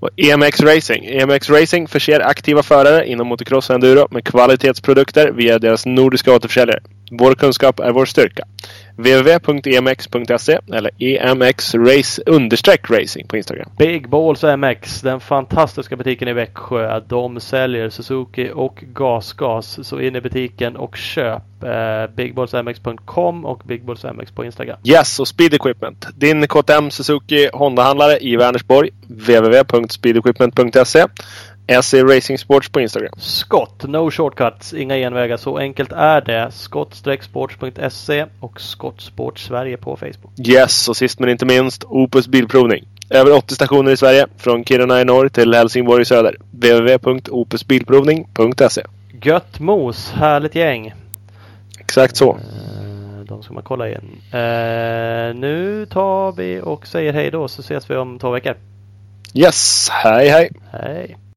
Och 0.00 0.10
EMX 0.16 0.60
Racing. 0.60 1.04
EMX 1.04 1.50
Racing 1.50 1.88
förser 1.88 2.20
aktiva 2.20 2.62
förare 2.62 3.06
inom 3.06 3.26
motocross 3.26 3.70
och 3.70 3.74
enduro 3.74 4.06
med 4.10 4.24
kvalitetsprodukter 4.24 5.32
via 5.32 5.58
deras 5.58 5.86
nordiska 5.86 6.34
återförsäljare. 6.34 6.80
Vår 7.10 7.34
kunskap 7.34 7.80
är 7.80 7.92
vår 7.92 8.04
styrka. 8.04 8.44
www.emx.se 8.96 10.58
eller 10.72 10.90
EMX 10.98 11.74
Race 11.74 12.22
understreck 12.26 12.90
racing 12.90 13.28
på 13.28 13.36
Instagram. 13.36 13.70
Big 13.78 14.08
Balls 14.08 14.42
MX, 14.42 15.00
den 15.00 15.20
fantastiska 15.20 15.96
butiken 15.96 16.28
i 16.28 16.32
Växjö. 16.32 17.00
De 17.00 17.40
säljer 17.40 17.90
Suzuki 17.90 18.50
och 18.54 18.84
GasGas. 18.94 19.88
Så 19.88 20.00
in 20.00 20.16
i 20.16 20.20
butiken 20.20 20.76
och 20.76 20.96
köp 20.96 21.42
eh, 21.62 22.14
bigballsmx.com 22.16 23.44
och 23.44 23.62
bigballsmx 23.64 24.30
på 24.32 24.44
Instagram. 24.44 24.78
Yes, 24.84 25.20
och 25.20 25.28
Speed 25.28 25.54
Equipment. 25.54 26.06
Din 26.14 26.46
KTM 26.46 26.90
Suzuki 26.90 27.48
Honda-handlare 27.52 28.18
i 28.20 28.36
Vänersborg. 28.36 28.90
www.speedequipment.se 29.08 31.06
SE 31.82 32.02
Racing 32.04 32.38
Sports 32.38 32.68
på 32.68 32.80
Instagram. 32.80 33.12
Skott, 33.18 33.84
no 33.88 34.10
shortcuts, 34.10 34.74
inga 34.74 34.96
genvägar. 34.96 35.36
Så 35.36 35.58
enkelt 35.58 35.92
är 35.92 36.20
det. 36.20 36.50
skott-sports.se 36.50 38.26
och 38.40 38.60
Skottsport 38.60 39.38
Sverige 39.38 39.76
på 39.76 39.96
Facebook. 39.96 40.32
Yes, 40.48 40.88
och 40.88 40.96
sist 40.96 41.18
men 41.20 41.28
inte 41.28 41.46
minst 41.46 41.84
Opus 41.84 42.28
Bilprovning. 42.28 42.84
Över 43.10 43.32
80 43.36 43.54
stationer 43.54 43.92
i 43.92 43.96
Sverige. 43.96 44.26
Från 44.38 44.64
Kiruna 44.64 45.00
i 45.00 45.04
norr 45.04 45.28
till 45.28 45.54
Helsingborg 45.54 46.02
i 46.02 46.04
söder. 46.04 46.36
www.opusbilprovning.se 46.50 48.82
Gött 49.22 49.60
mos, 49.60 50.10
härligt 50.10 50.54
gäng. 50.54 50.94
Exakt 51.80 52.16
så. 52.16 52.30
Eh, 52.30 52.36
De 53.24 53.42
ska 53.42 53.54
man 53.54 53.62
kolla 53.62 53.88
in. 53.88 54.20
Eh, 54.32 55.34
nu 55.34 55.86
tar 55.90 56.32
vi 56.32 56.60
och 56.60 56.86
säger 56.86 57.12
hej 57.12 57.30
då 57.30 57.48
så 57.48 57.60
ses 57.60 57.90
vi 57.90 57.96
om 57.96 58.18
två 58.18 58.30
veckor. 58.30 58.54
Yes, 59.34 59.88
hej 59.90 60.28
hej! 60.28 60.50
Hej! 60.72 61.16